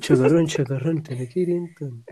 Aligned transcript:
Chacarrón, 0.00 0.46
chacarrón, 0.46 1.02
telequirinton. 1.02 2.04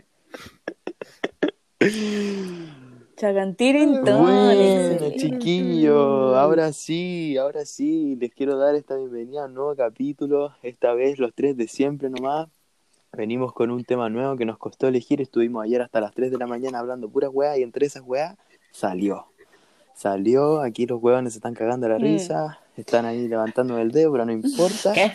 Chacantirinton. 3.16 4.22
Bueno, 4.22 5.10
chiquillos, 5.18 6.34
ahora 6.36 6.72
sí, 6.72 7.36
ahora 7.36 7.66
sí, 7.66 8.16
les 8.16 8.32
quiero 8.32 8.56
dar 8.56 8.74
esta 8.74 8.96
bienvenida 8.96 9.42
a 9.42 9.46
un 9.46 9.54
nuevo 9.54 9.76
capítulo, 9.76 10.54
esta 10.62 10.94
vez 10.94 11.18
los 11.18 11.34
tres 11.34 11.56
de 11.58 11.68
siempre 11.68 12.08
nomás. 12.08 12.48
Venimos 13.12 13.52
con 13.52 13.70
un 13.70 13.84
tema 13.84 14.08
nuevo 14.08 14.36
que 14.36 14.46
nos 14.46 14.56
costó 14.56 14.88
elegir, 14.88 15.20
estuvimos 15.20 15.62
ayer 15.64 15.82
hasta 15.82 16.00
las 16.00 16.14
3 16.14 16.30
de 16.30 16.38
la 16.38 16.46
mañana 16.46 16.78
hablando 16.78 17.08
puras 17.08 17.30
weas 17.32 17.58
y 17.58 17.62
entre 17.62 17.86
esas 17.86 18.02
weas 18.02 18.36
salió. 18.72 19.26
Salió, 19.96 20.60
aquí 20.60 20.86
los 20.86 21.02
huevones 21.02 21.32
se 21.32 21.38
están 21.38 21.54
cagando 21.54 21.88
la 21.88 21.98
Mm. 21.98 22.02
risa, 22.02 22.60
están 22.76 23.06
ahí 23.06 23.26
levantando 23.28 23.78
el 23.78 23.90
dedo, 23.92 24.12
pero 24.12 24.26
no 24.26 24.32
importa. 24.32 24.92
¿Qué? 24.92 25.10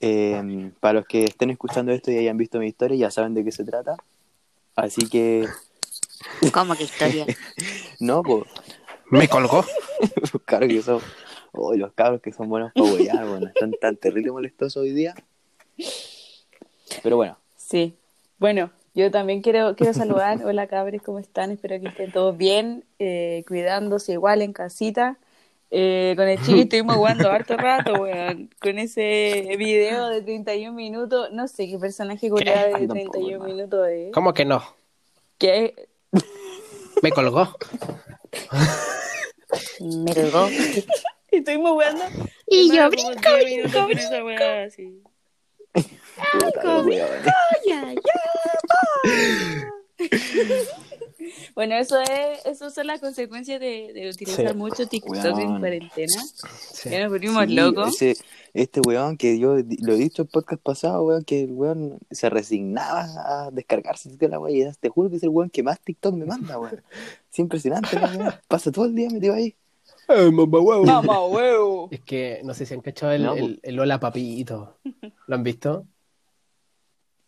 Eh, 0.00 0.70
para 0.80 0.94
los 0.94 1.06
que 1.06 1.24
estén 1.24 1.50
escuchando 1.50 1.92
esto 1.92 2.10
y 2.10 2.16
hayan 2.16 2.38
visto 2.38 2.58
mi 2.58 2.66
historia, 2.66 2.96
ya 2.96 3.10
saben 3.10 3.34
de 3.34 3.44
qué 3.44 3.52
se 3.52 3.64
trata. 3.64 3.96
Así 4.76 5.06
que, 5.08 5.46
¿Cómo 6.54 6.74
que 6.74 6.84
historia? 6.84 7.26
no, 8.00 8.22
pues, 8.22 8.44
Me 9.10 9.28
colgó. 9.28 9.62
los 10.32 10.42
cabros 10.46 10.70
que 10.70 10.82
son, 10.82 11.00
oh, 11.52 11.74
los 11.74 11.92
cabros 11.92 12.22
que 12.22 12.32
son 12.32 12.48
buenos 12.48 12.72
para 12.72 12.90
huear, 12.90 13.26
bueno, 13.28 13.46
están 13.48 13.72
tan 13.78 13.96
terrible 13.96 14.32
molestosos 14.32 14.78
hoy 14.82 14.92
día. 14.94 15.14
Pero 17.02 17.16
bueno, 17.16 17.36
Sí. 17.56 17.94
Bueno, 18.38 18.70
yo 18.94 19.10
también 19.10 19.42
quiero, 19.42 19.74
quiero 19.76 19.92
saludar. 19.94 20.44
Hola 20.44 20.66
cabres, 20.66 21.02
¿cómo 21.02 21.18
están? 21.18 21.50
Espero 21.50 21.80
que 21.80 21.88
estén 21.88 22.12
todos 22.12 22.36
bien, 22.36 22.84
eh, 22.98 23.44
cuidándose 23.46 24.12
igual 24.12 24.42
en 24.42 24.52
casita. 24.52 25.18
Eh, 25.70 26.14
con 26.16 26.28
el 26.28 26.38
chiqui 26.40 26.60
estuvimos 26.62 26.94
jugando 26.96 27.30
harto 27.30 27.56
rato, 27.56 27.94
weón. 27.94 28.48
Con 28.60 28.78
ese 28.78 29.54
video 29.58 30.08
de 30.08 30.22
31 30.22 30.72
minutos. 30.72 31.32
No 31.32 31.48
sé 31.48 31.68
qué 31.68 31.78
personaje 31.78 32.30
culiado 32.30 32.68
de 32.68 32.74
Ay, 32.74 32.86
tampoco, 32.86 33.10
31 33.12 33.32
hermano. 33.34 33.54
minutos 33.54 33.88
es. 33.88 34.12
¿Cómo 34.12 34.32
que 34.32 34.44
no? 34.44 34.62
Que 35.38 35.74
Me 37.02 37.10
colgó. 37.10 37.48
me 39.80 40.14
colgó. 40.14 40.48
Y 41.32 41.36
estuvimos 41.38 41.72
jugando. 41.72 42.04
Y 42.46 42.70
yo 42.72 42.88
brinco, 42.88 43.10
10 43.44 43.72
brinco, 43.72 43.88
esa 43.90 44.24
weá 44.24 44.62
así. 44.64 45.02
huevones. 46.62 47.02
ya, 47.66 47.92
ya. 47.94 48.43
Bueno, 51.54 51.76
eso 51.76 51.98
es, 52.00 52.44
eso 52.44 52.68
son 52.70 52.86
las 52.88 53.00
consecuencias 53.00 53.58
de, 53.58 53.92
de 53.94 54.10
utilizar 54.10 54.50
Sí. 54.50 54.56
mucho 54.56 54.86
TikTok 54.86 55.12
Weón. 55.24 55.40
en 55.40 55.58
cuarentena. 55.58 56.22
Sí. 56.72 56.90
Ya 56.90 57.00
nos 57.02 57.10
volvimos 57.10 57.44
Sí, 57.46 57.54
locos. 57.54 58.02
ese- 58.02 58.24
este 58.52 58.80
weón 58.86 59.16
que 59.16 59.38
yo 59.38 59.54
lo 59.56 59.92
he 59.94 59.96
dicho 59.96 60.22
en 60.22 60.26
el 60.26 60.30
podcast 60.32 60.62
pasado, 60.62 61.02
weón, 61.04 61.24
que 61.24 61.42
el 61.44 61.52
weón 61.52 61.98
se 62.10 62.28
resignaba 62.28 63.06
a 63.46 63.50
descargarse 63.50 64.10
de 64.10 64.28
la 64.28 64.38
weá. 64.38 64.72
Te 64.78 64.88
juro 64.90 65.08
que 65.10 65.16
es 65.16 65.22
el 65.22 65.30
weón 65.30 65.48
que 65.50 65.62
más 65.62 65.80
TikTok 65.80 66.14
me 66.14 66.26
manda, 66.26 66.58
weón. 66.58 66.82
Es 67.32 67.38
impresionante, 67.38 67.98
la. 67.98 68.42
Pasa 68.46 68.70
todo 68.70 68.84
el 68.84 68.94
día 68.94 69.08
metido 69.10 69.34
ahí. 69.34 69.56
Mamá, 70.08 71.24
huevo. 71.24 71.88
Es 71.90 72.00
que 72.00 72.40
no 72.44 72.52
sé 72.52 72.66
si 72.66 72.74
han 72.74 72.80
cachado 72.82 73.12
el, 73.12 73.22
No, 73.22 73.34
el, 73.34 73.60
el 73.62 73.80
Hola 73.80 73.98
Papito. 73.98 74.76
¿Lo 75.26 75.34
han 75.36 75.42
visto? 75.42 75.86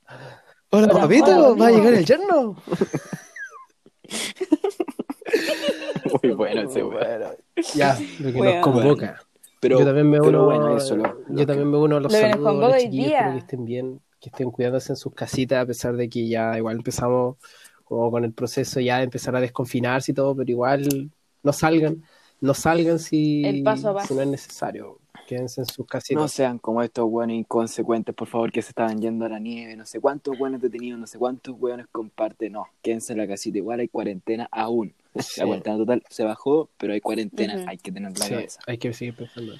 Hola, 0.70 0.88
Hola, 0.90 1.00
Papito, 1.02 1.56
¿va 1.56 1.66
a 1.68 1.70
llegar 1.70 1.94
el 1.94 2.04
yerno? 2.04 2.56
Muy 6.22 6.32
bueno 6.34 6.62
ese 6.62 6.82
weón. 6.82 6.94
Bueno, 6.98 7.26
ya, 7.74 7.98
lo 8.20 8.32
que 8.32 8.38
Bueno. 8.38 8.52
nos 8.52 8.60
convoca. 8.62 9.20
Pero, 9.60 9.78
yo 9.80 9.84
también 9.86 10.10
me 10.10 10.20
uno, 10.20 10.44
bueno, 10.44 10.76
eso 10.76 10.96
lo- 10.96 11.04
lo 11.28 11.34
yo 11.34 11.46
también 11.46 11.70
me 11.70 11.78
uno 11.78 11.96
a 11.96 12.00
los 12.00 12.12
Lo 12.12 12.18
saludos 12.18 12.64
a 12.64 12.68
los 12.68 12.82
chiquillos, 12.82 13.12
espero 13.12 13.32
que 13.32 13.38
estén 13.38 13.64
bien, 13.64 14.00
que 14.20 14.28
estén 14.28 14.50
cuidándose 14.50 14.92
en 14.92 14.96
sus 14.96 15.14
casitas, 15.14 15.62
a 15.62 15.66
pesar 15.66 15.96
de 15.96 16.08
que 16.08 16.28
ya 16.28 16.56
igual 16.58 16.76
empezamos 16.76 17.36
como 17.84 18.10
con 18.10 18.24
el 18.24 18.32
proceso 18.32 18.80
ya 18.80 18.98
de 18.98 19.04
empezar 19.04 19.34
a 19.34 19.40
desconfinarse 19.40 20.12
y 20.12 20.14
todo, 20.14 20.36
pero 20.36 20.50
igual 20.50 21.10
no 21.42 21.52
salgan, 21.52 22.02
no 22.40 22.52
salgan 22.54 22.98
si, 22.98 23.44
El 23.46 23.62
paso 23.62 23.90
a 23.90 23.94
paso. 23.94 24.08
si 24.08 24.14
no 24.14 24.22
es 24.22 24.28
necesario. 24.28 24.98
Quédense 25.26 25.60
en 25.62 25.66
sus 25.66 25.86
casitas. 25.86 26.22
No 26.22 26.28
sean 26.28 26.58
como 26.58 26.82
estos 26.82 27.04
weones 27.08 27.38
inconsecuentes, 27.38 28.14
por 28.14 28.28
favor, 28.28 28.52
que 28.52 28.62
se 28.62 28.68
estaban 28.70 29.00
yendo 29.00 29.24
a 29.24 29.28
la 29.28 29.38
nieve. 29.40 29.74
No 29.76 29.84
sé 29.84 30.00
cuántos 30.00 30.38
weones 30.38 30.60
detenidos, 30.60 31.00
no 31.00 31.06
sé 31.06 31.18
cuántos 31.18 31.54
weones 31.58 31.86
comparten. 31.90 32.52
No, 32.52 32.66
quédense 32.82 33.12
en 33.12 33.18
la 33.18 33.26
casita. 33.26 33.58
Igual 33.58 33.80
hay 33.80 33.88
cuarentena 33.88 34.48
aún. 34.50 34.94
Sí. 35.18 35.40
La 35.40 35.46
cuarentena 35.46 35.76
total 35.78 36.02
se 36.10 36.24
bajó, 36.24 36.68
pero 36.76 36.92
hay 36.92 37.00
cuarentena. 37.00 37.56
Ujú. 37.56 37.68
Hay 37.70 37.78
que 37.78 37.90
tener 37.90 38.10
la 38.18 38.24
Sí, 38.24 38.30
cabeza. 38.34 38.60
hay 38.66 38.76
que 38.78 38.92
seguir 38.92 39.16
pensando. 39.16 39.54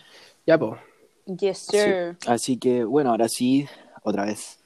Ya, 0.47 0.59
pues. 0.59 0.81
Yes, 1.27 1.59
Sí. 1.59 1.79
sir. 1.79 2.17
Así 2.27 2.57
que, 2.59 2.85
bueno, 2.85 3.11
ahora 3.11 3.29
sí, 3.29 3.67
otra 4.03 4.27
vez. 4.27 4.59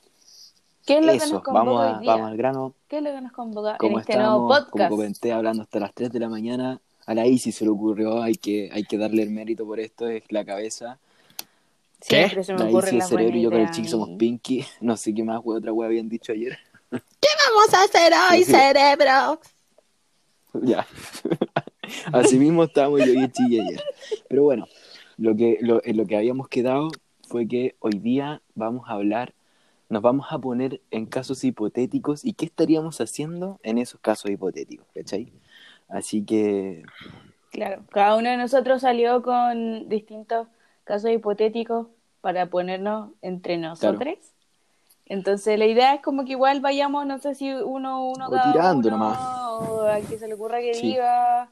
¿Qué 0.85 0.99
es 0.99 1.07
lo 1.07 1.13
que 1.13 1.19
Eso, 1.19 1.35
nos 1.35 1.43
convoca 1.45 1.65
vamos, 1.65 1.81
a- 1.85 1.97
hoy 1.97 2.03
día? 2.03 2.13
vamos 2.13 2.31
al 2.31 2.37
grano. 2.37 2.75
¿Qué 2.89 2.97
es 2.99 3.03
lo 3.05 3.11
que 3.13 3.21
nos 3.21 3.33
convoca 3.33 3.71
en 3.73 3.77
Como 3.79 4.01
este 4.01 4.17
nuevo 4.17 4.29
estábamos, 4.33 4.59
como 4.59 4.71
podcast? 4.71 4.91
comenté, 4.91 5.33
hablando 5.33 5.63
hasta 5.63 5.79
las 5.79 5.95
3 5.95 6.11
de 6.11 6.19
la 6.21 6.29
mañana, 6.29 6.81
a 7.11 7.15
la 7.15 7.27
Isi 7.27 7.51
se 7.51 7.65
le 7.65 7.71
ocurrió, 7.73 8.23
hay 8.23 8.37
que, 8.37 8.71
hay 8.73 8.85
que 8.85 8.97
darle 8.97 9.25
el 9.25 9.31
mérito 9.31 9.67
por 9.67 9.81
esto, 9.81 10.07
es 10.07 10.23
la 10.29 10.45
cabeza. 10.45 11.01
Siempre 12.01 12.45
se 12.45 12.55
me 12.55 12.61
La 12.61 12.71
Isi 12.71 12.97
las 12.99 13.09
cerebro 13.09 13.37
y 13.37 13.43
yo 13.43 13.51
con 13.51 13.59
el 13.59 13.67
a 13.67 13.85
somos. 13.89 14.11
Pinky. 14.17 14.65
No 14.81 14.97
sé 14.97 15.13
qué 15.13 15.25
más, 15.25 15.41
we- 15.43 15.57
otra 15.57 15.73
wea 15.73 15.89
habían 15.89 16.09
dicho 16.09 16.31
ayer. 16.31 16.57
¿Qué 16.93 17.29
vamos 17.49 17.75
a 17.75 17.83
hacer 17.83 18.13
hoy, 18.31 18.45
cerebro? 18.45 19.41
Ya. 20.63 20.87
Así 22.13 22.39
mismo 22.39 22.63
estábamos 22.63 23.01
yo 23.05 23.13
y 23.13 23.19
el 23.25 23.33
chiqui 23.33 23.59
ayer. 23.59 23.83
Pero 24.29 24.45
bueno, 24.45 24.69
lo 25.17 25.35
que, 25.35 25.59
lo, 25.63 25.85
en 25.85 25.97
lo 25.97 26.07
que 26.07 26.17
habíamos 26.17 26.47
quedado 26.47 26.91
fue 27.27 27.49
que 27.49 27.75
hoy 27.81 27.99
día 27.99 28.41
vamos 28.55 28.89
a 28.89 28.93
hablar, 28.93 29.35
nos 29.89 30.01
vamos 30.01 30.27
a 30.31 30.39
poner 30.39 30.81
en 30.93 31.07
casos 31.07 31.43
hipotéticos 31.43 32.25
y 32.25 32.35
qué 32.35 32.45
estaríamos 32.45 33.01
haciendo 33.01 33.59
en 33.65 33.79
esos 33.79 34.01
casos 34.01 34.31
hipotéticos, 34.31 34.87
¿cachai? 34.95 35.33
Así 35.91 36.25
que, 36.25 36.83
Claro, 37.51 37.83
cada 37.91 38.17
uno 38.17 38.31
de 38.31 38.37
nosotros 38.37 38.83
salió 38.83 39.23
con 39.23 39.89
distintos 39.89 40.47
casos 40.85 41.11
hipotéticos 41.11 41.89
para 42.21 42.47
ponernos 42.47 43.11
entre 43.23 43.59
nosotros. 43.59 44.15
Entonces 45.07 45.59
la 45.59 45.67
idea 45.67 45.95
es 45.95 46.01
como 46.03 46.25
que 46.25 46.33
igual 46.33 46.61
vayamos, 46.61 47.05
no 47.07 47.19
sé 47.19 47.35
si 47.35 47.53
uno, 47.53 48.09
uno 48.09 48.29
O 48.29 48.31
cada 48.31 48.53
tirando 48.53 48.89
uno, 48.89 48.99
nomás. 48.99 49.19
o 49.19 49.83
al 49.83 50.07
que 50.07 50.19
se 50.19 50.29
le 50.29 50.35
ocurra 50.35 50.61
que 50.61 50.75
Sí. 50.75 50.83
diga. 50.83 51.51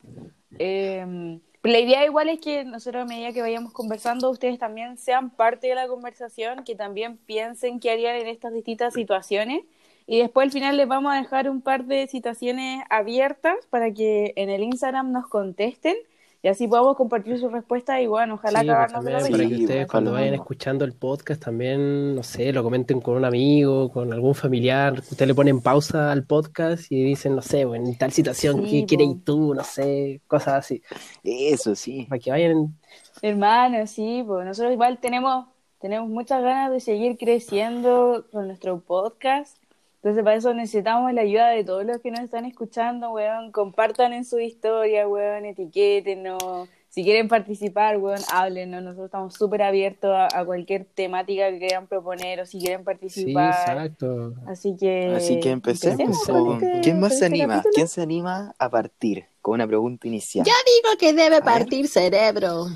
Eh, 0.60 1.40
pero 1.60 1.72
la 1.72 1.80
idea 1.80 2.04
igual 2.04 2.28
es 2.28 2.38
que 2.40 2.64
nosotros 2.64 3.02
a 3.02 3.06
medida 3.06 3.32
que 3.32 3.40
vayamos 3.42 3.72
conversando, 3.72 4.30
ustedes 4.30 4.60
también 4.60 4.96
sean 4.96 5.30
parte 5.30 5.66
de 5.66 5.74
la 5.74 5.88
conversación, 5.88 6.62
que 6.62 6.76
también 6.76 7.16
piensen 7.16 7.80
qué 7.80 7.90
harían 7.90 8.14
en 8.14 8.28
estas 8.28 8.52
distintas 8.52 8.94
situaciones. 8.94 9.62
Y 10.10 10.20
después 10.20 10.46
al 10.46 10.50
final 10.50 10.78
les 10.78 10.88
vamos 10.88 11.12
a 11.12 11.16
dejar 11.16 11.50
un 11.50 11.60
par 11.60 11.84
de 11.84 12.08
situaciones 12.08 12.82
abiertas 12.88 13.54
para 13.68 13.92
que 13.92 14.32
en 14.36 14.48
el 14.48 14.62
Instagram 14.62 15.12
nos 15.12 15.28
contesten 15.28 15.96
y 16.40 16.48
así 16.48 16.66
podamos 16.66 16.96
compartir 16.96 17.38
sus 17.38 17.52
respuestas 17.52 18.00
y 18.00 18.06
bueno, 18.06 18.34
ojalá 18.34 18.60
Sí, 18.60 18.66
pues, 18.66 18.76
acabarnos 18.76 19.04
de 19.04 19.10
la 19.12 19.18
también 19.18 19.38
para 19.38 19.48
que 19.48 19.62
ustedes 19.62 19.80
pues, 19.80 19.90
cuando 19.90 20.12
vayan 20.12 20.34
escuchando 20.34 20.84
el 20.86 20.94
podcast 20.94 21.44
también, 21.44 22.14
no 22.14 22.22
sé, 22.22 22.52
lo 22.54 22.62
comenten 22.62 23.02
con 23.02 23.16
un 23.16 23.26
amigo, 23.26 23.90
con 23.90 24.10
algún 24.10 24.34
familiar, 24.34 24.94
ustedes 24.98 25.28
le 25.28 25.34
ponen 25.34 25.60
pausa 25.60 26.10
al 26.10 26.24
podcast 26.24 26.90
y 26.90 27.04
dicen, 27.04 27.36
no 27.36 27.42
sé, 27.42 27.66
bueno, 27.66 27.86
en 27.86 27.98
tal 27.98 28.10
situación, 28.10 28.64
Sí, 28.64 28.86
¿qué 28.86 28.96
quieres 28.96 29.16
tú? 29.24 29.52
No 29.52 29.62
sé, 29.62 30.22
cosas 30.26 30.54
así. 30.54 30.82
eso 31.22 31.74
sí. 31.74 32.06
Para 32.08 32.18
que 32.18 32.30
vayan, 32.30 32.74
Hermano, 33.20 33.86
sí, 33.86 34.24
pues 34.26 34.46
nosotros 34.46 34.72
igual 34.72 34.98
tenemos, 35.00 35.46
tenemos 35.80 36.08
muchas 36.08 36.42
ganas 36.42 36.70
de 36.70 36.80
seguir 36.80 37.18
creciendo 37.18 38.24
con 38.32 38.46
nuestro 38.46 38.80
podcast. 38.80 39.58
Entonces, 40.02 40.22
para 40.22 40.36
eso 40.36 40.54
necesitamos 40.54 41.12
la 41.12 41.22
ayuda 41.22 41.48
de 41.50 41.64
todos 41.64 41.84
los 41.84 41.98
que 42.00 42.10
nos 42.12 42.20
están 42.20 42.44
escuchando, 42.44 43.10
weón. 43.10 43.50
Compartan 43.52 44.12
en 44.12 44.24
su 44.24 44.38
historia, 44.38 45.08
weón, 45.08 45.44
etiquétenos. 45.44 46.68
Si 46.88 47.02
quieren 47.04 47.28
participar, 47.28 47.98
weón, 47.98 48.20
háblenos. 48.32 48.82
Nosotros 48.82 49.06
estamos 49.06 49.34
súper 49.34 49.60
abiertos 49.62 50.10
a, 50.12 50.28
a 50.32 50.44
cualquier 50.44 50.84
temática 50.84 51.50
que 51.50 51.58
quieran 51.58 51.86
proponer 51.88 52.40
o 52.40 52.46
si 52.46 52.58
quieren 52.60 52.80
sí, 52.80 52.84
participar. 52.84 53.50
exacto. 53.50 54.34
Así 54.46 54.76
que. 54.78 55.14
Así 55.16 55.40
que 55.40 55.50
empecemos. 55.50 55.98
empecemos 56.00 56.26
con- 56.26 56.58
con 56.60 56.64
este- 56.68 56.80
¿Quién 56.80 57.00
más 57.00 57.10
con 57.10 57.18
se 57.18 57.26
anima? 57.26 57.54
capítulo. 57.56 57.72
¿Quién 57.74 57.88
se 57.88 58.00
anima 58.00 58.54
a 58.58 58.70
partir 58.70 59.24
con 59.42 59.54
una 59.54 59.66
pregunta 59.66 60.06
inicial? 60.06 60.46
Yo 60.46 60.52
digo 60.64 60.96
que 60.98 61.12
debe 61.12 61.30
ver. 61.36 61.42
partir 61.44 61.88
cerebro. 61.88 62.66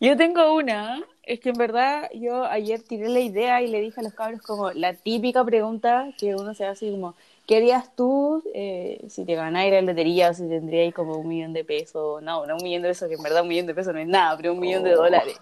Yo 0.05 0.19
tengo 0.19 0.55
una, 0.55 1.03
es 1.23 1.41
que 1.41 1.49
en 1.49 1.57
verdad 1.57 2.11
yo 2.13 2.45
ayer 2.45 2.83
tiré 2.83 3.09
la 3.09 3.21
idea 3.21 3.63
y 3.63 3.69
le 3.69 3.81
dije 3.81 4.01
a 4.01 4.03
los 4.03 4.13
cabros 4.13 4.43
como 4.43 4.71
la 4.73 4.93
típica 4.93 5.43
pregunta 5.43 6.11
que 6.19 6.35
uno 6.35 6.53
se 6.53 6.67
hace 6.67 6.91
como, 6.91 7.15
¿qué 7.47 7.57
harías 7.57 7.97
tú 7.97 8.43
eh, 8.53 9.03
si 9.09 9.25
te 9.25 9.35
ganáis 9.35 9.73
la 9.73 9.81
lotería 9.81 10.29
o 10.29 10.35
si 10.35 10.47
tendríais 10.47 10.93
como 10.93 11.17
un 11.17 11.27
millón 11.27 11.55
de 11.55 11.65
pesos? 11.65 12.23
No, 12.23 12.45
no 12.45 12.57
un 12.57 12.63
millón 12.63 12.83
de 12.83 12.89
pesos, 12.89 13.09
que 13.09 13.15
en 13.15 13.23
verdad 13.23 13.45
un 13.45 13.49
millón 13.49 13.65
de 13.67 13.75
pesos 13.75 13.95
no 13.95 13.99
es 14.01 14.07
nada, 14.07 14.37
pero 14.37 14.53
un 14.53 14.61
millón 14.61 14.83
de 14.83 14.93
Oh. 14.93 14.97
dólares. 14.97 15.39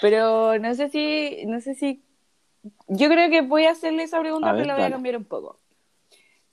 Pero 0.00 0.56
no 0.60 0.72
sé 0.76 0.88
si, 0.88 1.44
no 1.46 1.60
sé 1.60 1.74
si, 1.74 2.00
yo 2.86 3.08
creo 3.08 3.28
que 3.28 3.40
voy 3.40 3.64
a 3.64 3.72
hacerle 3.72 4.04
esa 4.04 4.20
pregunta, 4.20 4.50
A 4.50 4.52
pero 4.52 4.58
ver, 4.58 4.66
la 4.68 4.74
voy 4.76 4.84
a 4.84 4.90
cambiar 4.92 5.16
un 5.16 5.24
poco. 5.24 5.56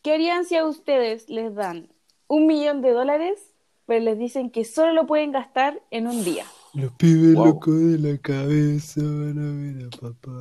¿Qué 0.02 0.16
harían 0.16 0.44
si 0.44 0.56
a 0.56 0.66
ustedes 0.66 1.30
les 1.30 1.54
dan 1.54 1.88
un 2.28 2.48
millón 2.48 2.82
de 2.82 2.90
dólares, 2.94 3.54
pero 3.86 4.04
les 4.04 4.18
dicen 4.18 4.50
que 4.50 4.66
solo 4.66 4.92
lo 4.92 5.06
pueden 5.06 5.32
gastar 5.32 5.80
en 5.92 6.08
un 6.08 6.24
día. 6.24 6.46
Los 6.74 6.92
pibes 6.94 7.36
Wow. 7.36 7.46
locos 7.46 7.80
de 7.80 7.98
la 8.00 8.18
cabeza 8.20 9.02
van 9.02 9.40
a 9.40 9.52
ver 9.80 9.88
a 9.88 9.90
papá. 10.00 10.32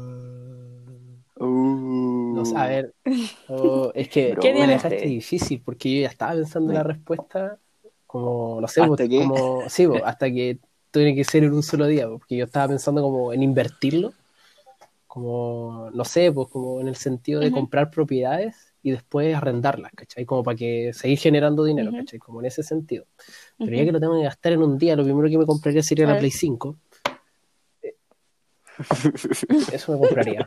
Uh. 1.39 2.35
No 2.37 2.45
sé, 2.45 2.57
a 2.57 2.67
ver, 2.67 2.95
oh, 3.49 3.91
es 3.95 4.09
que 4.09 4.33
Bro. 4.33 4.43
¿Qué 4.43 4.53
me 4.53 4.67
dejaste 4.67 4.97
este? 4.97 5.09
difícil 5.09 5.63
porque 5.63 5.95
yo 5.95 6.01
ya 6.03 6.09
estaba 6.09 6.33
pensando 6.33 6.71
en 6.71 6.75
la 6.79 6.83
respuesta 6.83 7.59
como, 8.07 8.61
no 8.61 8.69
sé, 8.69 8.81
¿Hasta 8.83 9.09
como, 9.09 9.69
sí, 9.69 9.87
hasta 10.05 10.31
que 10.31 10.59
tiene 10.91 11.15
que 11.15 11.25
ser 11.25 11.45
en 11.45 11.53
un 11.53 11.63
solo 11.63 11.87
día, 11.87 12.09
porque 12.09 12.37
yo 12.37 12.45
estaba 12.47 12.69
pensando 12.69 13.03
como 13.03 13.33
en 13.33 13.43
invertirlo, 13.43 14.13
como, 15.07 15.91
no 15.93 16.05
sé, 16.05 16.33
pues 16.33 16.49
como 16.49 16.81
en 16.81 16.89
el 16.89 16.97
sentido 16.97 17.41
de 17.41 17.53
comprar 17.53 17.91
propiedades 17.91 18.66
y 18.87 18.93
después 18.93 19.35
arrendarlas, 19.35 19.91
¿cachai? 19.97 20.25
Como 20.25 20.45
para 20.45 20.57
que 20.57 20.93
seguir 20.93 21.19
generando 21.19 21.65
dinero, 21.65 21.89
Ujú. 21.91 21.99
¿cachai? 21.99 22.19
Como 22.21 22.39
en 22.41 22.47
ese 22.47 22.63
sentido. 22.63 23.05
Pero 23.59 23.73
ya 23.77 23.85
que 23.85 23.91
lo 23.91 23.99
tengo 23.99 24.17
que 24.17 24.23
gastar 24.25 24.53
en 24.53 24.63
un 24.63 24.79
día, 24.79 24.95
lo 24.95 25.03
primero 25.03 25.29
que 25.29 25.39
me 25.39 25.45
compraría 25.47 25.83
sería 25.83 26.07
la. 26.07 26.19
Play 26.19 26.31
5. 26.31 26.77
Eh, 27.83 27.95
Eso 29.73 29.93
me 29.93 29.99
compraría. 29.99 30.47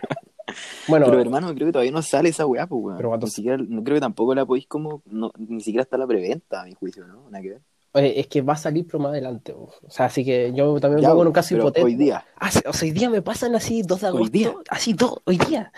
Bueno, 0.87 1.05
Pero 1.07 1.19
hermano, 1.19 1.53
creo 1.53 1.67
que 1.67 1.71
todavía 1.73 1.91
no 1.91 2.01
sale 2.01 2.29
esa 2.29 2.45
weá, 2.45 2.65
pues 2.65 2.81
weón. 2.81 2.97
Pero 2.97 3.09
cuando- 3.09 3.25
Ni 3.27 3.31
siquiera, 3.31 3.57
no 3.57 3.83
creo 3.83 3.95
que 3.95 4.01
tampoco 4.01 4.33
la 4.33 4.45
podéis 4.45 4.67
como, 4.67 5.01
no, 5.05 5.31
ni 5.37 5.59
siquiera 5.61 5.83
está 5.83 5.97
la 5.97 6.07
preventa, 6.07 6.61
a 6.61 6.65
mi 6.65 6.73
juicio, 6.75 7.05
¿no? 7.05 7.29
Nada 7.29 7.41
que 7.41 7.49
ver. 7.49 7.61
Oye, 7.91 8.19
es 8.19 8.27
que 8.27 8.41
va 8.41 8.53
a 8.53 8.57
salir 8.57 8.85
pero 8.85 8.99
más 8.99 9.09
adelante. 9.11 9.51
bo. 9.51 9.71
O 9.85 9.89
sea, 9.91 10.05
así 10.05 10.23
que 10.23 10.53
yo 10.53 10.79
también 10.79 11.01
me 11.01 11.07
pongo 11.09 11.23
en 11.23 11.27
un 11.27 11.33
caso 11.33 11.49
pero 11.51 11.63
hipotético. 11.63 11.85
hoy 11.87 11.95
día. 11.95 12.23
Ah, 12.39 12.49
o 12.67 12.71
sea, 12.73 12.87
hoy 12.87 12.91
día 12.91 13.09
me 13.09 13.21
pasan 13.21 13.55
así 13.55 13.81
2 13.81 13.99
de 14.01 14.07
Hoy 14.07 14.13
agosto. 14.15 14.31
día. 14.31 14.53
Así 14.69 14.93
dos, 14.93 15.19
hoy 15.25 15.37
día. 15.37 15.71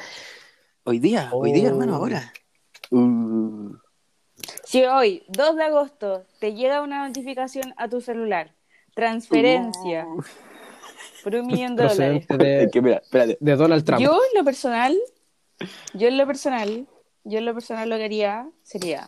Hoy 0.83 0.99
día, 0.99 1.29
hoy 1.31 1.51
día, 1.53 1.69
hermano, 1.69 1.95
ahora. 1.95 2.33
Uh, 2.91 3.73
Si 4.63 4.83
hoy, 4.85 5.23
2 5.29 5.55
de 5.55 5.63
agosto, 5.63 6.25
te 6.39 6.53
llega 6.53 6.81
una 6.81 7.07
notificación 7.07 7.73
a 7.77 7.87
tu 7.87 8.01
celular, 8.01 8.53
transferencia 8.95 10.05
Uh. 10.07 10.21
por 11.23 11.35
un 11.35 11.47
millón 11.47 11.75
de 11.75 11.83
dólares. 11.87 12.27
De, 12.27 12.63
es 12.63 12.71
que 12.71 12.81
mira, 12.81 12.97
espérate. 12.97 13.37
de 13.39 13.55
Donald 13.55 13.83
Trump. 13.85 14.01
Yo 14.01 14.11
en 14.13 14.37
lo 14.39 14.43
personal, 14.43 14.97
yo 15.93 16.07
en 16.07 16.17
lo 16.17 16.25
personal, 16.27 16.87
yo 17.23 17.37
en 17.37 17.45
lo 17.45 17.53
personal 17.53 17.89
lo 17.89 17.97
que 17.97 18.05
haría 18.05 18.49
sería, 18.63 19.07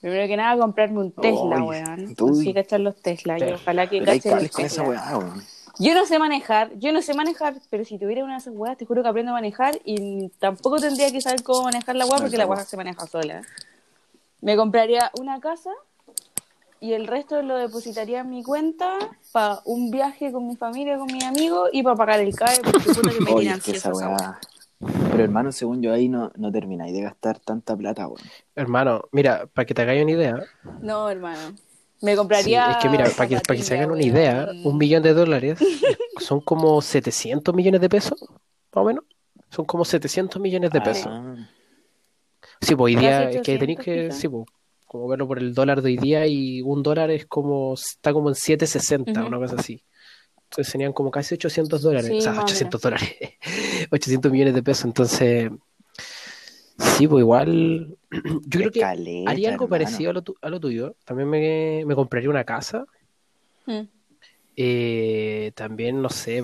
primero 0.00 0.26
que 0.26 0.36
nada, 0.36 0.58
comprarme 0.60 0.98
un 0.98 1.12
Tesla, 1.12 1.62
weón. 1.62 2.14
Así 2.30 2.52
cachar 2.52 2.80
los 2.80 3.00
Tesla, 3.00 3.38
y 3.38 3.52
ojalá 3.52 3.88
que 3.88 4.02
cachen 4.02 4.32
los 4.34 4.42
esa 4.44 4.56
Tesla. 4.62 4.82
weá, 4.84 5.18
weón. 5.18 5.42
Yo 5.78 5.94
no 5.94 6.06
sé 6.06 6.18
manejar, 6.18 6.70
yo 6.78 6.92
no 6.92 7.02
sé 7.02 7.12
manejar, 7.14 7.56
pero 7.68 7.84
si 7.84 7.98
tuviera 7.98 8.24
una 8.24 8.34
de 8.34 8.38
esas 8.38 8.54
weas, 8.56 8.78
te 8.78 8.86
juro 8.86 9.02
que 9.02 9.08
aprendo 9.08 9.32
a 9.32 9.34
manejar 9.34 9.78
y 9.84 10.28
tampoco 10.38 10.78
tendría 10.78 11.12
que 11.12 11.20
saber 11.20 11.42
cómo 11.42 11.64
manejar 11.64 11.96
la 11.96 12.06
wea 12.06 12.18
porque 12.18 12.38
la 12.38 12.46
wea 12.46 12.64
se 12.64 12.76
maneja 12.76 13.06
sola. 13.06 13.42
Me 14.40 14.56
compraría 14.56 15.10
una 15.20 15.38
casa 15.40 15.70
y 16.80 16.94
el 16.94 17.06
resto 17.06 17.42
lo 17.42 17.56
depositaría 17.56 18.20
en 18.20 18.30
mi 18.30 18.42
cuenta 18.42 18.96
para 19.32 19.60
un 19.66 19.90
viaje 19.90 20.32
con 20.32 20.46
mi 20.46 20.56
familia, 20.56 20.96
con 20.96 21.06
mis 21.12 21.24
amigos 21.24 21.68
y 21.72 21.82
para 21.82 21.96
pagar 21.96 22.20
el 22.20 22.34
CAE 22.34 22.60
porque 22.62 22.90
puta 22.92 23.10
que 23.10 23.20
me 23.20 23.30
Oye, 23.34 23.50
es 23.50 23.62
que 23.62 23.72
esa 23.72 23.92
wea. 23.92 24.38
Pero 25.10 25.24
hermano, 25.24 25.52
según 25.52 25.82
yo 25.82 25.92
ahí 25.92 26.08
no, 26.08 26.32
no 26.36 26.52
termináis 26.52 26.94
de 26.94 27.02
gastar 27.02 27.38
tanta 27.38 27.76
plata, 27.76 28.06
weón. 28.06 28.20
Hermano, 28.54 29.04
mira, 29.12 29.46
para 29.46 29.66
que 29.66 29.74
te 29.74 29.82
hagáis 29.82 30.02
una 30.02 30.12
idea. 30.12 30.44
No, 30.80 31.08
hermano. 31.10 31.54
Me 32.02 32.12
sí, 32.12 32.16
compraría. 32.16 32.70
es 32.70 32.76
que 32.76 32.88
mira, 32.88 33.04
para 33.16 33.28
que, 33.28 33.38
para 33.40 33.56
que 33.56 33.62
se 33.62 33.74
hagan 33.74 33.90
una 33.90 34.02
idea, 34.02 34.54
un 34.62 34.76
millón 34.78 35.02
de 35.02 35.14
dólares 35.14 35.58
son 36.18 36.40
como 36.40 36.80
700 36.82 37.54
millones 37.54 37.80
de 37.80 37.88
pesos, 37.88 38.20
más 38.20 38.82
o 38.82 38.84
menos. 38.84 39.04
Son 39.50 39.64
como 39.64 39.84
700 39.84 40.40
millones 40.40 40.70
de 40.72 40.80
pesos. 40.80 41.12
Ah, 41.12 41.36
Sí, 42.60 42.74
pues 42.74 42.94
hoy 42.94 43.00
día 43.00 43.30
es 43.30 43.40
que 43.42 43.58
tenéis 43.58 43.78
800 43.80 43.84
que, 43.84 44.12
sí, 44.12 44.28
pues, 44.28 44.46
como 44.86 45.08
verlo 45.08 45.26
por 45.26 45.38
el 45.38 45.54
dólar 45.54 45.82
de 45.82 45.88
hoy 45.90 45.96
día 45.96 46.26
y 46.26 46.62
un 46.62 46.82
dólar 46.82 47.10
es 47.10 47.26
como, 47.26 47.74
está 47.74 48.12
como 48.12 48.28
en 48.28 48.34
760, 48.34 49.20
Ujú. 49.20 49.28
una 49.28 49.38
cosa 49.38 49.56
así. 49.56 49.82
Entonces 50.44 50.70
serían 50.70 50.92
como 50.92 51.10
casi 51.10 51.34
800 51.34 51.82
dólares, 51.82 52.10
Sí, 52.10 52.18
o 52.18 52.20
sea, 52.20 52.32
más 52.32 52.40
o 52.40 52.42
800 52.44 52.80
dólares, 52.80 53.08
800 53.90 54.30
millones 54.32 54.54
de 54.54 54.62
pesos. 54.62 54.84
Entonces, 54.84 55.50
sí, 56.78 57.06
pues 57.08 57.20
igual, 57.22 57.96
yo 58.10 58.60
creo 58.60 58.70
que 58.70 58.84
haría 58.84 59.50
algo 59.50 59.64
hermano. 59.64 59.68
parecido 59.68 60.10
a 60.10 60.14
lo, 60.14 60.22
tu- 60.22 60.36
a 60.40 60.48
lo 60.50 60.60
tuyo. 60.60 60.96
También 61.04 61.28
me, 61.28 61.84
me 61.86 61.94
compraría 61.94 62.30
una 62.30 62.44
casa. 62.44 62.84
Mm. 63.66 63.80
Eh, 64.56 65.52
también, 65.54 66.00
no 66.00 66.08
sé. 66.08 66.42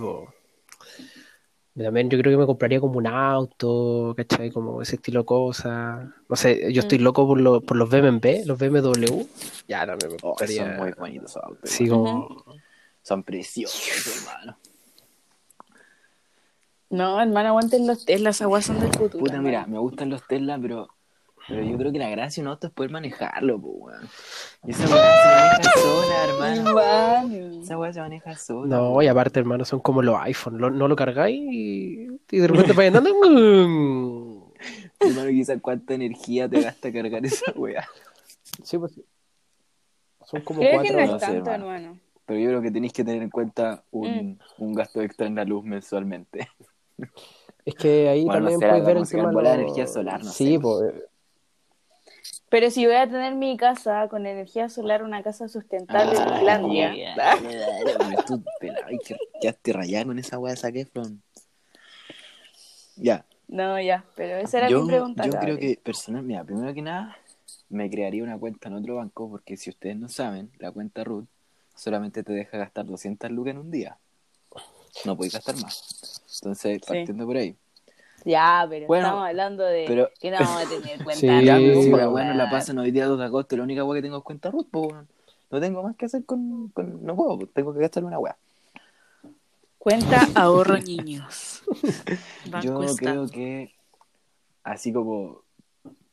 También 1.75 2.11
yo 2.11 2.19
creo 2.19 2.32
que 2.32 2.37
me 2.37 2.44
compraría 2.44 2.81
como 2.81 2.99
un 2.99 3.06
auto, 3.06 4.12
¿cachai? 4.14 4.50
Como 4.50 4.82
ese 4.82 4.96
estilo 4.96 5.20
de 5.20 5.26
cosas. 5.26 6.06
No 6.29 6.37
sé, 6.37 6.70
yo 6.73 6.81
estoy 6.81 6.99
Mm. 6.99 7.02
loco 7.02 7.26
por, 7.26 7.40
los 7.40 7.62
por 7.64 7.79
los 7.79 7.88
BMW, 7.88 8.44
los 8.44 8.58
BMW. 8.58 9.26
Ya, 9.69 9.87
también 9.87 10.11
me 10.12 10.19
Oh, 10.23 10.34
compraría. 10.34 10.67
son 10.67 10.76
muy 10.76 10.93
bonitos 10.93 11.31
esos 11.31 11.43
autos. 11.43 11.70
Sí, 11.70 11.84
weón. 11.88 12.02
como. 12.29 12.44
Son 13.05 13.23
preciosos, 13.25 14.17
hermano. 14.19 14.58
No, 16.92 17.20
hermano, 17.20 17.48
aguanten 17.48 17.86
los 17.86 18.04
Tesla, 18.04 18.30
esas 18.30 18.46
weas 18.48 18.66
son 18.66 18.78
del 18.78 18.90
futuro. 18.90 19.18
Puta, 19.18 19.32
hermano. 19.34 19.48
mira, 19.48 19.66
me 19.66 19.78
gustan 19.78 20.10
los 20.10 20.26
Tesla, 20.26 20.58
pero, 20.60 20.88
pero 21.48 21.62
yo 21.64 21.76
creo 21.78 21.90
que 21.90 21.98
la 21.98 22.10
gracia 22.10 22.42
de 22.42 22.46
un 22.48 22.52
auto 22.52 22.66
es 22.66 22.72
poder 22.72 22.90
manejarlo, 22.92 23.58
pues, 23.60 23.74
weón. 23.78 24.08
Y 24.64 24.70
esa 24.72 24.84
weá 24.94 25.12
se 25.22 25.28
maneja 25.28 25.72
sola, 25.80 26.24
hermano. 26.24 26.70
Hermano. 26.80 27.62
Esa 27.62 27.78
weá 27.78 27.92
se 27.92 28.00
maneja 28.00 28.36
sola. 28.36 28.76
No, 28.76 28.90
weón. 28.92 29.04
y 29.04 29.08
aparte, 29.08 29.40
hermano, 29.40 29.64
son 29.64 29.80
como 29.80 30.02
los 30.02 30.20
iPhone. 30.20 30.58
Lo- 30.58 30.70
no 30.70 30.86
lo 30.86 30.94
cargáis 30.94 31.40
y, 31.50 32.08
y 32.30 32.38
de 32.38 32.46
repente 32.46 32.72
vais 32.74 32.94
andando. 32.94 34.52
Hermano, 35.00 35.30
quizás 35.30 35.58
cuánta 35.60 35.94
energía 35.94 36.48
te 36.48 36.60
gasta 36.60 36.92
cargar 36.92 37.24
esa 37.26 37.52
weá. 37.56 37.88
Sí, 38.62 38.76
pues. 38.78 39.00
Son 40.26 40.40
como 40.42 40.60
Creo 40.60 40.82
que 40.82 40.92
cuatro. 40.92 40.96
no 40.96 41.02
es 41.04 41.10
no 41.10 41.18
sé, 41.18 41.26
tanto, 41.26 41.50
hermano. 41.50 41.74
hermano. 41.74 42.00
Pero 42.24 42.38
yo 42.38 42.48
creo 42.50 42.62
que 42.62 42.70
tenéis 42.70 42.92
que 42.92 43.02
tener 43.02 43.22
en 43.22 43.30
cuenta 43.30 43.82
un, 43.90 44.08
Mm. 44.12 44.38
un 44.58 44.72
gasto 44.74 45.00
extra 45.02 45.26
en 45.26 45.34
la 45.34 45.44
luz 45.44 45.64
mensualmente. 45.64 46.48
Es 47.64 47.75
que 47.76 48.08
ahí 48.08 48.25
Bueno, 48.25 48.40
también 48.40 48.60
puedes 48.60 48.82
la 48.82 48.87
ver 48.88 48.96
el 48.96 49.08
tema 49.08 49.28
en 49.31 49.37
de 49.37 49.43
lo- 49.43 49.54
energía 49.54 49.87
solar, 49.87 50.25
no 50.25 50.31
Sí, 50.32 50.54
sé. 50.54 50.60
pues. 50.60 50.94
Pero 52.49 52.70
si 52.70 52.84
voy 52.87 52.96
a 52.96 53.06
tener 53.08 53.34
mi 53.34 53.56
casa 53.56 54.08
con 54.08 54.26
energía 54.26 54.69
solar, 54.69 55.02
una 55.02 55.22
casa 55.22 55.49
sustentable 55.49 56.16
en 56.16 56.22
Ah, 56.28 56.38
Islandia. 56.38 57.16
ya. 57.16 57.38
Tú 58.26 58.43
pelado, 58.58 58.87
ay, 58.88 58.99
que 58.99 59.16
quedaste 59.40 59.72
rayado 59.72 60.06
con 60.06 60.19
esa 60.19 60.38
weá 60.38 60.52
de 60.52 60.56
Zac 60.56 60.75
Efron. 60.76 61.22
Ya, 62.96 63.25
No, 63.48 63.81
ya, 63.81 64.05
pero 64.16 64.37
esa 64.37 64.58
era 64.58 64.69
yo, 64.69 64.82
mi 64.82 64.87
pregunta. 64.88 65.25
yo 65.25 65.32
creo 65.38 65.56
que 65.58 65.78
personal, 65.82 66.22
mira, 66.22 66.44
primero 66.44 66.72
que 66.75 66.82
nada, 66.82 67.16
me 67.69 67.90
crearía 67.90 68.22
una 68.22 68.38
cuenta 68.38 68.69
en 68.69 68.75
otro 68.75 68.96
banco 68.96 69.28
porque 69.31 69.56
si 69.56 69.70
ustedes 69.70 69.96
no 69.96 70.08
saben, 70.08 70.50
la 70.58 70.70
cuenta 70.70 71.05
root 71.05 71.26
solamente 71.75 72.22
te 72.22 72.32
deja 72.32 72.58
gastar 72.58 72.84
200 72.86 73.31
lucas 73.31 73.53
en 73.53 73.58
un 73.58 73.70
día. 73.70 73.98
No 75.06 75.17
podéis 75.17 75.32
gastar 75.34 75.56
más. 75.56 76.11
Entonces, 76.41 76.81
Sí. 76.82 76.86
partiendo 76.86 77.27
por 77.27 77.36
ahí. 77.36 77.56
Ya, 78.24 78.65
pero 78.70 78.86
Bueno, 78.86 79.06
estamos 79.06 79.29
hablando 79.29 79.65
de 79.65 79.84
pero- 79.86 80.10
que 80.20 80.31
no 80.31 80.39
vamos 80.39 80.65
a 80.65 80.69
tener 80.69 80.96
cuenta. 81.05 81.20
Sí, 81.20 81.27
Ya, 81.44 81.56
pero 81.56 81.82
si 81.82 81.91
la 82.39 82.48
pasan 82.51 82.79
hoy 82.79 82.91
día 82.93 83.06
2 83.06 83.19
de 83.19 83.24
agosto, 83.24 83.56
la 83.56 83.65
única 83.65 83.84
weá 83.84 83.98
que 83.98 84.03
tengo 84.03 84.19
es 84.19 84.24
cuenta 84.24 84.51
pues 84.53 84.67
weón. 84.72 85.08
No 85.51 85.60
tengo 85.60 85.82
más 85.82 85.96
que 85.96 86.06
hacer 86.06 86.24
con, 86.24 86.69
con 86.69 87.05
no 87.05 87.15
puedo, 87.15 87.39
tengo 87.48 87.74
que 87.74 87.81
gastarme 87.81 88.08
una 88.08 88.19
weá. 88.19 88.36
Cuenta 89.79 90.29
ahorro 90.34 90.79
niños. 90.79 91.62
Yo 92.62 92.81
creo 92.96 93.27
que 93.29 93.74
así 94.62 94.93
como 94.93 95.41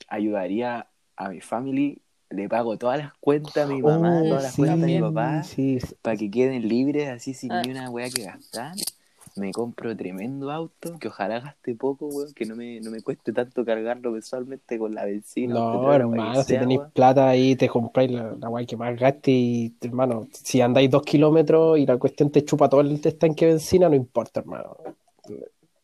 ayudaría 0.08 0.88
a 1.16 1.30
mi 1.30 1.40
family, 1.42 2.02
le 2.32 2.50
pago 2.50 2.78
todas 2.78 2.98
las 2.98 3.14
cuentas 3.20 3.58
a 3.58 3.68
mi 3.68 3.82
mamá, 3.82 4.20
Oh, 4.22 4.28
todas 4.28 4.44
las 4.44 4.54
sí, 4.54 4.62
cuentas 4.64 4.84
a 4.84 4.86
mi 4.88 5.00
papá, 5.00 5.44
sí. 5.44 5.78
para 6.02 6.18
que 6.18 6.30
queden 6.32 6.68
libres, 6.68 7.10
así 7.10 7.34
sin 7.34 7.52
Ah. 7.52 7.62
ni 7.64 7.72
una 7.72 7.90
weá 7.90 8.10
que 8.10 8.24
gastar. 8.24 8.74
Me 9.36 9.52
compro 9.52 9.96
tremendo 9.96 10.52
auto, 10.52 10.98
que 11.00 11.08
ojalá 11.08 11.40
gaste 11.40 11.76
poco, 11.76 12.08
weón, 12.08 12.34
que 12.34 12.46
no 12.46 12.56
me, 12.56 12.80
no 12.82 12.92
me 12.92 13.02
cueste 13.02 13.32
tanto 13.32 13.64
cargarlo 13.64 14.12
mensualmente 14.12 14.78
con 14.78 14.94
la 14.94 15.06
benzina. 15.06 15.54
No, 15.54 15.94
hermano, 15.94 16.44
si 16.44 16.58
tenéis 16.58 16.82
plata 16.94 17.30
ahí, 17.30 17.56
te 17.56 17.68
compráis 17.68 18.12
la, 18.12 18.36
la 18.40 18.48
guay 18.48 18.66
que 18.66 18.78
más 18.78 18.98
gaste 19.00 19.32
y, 19.32 19.76
hermano, 19.82 20.28
si 20.32 20.62
andáis 20.62 20.90
dos 20.90 21.04
kilómetros 21.04 21.78
y 21.80 21.86
la 21.86 21.98
cuestión 21.98 22.30
te 22.30 22.44
chupa 22.44 22.70
todo 22.70 22.82
el 22.82 23.02
tanque 23.18 23.46
de 23.46 23.52
benzina, 23.54 23.90
no 23.90 23.96
importa, 23.96 24.42
hermano. 24.42 24.78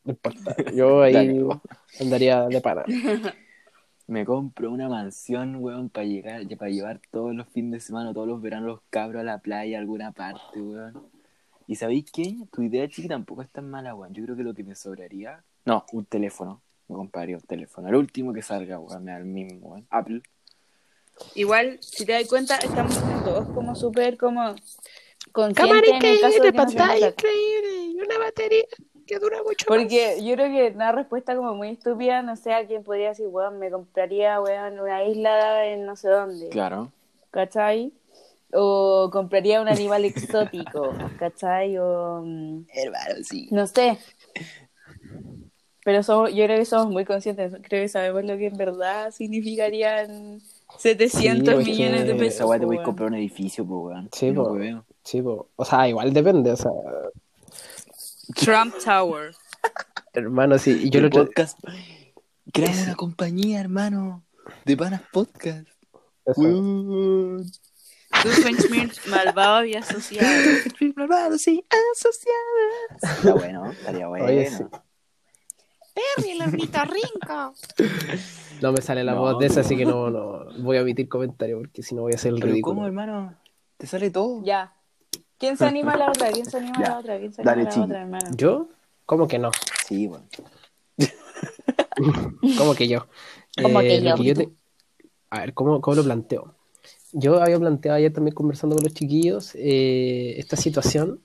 No 0.04 0.10
importa. 0.12 0.56
Yo 0.74 1.02
ahí 1.02 1.12
Dale, 1.12 1.46
andaría 2.00 2.46
de 2.46 2.60
pana. 2.60 2.84
Me 4.08 4.24
compro 4.24 4.70
una 4.70 4.88
mansión, 4.88 5.56
weón, 5.56 5.88
para 5.88 6.06
llegar, 6.06 6.42
para 6.56 6.70
llevar 6.70 7.00
todos 7.10 7.34
los 7.34 7.48
fines 7.48 7.72
de 7.72 7.80
semana, 7.80 8.14
todos 8.14 8.28
los 8.28 8.40
veranos 8.40 8.68
los 8.68 8.80
cabros 8.88 9.20
a 9.20 9.24
la 9.24 9.38
playa, 9.38 9.78
a 9.78 9.80
alguna 9.80 10.12
parte, 10.12 10.60
weón. 10.60 11.15
¿Y 11.66 11.76
sabéis 11.76 12.10
qué? 12.12 12.36
Tu 12.52 12.62
idea, 12.62 12.88
chiqui, 12.88 13.08
tampoco 13.08 13.42
es 13.42 13.50
tan 13.50 13.68
mala, 13.70 13.94
weón. 13.94 14.14
Yo 14.14 14.24
creo 14.24 14.36
que 14.36 14.42
lo 14.42 14.54
que 14.54 14.62
me 14.62 14.74
sobraría... 14.74 15.42
No, 15.64 15.84
un 15.92 16.04
teléfono. 16.04 16.60
Me 16.88 16.96
compraría 16.96 17.36
un 17.36 17.42
teléfono. 17.42 17.88
El 17.88 17.96
último 17.96 18.32
que 18.32 18.42
salga, 18.42 18.78
weón, 18.78 19.04
me 19.04 19.12
da 19.12 19.18
el 19.18 19.24
mismo, 19.24 19.68
weón. 19.68 19.86
Apple. 19.90 20.22
Igual, 21.34 21.78
si 21.80 22.04
te 22.04 22.12
das 22.12 22.28
cuenta, 22.28 22.56
estamos 22.56 22.94
todos 23.24 23.48
como 23.48 23.74
súper 23.74 24.16
como 24.16 24.54
Cámara 25.32 25.82
increíble, 25.86 26.52
pantalla 26.52 27.08
increíble 27.08 27.76
y 27.88 28.00
una 28.00 28.18
batería 28.18 28.64
que 29.06 29.18
dura 29.18 29.42
mucho 29.42 29.66
más. 29.68 29.78
Porque 29.78 30.18
yo 30.22 30.34
creo 30.34 30.46
que 30.46 30.74
una 30.74 30.92
respuesta 30.92 31.34
como 31.34 31.54
muy 31.54 31.70
estúpida, 31.70 32.22
no 32.22 32.36
sé, 32.36 32.52
alguien 32.52 32.84
podría 32.84 33.08
decir, 33.08 33.26
weón, 33.28 33.58
me 33.58 33.70
compraría, 33.70 34.40
weón, 34.40 34.78
una 34.78 35.04
isla 35.04 35.66
en 35.66 35.84
no 35.84 35.96
sé 35.96 36.08
dónde. 36.08 36.48
Claro. 36.50 36.92
¿cachai? 37.36 37.92
O 38.52 39.10
compraría 39.12 39.60
un 39.60 39.68
animal 39.68 40.04
exótico, 40.04 40.94
¿cachai? 41.18 41.76
O, 41.78 42.22
mm, 42.24 42.64
Hermano, 42.72 43.14
sí. 43.22 43.48
no 43.50 43.66
sé. 43.66 43.98
Pero 45.84 46.02
somos, 46.02 46.34
yo 46.34 46.44
creo 46.44 46.58
que 46.58 46.64
somos 46.64 46.92
muy 46.92 47.04
conscientes, 47.04 47.52
creo 47.62 47.82
que 47.82 47.88
sabemos 47.88 48.24
lo 48.24 48.36
que 48.36 48.46
en 48.46 48.56
verdad 48.56 49.12
significarían 49.12 50.40
700 50.78 51.54
pues, 51.54 51.66
millones 51.66 52.06
de 52.06 52.14
pesos. 52.14 52.34
Esa 52.34 52.46
weá 52.46 52.58
te 52.58 52.64
po, 52.64 52.72
voy 52.72 52.78
a 52.78 52.82
comprar 52.82 53.08
un 53.08 53.14
edificio, 53.14 53.64
pues, 53.64 53.94
weón. 53.94 54.08
Sí, 54.12 54.30
No 54.32 54.44
po. 54.44 54.58
Sí, 55.04 55.22
po. 55.22 55.48
o 55.54 55.64
sea, 55.64 55.88
igual 55.88 56.12
depende, 56.12 56.50
o 56.50 56.56
sea, 56.56 56.72
Trump 58.34 58.74
Tower. 58.84 59.34
hermano, 60.12 60.58
sí, 60.58 60.80
y 60.84 60.90
yo 60.90 60.98
El 60.98 61.04
lo 61.06 61.10
podcast. 61.10 61.58
Creamos 62.52 62.82
una 62.82 62.94
compañía, 62.96 63.60
hermano. 63.60 64.24
De 64.64 64.76
panas 64.76 65.02
podcast. 65.12 65.68
eso. 66.26 67.38
Weón. 68.26 68.36
Doofenshmirtz, 68.36 69.06
malvado 69.08 69.64
y 69.64 69.74
asociado. 69.74 70.28
Malvados 70.96 71.40
sí, 71.42 71.64
asociados. 71.94 73.18
Está 73.18 73.34
bueno, 73.34 73.70
estaría 73.72 74.06
bueno. 74.08 74.26
Oye, 74.26 74.50
sí. 74.50 74.64
Perry, 75.94 76.30
el 76.32 76.42
ornitorrinco. 76.42 77.54
No 78.60 78.72
me 78.72 78.82
sale 78.82 79.02
la 79.04 79.14
No, 79.14 79.20
voz 79.20 79.38
de 79.38 79.46
esa, 79.46 79.60
así 79.60 79.76
que 79.76 79.86
no, 79.86 80.10
no 80.10 80.46
voy 80.58 80.76
a 80.76 80.82
omitir 80.82 81.08
comentarios 81.08 81.58
porque 81.60 81.82
si 81.82 81.94
no 81.94 82.02
voy 82.02 82.12
a 82.12 82.16
hacer 82.16 82.32
el 82.32 82.40
Pero 82.40 82.52
ridículo. 82.52 82.74
¿cómo, 82.76 82.86
hermano? 82.86 83.34
¿Te 83.76 83.86
sale 83.86 84.10
todo? 84.10 84.42
Ya. 84.44 84.74
¿Quién 85.38 85.56
se 85.56 85.66
anima 85.66 85.92
a 85.92 85.96
la 85.98 86.10
otra? 86.10 86.30
¿Quién 86.32 86.46
se 86.46 86.56
anima 86.56 86.78
a 86.78 86.88
la 86.88 86.98
otra? 86.98 87.18
¿Quién 87.18 87.32
se 87.32 87.42
anima 87.42 87.54
Dale, 87.56 87.68
a 87.68 87.76
la 87.78 87.84
otra, 87.84 88.00
hermano? 88.02 88.30
¿Yo? 88.36 88.68
¿Cómo 89.04 89.28
que 89.28 89.38
no? 89.38 89.50
Sí, 89.86 90.06
weón. 90.06 90.26
¿Cómo 92.58 92.74
que 92.74 92.88
yo? 92.88 93.06
¿Cómo 93.62 93.80
que 93.80 94.00
lo 94.00 94.16
yo? 94.16 94.34
te- 94.34 94.48
A 95.30 95.40
ver, 95.40 95.54
¿cómo, 95.54 95.80
¿cómo 95.80 95.94
lo 95.96 96.04
planteo? 96.04 96.54
Yo 97.18 97.42
había 97.42 97.58
planteado 97.58 97.96
ayer 97.96 98.12
también 98.12 98.34
conversando 98.34 98.76
con 98.76 98.84
los 98.84 98.92
chiquillos 98.92 99.54
eh, 99.54 100.34
esta 100.36 100.56
situación 100.56 101.20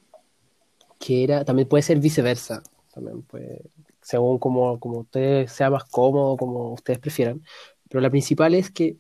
que 1.00 1.24
era, 1.26 1.44
también 1.44 1.68
puede 1.68 1.82
ser 1.84 2.00
viceversa, 2.00 2.64
también 2.94 3.24
puede, 3.24 3.64
según 4.02 4.40
como, 4.40 4.80
como 4.80 5.00
ustedes 5.00 5.52
sea 5.52 5.70
más 5.70 5.84
cómodo, 5.84 6.38
como 6.38 6.72
ustedes 6.72 7.00
prefieran, 7.00 7.44
pero 7.90 8.00
la 8.00 8.10
principal 8.10 8.54
es 8.54 8.72
que, 8.72 8.98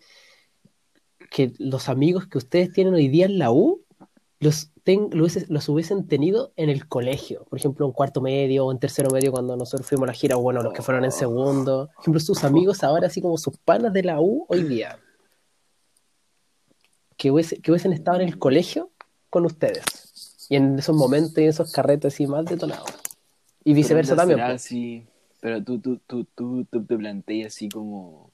que 1.30 1.54
los 1.60 1.88
amigos 1.88 2.28
que 2.28 2.38
ustedes 2.40 2.74
tienen 2.74 2.94
hoy 2.94 3.08
día 3.08 3.26
en 3.26 3.40
la 3.40 3.52
U 3.52 3.86
los, 4.42 4.72
ten- 4.84 5.10
los, 5.14 5.50
los 5.50 5.70
hubiesen 5.70 6.08
tenido 6.08 6.52
en 6.58 6.70
el 6.70 6.88
colegio, 6.90 7.46
por 7.46 7.58
ejemplo, 7.58 7.86
en 7.86 7.94
cuarto 7.94 8.20
medio 8.20 8.66
o 8.66 8.72
en 8.72 8.80
tercero 8.80 9.10
medio 9.12 9.32
cuando 9.32 9.56
nosotros 9.56 9.88
fuimos 9.88 10.06
a 10.06 10.08
la 10.08 10.14
gira, 10.14 10.36
o 10.36 10.42
bueno, 10.42 10.62
los 10.62 10.74
que 10.74 10.82
fueron 10.82 11.06
en 11.06 11.12
segundo, 11.12 11.90
por 11.96 12.02
ejemplo, 12.02 12.20
sus 12.20 12.44
amigos 12.44 12.84
ahora, 12.84 13.08
así 13.08 13.22
como 13.22 13.38
sus 13.38 13.56
panas 13.60 13.94
de 13.94 14.04
la 14.04 14.20
U 14.20 14.46
hoy 14.50 14.64
día, 14.64 15.00
que, 17.22 17.32
hubiese- 17.32 17.62
que 17.62 17.70
hubiesen 17.72 17.94
estado 17.94 18.20
en 18.20 18.28
el 18.28 18.40
colegio 18.40 18.90
con 19.30 19.46
ustedes, 19.46 20.48
y 20.50 20.56
en 20.56 20.80
esos 20.80 20.96
momentos 20.96 21.38
y 21.38 21.44
en 21.44 21.50
esos 21.50 21.72
carretes 21.72 22.16
así 22.16 22.26
más 22.26 22.46
detonados, 22.46 22.90
y 23.64 23.76
viceversa 23.76 24.16
también. 24.16 24.40
será 24.40 24.48
pues. 24.50 24.66
así, 24.66 25.06
pero 25.40 25.64
tú, 25.64 25.80
tú, 25.80 26.00
tú, 26.08 26.26
tú, 26.34 26.66
tú 26.66 26.84
te 26.84 26.98
planteas 26.98 27.54
así 27.54 27.70
como... 27.70 28.32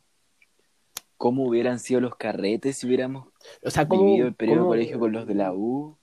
¿Cómo 1.18 1.48
hubieran 1.48 1.80
sido 1.80 2.00
los 2.00 2.16
carretes 2.16 2.78
si 2.78 2.88
hubiéramos 2.88 3.28
O 3.64 3.72
sea, 3.72 3.88
como, 3.88 4.06
vivido 4.06 4.28
el 4.28 4.36
periodo 4.36 4.58
de 4.58 4.62
como- 4.62 4.70
colegio 4.72 5.00
con 5.00 5.12
los 5.12 5.28
de 5.28 5.34
la 5.36 5.52
U? 5.52 5.98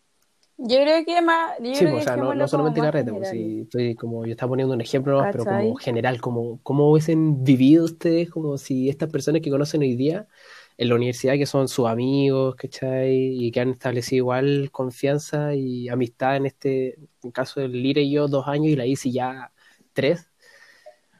Yo 0.58 0.76
creo 0.82 1.04
que 1.04 1.22
más. 1.22 1.52
Yo 1.60 1.72
Sí, 1.74 1.78
creo 1.80 1.90
pues, 1.92 2.02
o 2.02 2.04
sea, 2.04 2.16
no, 2.16 2.48
solamente 2.48 2.80
como 2.80 2.86
más 2.86 2.92
carrete, 2.92 3.12
pues, 3.12 3.28
sí, 3.30 3.60
estoy 3.62 3.94
como, 3.94 4.26
yo 4.26 4.32
estaba 4.32 4.50
poniendo 4.50 4.74
un 4.74 4.80
ejemplo 4.80 5.12
nomás, 5.12 5.32
pero 5.32 5.44
como 5.44 5.74
general, 5.76 6.20
como, 6.20 6.60
¿cómo 6.62 6.90
hubiesen 6.90 7.44
vivido 7.44 7.84
ustedes, 7.84 8.28
como 8.30 8.58
si 8.58 8.88
estas 8.88 9.08
personas 9.08 9.40
que 9.40 9.50
conocen 9.50 9.80
hoy 9.80 9.96
día 9.96 10.28
en 10.76 10.88
la 10.88 10.94
universidad, 10.96 11.34
que 11.34 11.46
son 11.46 11.68
sus 11.68 11.86
amigos, 11.86 12.56
¿cachai? 12.56 13.14
Y 13.14 13.52
que 13.52 13.60
han 13.60 13.70
establecido 13.70 14.18
igual 14.18 14.70
confianza 14.72 15.54
y 15.54 15.88
amistad 15.88 16.36
en 16.36 16.46
este, 16.46 16.98
en 17.22 17.30
caso 17.30 17.60
del 17.60 17.72
Lire 17.72 18.02
y 18.02 18.12
yo, 18.12 18.28
dos 18.28 18.48
años, 18.48 18.68
y 18.68 18.76
la 18.76 18.86
Isi 18.86 19.12
ya 19.12 19.52
tres, 19.92 20.28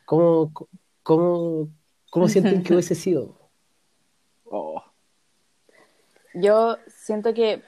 ¿cómo, 0.05 0.53
cómo, 1.03 1.69
cómo 2.11 2.29
sienten 2.29 2.63
que 2.63 2.73
hubiese 2.75 2.95
sido? 2.95 3.39
Oh, 4.57 4.81
Yo 6.35 6.77
siento 6.87 7.35
que 7.35 7.63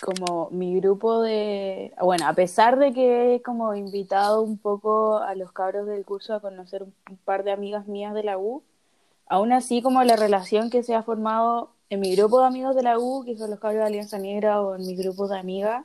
como 0.00 0.48
mi 0.50 0.76
grupo 0.80 1.20
de, 1.20 1.92
bueno, 2.00 2.26
a 2.26 2.32
pesar 2.32 2.78
de 2.78 2.92
que 2.92 3.34
he 3.34 3.42
como 3.42 3.74
invitado 3.74 4.40
un 4.40 4.56
poco 4.56 5.18
a 5.18 5.34
los 5.34 5.52
cabros 5.52 5.86
del 5.86 6.04
curso 6.04 6.34
a 6.34 6.40
conocer 6.40 6.82
un 6.82 7.16
par 7.24 7.44
de 7.44 7.52
amigas 7.52 7.86
mías 7.86 8.14
de 8.14 8.22
la 8.22 8.38
U, 8.38 8.62
aún 9.26 9.52
así 9.52 9.82
como 9.82 10.02
la 10.04 10.16
relación 10.16 10.70
que 10.70 10.82
se 10.82 10.94
ha 10.94 11.02
formado 11.02 11.70
en 11.90 12.00
mi 12.00 12.14
grupo 12.16 12.40
de 12.40 12.46
amigos 12.46 12.74
de 12.76 12.82
la 12.82 12.98
U, 12.98 13.24
que 13.24 13.36
son 13.36 13.50
los 13.50 13.60
cabros 13.60 13.80
de 13.80 13.86
Alianza 13.86 14.18
Negra, 14.18 14.62
o 14.62 14.76
en 14.76 14.86
mi 14.86 14.96
grupo 14.96 15.28
de 15.28 15.38
amigas, 15.38 15.84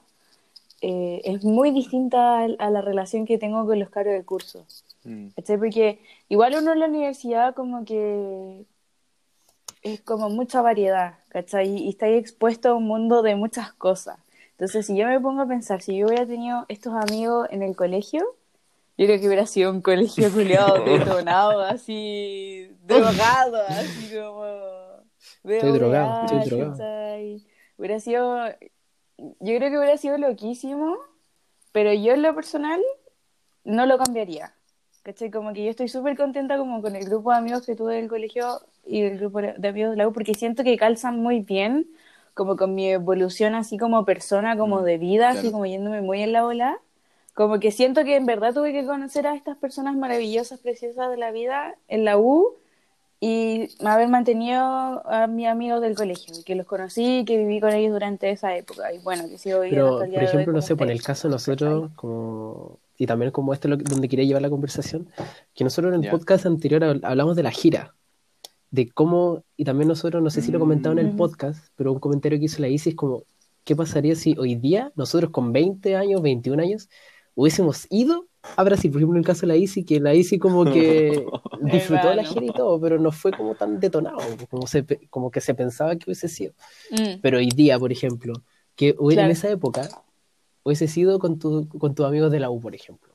eh, 0.81 1.21
es 1.25 1.43
muy 1.43 1.71
distinta 1.71 2.39
a, 2.39 2.43
a 2.43 2.69
la 2.69 2.81
relación 2.81 3.25
que 3.25 3.37
tengo 3.37 3.65
con 3.65 3.79
los 3.79 3.89
cabros 3.89 4.13
del 4.13 4.25
curso. 4.25 4.65
mm. 5.03 5.27
Porque 5.59 5.99
igual 6.29 6.55
uno 6.57 6.73
en 6.73 6.79
la 6.79 6.87
universidad 6.87 7.53
como 7.53 7.85
que 7.85 8.65
es 9.81 10.01
como 10.01 10.29
mucha 10.29 10.61
variedad, 10.61 11.19
¿cachai? 11.29 11.69
Y 11.69 11.89
está 11.89 12.05
ahí 12.07 12.15
expuesto 12.15 12.69
a 12.69 12.75
un 12.75 12.85
mundo 12.85 13.21
de 13.21 13.35
muchas 13.35 13.73
cosas. 13.73 14.17
Entonces, 14.51 14.85
si 14.85 14.97
yo 14.97 15.07
me 15.07 15.19
pongo 15.19 15.41
a 15.41 15.47
pensar, 15.47 15.81
si 15.81 15.97
yo 15.97 16.07
hubiera 16.07 16.25
tenido 16.25 16.65
estos 16.67 16.93
amigos 16.93 17.47
en 17.49 17.61
el 17.61 17.75
colegio, 17.75 18.25
yo 18.99 19.05
creo 19.05 19.17
que 19.21 19.27
hubiera 19.27 19.45
sido 19.45 19.71
un 19.71 19.81
colegio 19.81 20.29
culiado, 20.33 20.83
detonado, 20.83 21.61
así, 21.61 22.69
drogado, 22.83 23.61
así 23.69 24.13
como... 24.13 24.43
de 25.43 25.55
Estoy 25.55 25.71
drogado, 25.71 26.25
estoy 26.25 26.49
drogado. 26.49 27.39
Hubiera 27.77 27.99
sido... 28.01 28.45
Yo 29.17 29.55
creo 29.55 29.69
que 29.69 29.77
hubiera 29.77 29.95
sido 29.95 30.17
loquísimo, 30.17 30.97
pero 31.71 31.93
yo 31.93 32.11
en 32.11 32.23
lo 32.23 32.35
personal 32.35 32.81
no 33.63 33.85
lo 33.85 33.97
cambiaría. 33.97 34.53
¿Cachai? 35.03 35.31
Como 35.31 35.53
que 35.53 35.63
yo 35.63 35.69
estoy 35.69 35.87
súper 35.87 36.17
contenta 36.17 36.57
como 36.57 36.81
con 36.81 36.97
el 36.97 37.05
grupo 37.05 37.31
de 37.31 37.37
amigos 37.37 37.65
que 37.65 37.77
tuve 37.77 37.95
del 37.95 38.09
colegio 38.09 38.59
y 38.85 39.03
el 39.03 39.17
grupo 39.17 39.41
de 39.41 39.65
amigos 39.65 39.91
de 39.91 39.95
la 39.95 40.09
U, 40.09 40.11
porque 40.11 40.33
siento 40.33 40.65
que 40.65 40.75
calzan 40.75 41.21
muy 41.21 41.39
bien, 41.39 41.89
como 42.33 42.57
con 42.57 42.75
mi 42.75 42.89
evolución 42.89 43.55
así 43.55 43.77
como 43.77 44.03
persona, 44.03 44.57
como 44.57 44.81
Mm, 44.81 44.83
de 44.83 44.97
vida, 44.97 45.29
así 45.29 45.39
claro. 45.43 45.53
como 45.53 45.65
yéndome 45.67 46.01
muy 46.01 46.21
en 46.21 46.33
la 46.33 46.45
ola. 46.45 46.81
Como 47.39 47.57
que 47.61 47.71
siento 47.71 48.03
que 48.03 48.17
en 48.17 48.25
verdad 48.25 48.53
tuve 48.53 48.73
que 48.73 48.85
conocer 48.85 49.25
a 49.25 49.33
estas 49.33 49.55
personas 49.55 49.95
maravillosas, 49.95 50.59
preciosas 50.59 51.09
de 51.09 51.15
la 51.15 51.31
vida 51.31 51.73
en 51.87 52.03
la 52.03 52.17
U 52.17 52.55
y 53.21 53.69
haber 53.79 54.09
mantenido 54.09 54.59
a 55.09 55.25
mis 55.27 55.47
amigos 55.47 55.79
del 55.79 55.95
colegio, 55.95 56.33
que 56.45 56.55
los 56.55 56.65
conocí, 56.65 57.23
que 57.25 57.37
viví 57.37 57.61
con 57.61 57.71
ellos 57.71 57.93
durante 57.93 58.29
esa 58.29 58.57
época 58.57 58.91
y 58.93 58.99
bueno, 58.99 59.23
que 59.29 59.37
sigo 59.37 59.61
viviendo 59.61 59.85
Pero, 59.85 59.93
hasta 59.93 60.05
el 60.05 60.11
día 60.11 60.19
por 60.19 60.23
de 60.23 60.27
hoy 60.27 60.33
ejemplo, 60.41 60.53
no 60.53 60.61
sé, 60.61 60.75
por 60.75 60.87
el 60.87 60.97
ustedes, 60.97 61.07
caso 61.07 61.27
de 61.29 61.31
nosotros, 61.31 61.91
como, 61.95 62.77
y 62.97 63.05
también 63.05 63.31
como 63.31 63.53
esto 63.53 63.69
es 63.69 63.69
lo 63.69 63.77
que- 63.77 63.85
donde 63.85 64.09
quería 64.09 64.25
llevar 64.25 64.41
la 64.41 64.49
conversación, 64.49 65.07
que 65.55 65.63
nosotros 65.63 65.93
en 65.93 65.99
el 66.01 66.05
Ya. 66.07 66.11
podcast 66.11 66.45
anterior 66.45 66.81
hab- 66.81 66.99
hablamos 67.05 67.37
de 67.37 67.43
la 67.43 67.51
gira, 67.51 67.95
de 68.69 68.89
cómo, 68.91 69.43
y 69.55 69.63
también 69.63 69.87
nosotros, 69.87 70.21
no 70.21 70.29
sé 70.29 70.41
si 70.41 70.51
lo 70.51 70.59
comentaba 70.59 70.91
en 70.91 70.99
el 71.07 71.13
Mm. 71.13 71.15
podcast, 71.15 71.69
pero 71.77 71.93
un 71.93 71.99
comentario 71.99 72.37
que 72.37 72.43
hizo 72.47 72.61
la 72.61 72.67
Isis 72.67 72.87
es 72.87 72.95
como, 72.95 73.23
¿qué 73.63 73.77
pasaría 73.77 74.15
si 74.15 74.35
hoy 74.37 74.55
día, 74.55 74.91
nosotros 74.97 75.31
con 75.31 75.53
20 75.53 75.95
años, 75.95 76.21
21 76.21 76.59
años, 76.59 76.89
hubiésemos 77.41 77.87
ido 77.89 78.27
a 78.57 78.63
Brasil? 78.63 78.91
Por 78.91 78.99
ejemplo, 78.99 79.15
en 79.17 79.21
el 79.21 79.25
caso 79.25 79.41
de 79.41 79.47
la 79.47 79.55
Isis, 79.55 79.85
que 79.85 79.99
la 79.99 80.13
Isis 80.13 80.39
como 80.39 80.65
que 80.65 81.25
disfrutó 81.61 82.09
de 82.09 82.15
la 82.15 82.23
gira 82.23 82.45
y 82.45 82.51
todo, 82.51 82.79
pero 82.81 82.99
no 82.99 83.11
fue 83.11 83.31
como 83.31 83.55
tan 83.55 83.79
detonado, 83.79 84.17
como, 84.49 84.67
se, 84.67 84.85
como 85.09 85.31
que 85.31 85.39
se 85.41 85.53
pensaba 85.55 85.95
que 85.95 86.05
hubiese 86.07 86.27
sido. 86.27 86.53
Mm. 86.91 87.19
Pero 87.21 87.37
hoy 87.37 87.49
día, 87.49 87.79
por 87.79 87.91
ejemplo, 87.91 88.33
que 88.75 88.95
hubiera 88.99 89.23
en 89.23 89.27
Claro. 89.29 89.37
esa 89.39 89.49
época 89.49 89.89
hubiese 90.63 90.87
sido 90.87 91.19
con, 91.19 91.39
tu, 91.39 91.67
con 91.69 91.95
tus 91.95 92.05
amigos 92.05 92.31
de 92.31 92.39
la 92.39 92.49
U, 92.49 92.59
por 92.59 92.75
ejemplo. 92.75 93.13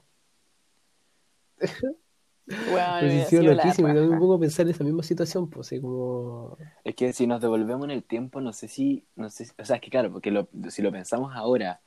Bueno, 2.46 2.98
Hubiese 3.00 3.30
sido 3.30 3.42
loquísimo. 3.42 3.88
Y 3.88 3.96
un 3.96 4.18
poco 4.18 4.38
pensar 4.38 4.66
en 4.66 4.72
esa 4.72 4.84
misma 4.84 5.02
situación, 5.02 5.48
pues, 5.48 5.72
como... 5.80 6.58
Es 6.84 6.94
que 6.94 7.12
si 7.12 7.26
nos 7.26 7.40
devolvemos 7.40 7.84
en 7.84 7.90
el 7.92 8.02
tiempo, 8.04 8.40
no 8.40 8.52
sé 8.52 8.68
si, 8.68 9.04
no 9.16 9.30
sé, 9.30 9.46
si- 9.46 9.52
o 9.58 9.64
sea, 9.64 9.76
es 9.76 9.82
que 9.82 9.90
claro, 9.90 10.12
porque 10.12 10.30
lo- 10.30 10.48
si 10.68 10.82
lo 10.82 10.92
pensamos 10.92 11.32
ahora, 11.34 11.80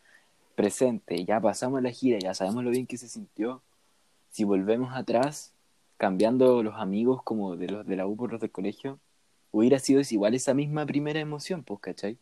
presente, 0.57 1.23
ya 1.23 1.39
pasamos 1.39 1.83
la 1.83 1.91
gira, 1.91 2.17
ya 2.17 2.33
sabemos 2.33 2.63
lo 2.63 2.71
bien 2.71 2.87
que 2.87 2.97
se 2.97 3.07
sintió, 3.07 3.61
si 4.31 4.43
volvemos 4.43 4.91
atrás, 4.95 5.53
cambiando 5.97 6.63
los 6.63 6.73
amigos 6.77 7.21
como 7.21 7.55
de 7.55 7.67
los 7.67 7.85
de 7.85 7.95
la 7.95 8.07
U 8.07 8.17
por 8.17 8.31
los 8.31 8.41
del 8.41 8.49
colegio, 8.49 8.99
hubiera 9.51 9.77
sido 9.77 10.01
igual 10.09 10.33
esa 10.33 10.55
misma 10.55 10.87
primera 10.87 11.19
emoción, 11.19 11.63
pues, 11.63 11.79
¿cachai? 11.79 12.17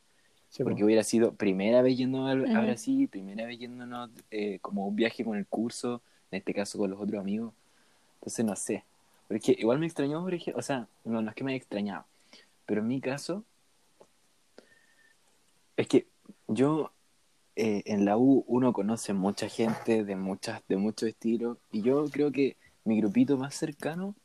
sí, 0.49 0.63
Porque 0.63 0.81
po. 0.81 0.85
hubiera 0.85 1.03
sido 1.05 1.33
primera 1.33 1.81
vez 1.81 1.97
yendo 1.97 2.27
a. 2.27 2.35
Brasil, 2.35 3.07
primera 3.07 3.45
vez 3.45 3.57
yéndonos 3.57 4.09
eh, 4.31 4.59
como 4.61 4.85
un 4.85 4.97
viaje 4.97 5.23
con 5.23 5.37
el 5.37 5.47
curso, 5.47 6.01
en 6.29 6.39
este 6.39 6.53
caso 6.53 6.77
con 6.77 6.89
los 6.89 6.99
otros 6.99 7.21
amigos. 7.21 7.53
Entonces 8.15 8.43
no 8.43 8.55
sé. 8.57 8.83
Porque 9.29 9.55
igual 9.57 9.79
me 9.79 9.85
extrañó, 9.85 10.27
o 10.55 10.61
sea, 10.61 10.89
no, 11.05 11.21
no 11.21 11.29
es 11.29 11.35
que 11.35 11.45
me 11.45 11.51
haya 11.51 11.57
extrañado, 11.57 12.03
pero 12.65 12.81
en 12.81 12.87
mi 12.89 12.99
caso, 12.99 13.45
es 15.77 15.87
que 15.87 16.05
yo 16.49 16.91
eh, 17.55 17.83
en 17.85 18.05
la 18.05 18.17
U 18.17 18.43
uno 18.47 18.73
conoce 18.73 19.13
mucha 19.13 19.49
gente 19.49 20.03
de 20.03 20.15
muchas, 20.15 20.61
de 20.67 20.77
muchos 20.77 21.09
estilos, 21.09 21.57
y 21.71 21.81
yo 21.81 22.05
creo 22.11 22.31
que 22.31 22.55
mi 22.83 22.97
grupito 22.99 23.37
más 23.37 23.55
cercano 23.55 24.15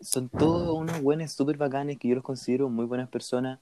son 0.00 0.28
todos 0.28 0.76
unos 0.78 1.02
buenos 1.02 1.32
súper 1.32 1.56
bacanes 1.56 1.98
que 1.98 2.08
yo 2.08 2.14
los 2.14 2.24
considero 2.24 2.70
muy 2.70 2.86
buenas 2.86 3.08
personas 3.08 3.58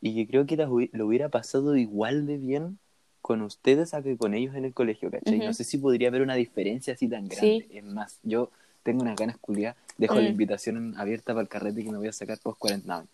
y 0.00 0.14
que 0.14 0.26
creo 0.26 0.46
que 0.46 0.56
las 0.56 0.68
lo 0.68 1.06
hubiera 1.06 1.28
pasado 1.28 1.76
igual 1.76 2.26
de 2.26 2.38
bien 2.38 2.78
con 3.20 3.40
ustedes 3.42 3.94
a 3.94 4.02
que 4.02 4.16
con 4.16 4.34
ellos 4.34 4.54
en 4.54 4.66
el 4.66 4.74
colegio, 4.74 5.10
¿cachai? 5.10 5.38
No 5.38 5.54
sé 5.54 5.64
si 5.64 5.78
podría 5.78 6.08
haber 6.08 6.20
una 6.20 6.34
diferencia 6.34 6.92
así 6.92 7.08
tan 7.08 7.26
grande. 7.28 7.66
Es 7.70 7.84
más, 7.84 8.18
yo 8.22 8.50
tengo 8.82 9.02
unas 9.02 9.16
ganas 9.16 9.38
culiadas, 9.38 9.76
dejo 9.98 10.14
la 10.16 10.22
Mm. 10.22 10.26
invitación 10.26 10.94
abierta 10.96 11.32
para 11.32 11.42
el 11.42 11.48
carrete 11.48 11.84
que 11.84 11.90
me 11.90 11.98
voy 11.98 12.08
a 12.08 12.12
sacar 12.12 12.38
post 12.38 12.58
40, 12.58 12.86
no. 12.88 13.06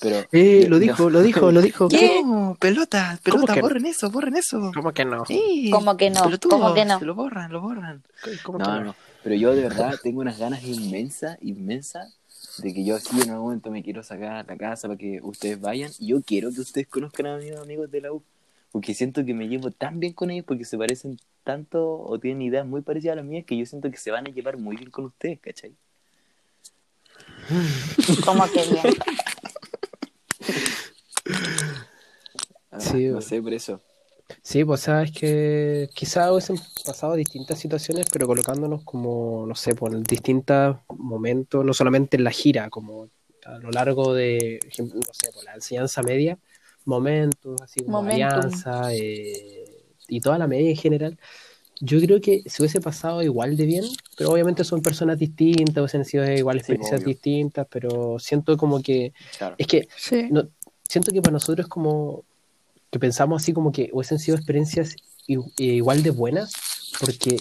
Pero, 0.00 0.26
Eh, 0.32 0.66
lo 0.68 0.78
dijo, 0.78 1.10
lo 1.10 1.22
dijo, 1.22 1.50
lo 1.52 1.60
dijo. 1.60 1.88
¿Qué? 1.88 2.22
No, 2.24 2.56
pelota, 2.60 3.18
¿Cómo 3.24 3.44
pelota, 3.46 3.54
que 3.54 3.60
no? 3.60 3.68
borren 3.68 3.86
eso, 3.86 4.10
borren 4.10 4.36
eso. 4.36 4.70
¿Cómo 4.74 4.92
que 4.92 5.04
no? 5.04 5.24
Sí, 5.26 5.70
¿Cómo 5.72 5.96
que 5.96 6.10
no? 6.10 6.22
pelotudos, 6.24 6.58
¿Cómo 6.60 6.74
que 6.74 6.84
no? 6.84 6.98
se 6.98 7.04
lo 7.04 7.14
borran, 7.14 7.52
lo 7.52 7.60
borran. 7.60 8.02
¿Cómo 8.44 8.58
que 8.58 8.64
No, 8.64 8.84
no, 8.84 8.96
pero 9.22 9.34
yo 9.34 9.54
de 9.54 9.62
verdad 9.62 9.98
tengo 10.02 10.20
unas 10.20 10.38
ganas 10.38 10.62
inmensas, 10.64 11.38
inmensas, 11.42 12.14
de 12.62 12.72
que 12.72 12.84
yo 12.84 12.96
así 12.96 13.20
en 13.20 13.30
algún 13.30 13.46
momento 13.46 13.70
me 13.70 13.82
quiero 13.82 14.02
sacar 14.02 14.32
a 14.32 14.42
la 14.42 14.56
casa 14.56 14.88
para 14.88 14.98
que 14.98 15.20
ustedes 15.22 15.60
vayan. 15.60 15.90
Y 15.98 16.08
yo 16.08 16.22
quiero 16.22 16.50
que 16.52 16.60
ustedes 16.60 16.86
conozcan 16.86 17.26
a 17.26 17.36
mis 17.38 17.54
amigos 17.56 17.90
de 17.90 18.00
la 18.00 18.12
U, 18.12 18.22
porque 18.72 18.94
siento 18.94 19.24
que 19.24 19.34
me 19.34 19.48
llevo 19.48 19.70
tan 19.70 20.00
bien 20.00 20.12
con 20.12 20.30
ellos, 20.30 20.44
porque 20.46 20.64
se 20.64 20.78
parecen 20.78 21.18
tanto 21.44 22.00
o 22.00 22.18
tienen 22.18 22.42
ideas 22.42 22.66
muy 22.66 22.82
parecidas 22.82 23.14
a 23.14 23.16
las 23.16 23.24
mías, 23.24 23.44
que 23.44 23.56
yo 23.56 23.64
siento 23.66 23.90
que 23.90 23.96
se 23.96 24.10
van 24.10 24.26
a 24.26 24.30
llevar 24.30 24.56
muy 24.56 24.76
bien 24.76 24.90
con 24.90 25.06
ustedes, 25.06 25.40
¿cachai? 25.40 25.74
¿Cómo 28.26 28.44
que 28.50 28.64
bien? 28.66 28.94
Ah, 32.70 32.80
Sí, 32.80 33.06
no 33.06 33.14
bueno. 33.14 33.20
sé, 33.20 33.42
por 33.42 33.52
eso. 33.54 33.80
Sí, 34.42 34.64
pues 34.64 34.80
sabes 34.80 35.10
que 35.12 35.88
quizás 35.94 36.30
hubiesen 36.30 36.58
pasado 36.84 37.14
distintas 37.14 37.58
situaciones, 37.58 38.06
pero 38.12 38.26
colocándonos 38.26 38.84
como, 38.84 39.46
no 39.46 39.54
sé, 39.54 39.74
por 39.74 39.96
distintos 40.02 40.76
momentos, 40.96 41.64
no 41.64 41.72
solamente 41.72 42.16
en 42.18 42.24
la 42.24 42.30
gira, 42.30 42.68
como 42.68 43.08
a 43.44 43.58
lo 43.58 43.70
largo 43.70 44.12
de, 44.14 44.60
no 44.78 45.12
sé, 45.12 45.32
por 45.32 45.44
la 45.44 45.54
enseñanza 45.54 46.02
media, 46.02 46.38
momentos, 46.84 47.60
así 47.62 47.80
como 47.84 48.02
Momentum. 48.02 48.10
alianza 48.10 48.94
eh, 48.94 49.64
y 50.08 50.20
toda 50.20 50.38
la 50.38 50.46
media 50.46 50.70
en 50.70 50.76
general. 50.76 51.18
Yo 51.80 52.00
creo 52.00 52.20
que 52.20 52.42
se 52.46 52.62
hubiese 52.62 52.80
pasado 52.80 53.22
igual 53.22 53.56
de 53.56 53.66
bien, 53.66 53.84
pero 54.16 54.30
obviamente 54.30 54.64
son 54.64 54.82
personas 54.82 55.18
distintas, 55.18 55.78
hubiesen 55.78 56.04
sido 56.04 56.30
igual 56.30 56.58
experiencias 56.58 57.04
distintas, 57.04 57.66
pero 57.70 58.18
siento 58.18 58.56
como 58.56 58.82
que, 58.82 59.12
Claro. 59.38 59.54
es 59.58 59.66
que 59.66 59.88
Sí. 59.96 60.26
no, 60.30 60.48
siento 60.88 61.12
que 61.12 61.20
para 61.22 61.32
nosotros 61.32 61.66
es 61.66 61.68
como 61.68 62.24
que 62.90 62.98
pensamos 62.98 63.42
así 63.42 63.52
como 63.52 63.70
que 63.70 63.90
hubiesen 63.92 64.18
sido 64.18 64.36
experiencias 64.36 64.96
eh, 65.28 65.36
igual 65.58 66.02
de 66.02 66.10
buenas, 66.10 66.52
porque 67.00 67.36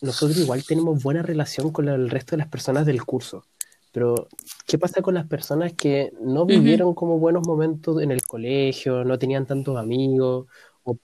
nosotros 0.00 0.38
igual 0.38 0.64
tenemos 0.64 1.02
buena 1.02 1.22
relación 1.22 1.70
con 1.70 1.88
el 1.88 2.08
resto 2.08 2.32
de 2.32 2.38
las 2.38 2.48
personas 2.48 2.86
del 2.86 3.04
curso. 3.04 3.44
Pero, 3.92 4.28
¿qué 4.66 4.78
pasa 4.78 5.02
con 5.02 5.14
las 5.14 5.26
personas 5.26 5.72
que 5.72 6.12
no 6.20 6.46
vivieron 6.46 6.94
como 6.94 7.18
buenos 7.18 7.46
momentos 7.46 8.00
en 8.02 8.10
el 8.10 8.22
colegio, 8.22 9.04
no 9.04 9.18
tenían 9.18 9.46
tantos 9.46 9.76
amigos? 9.76 10.46
O, 10.84 10.98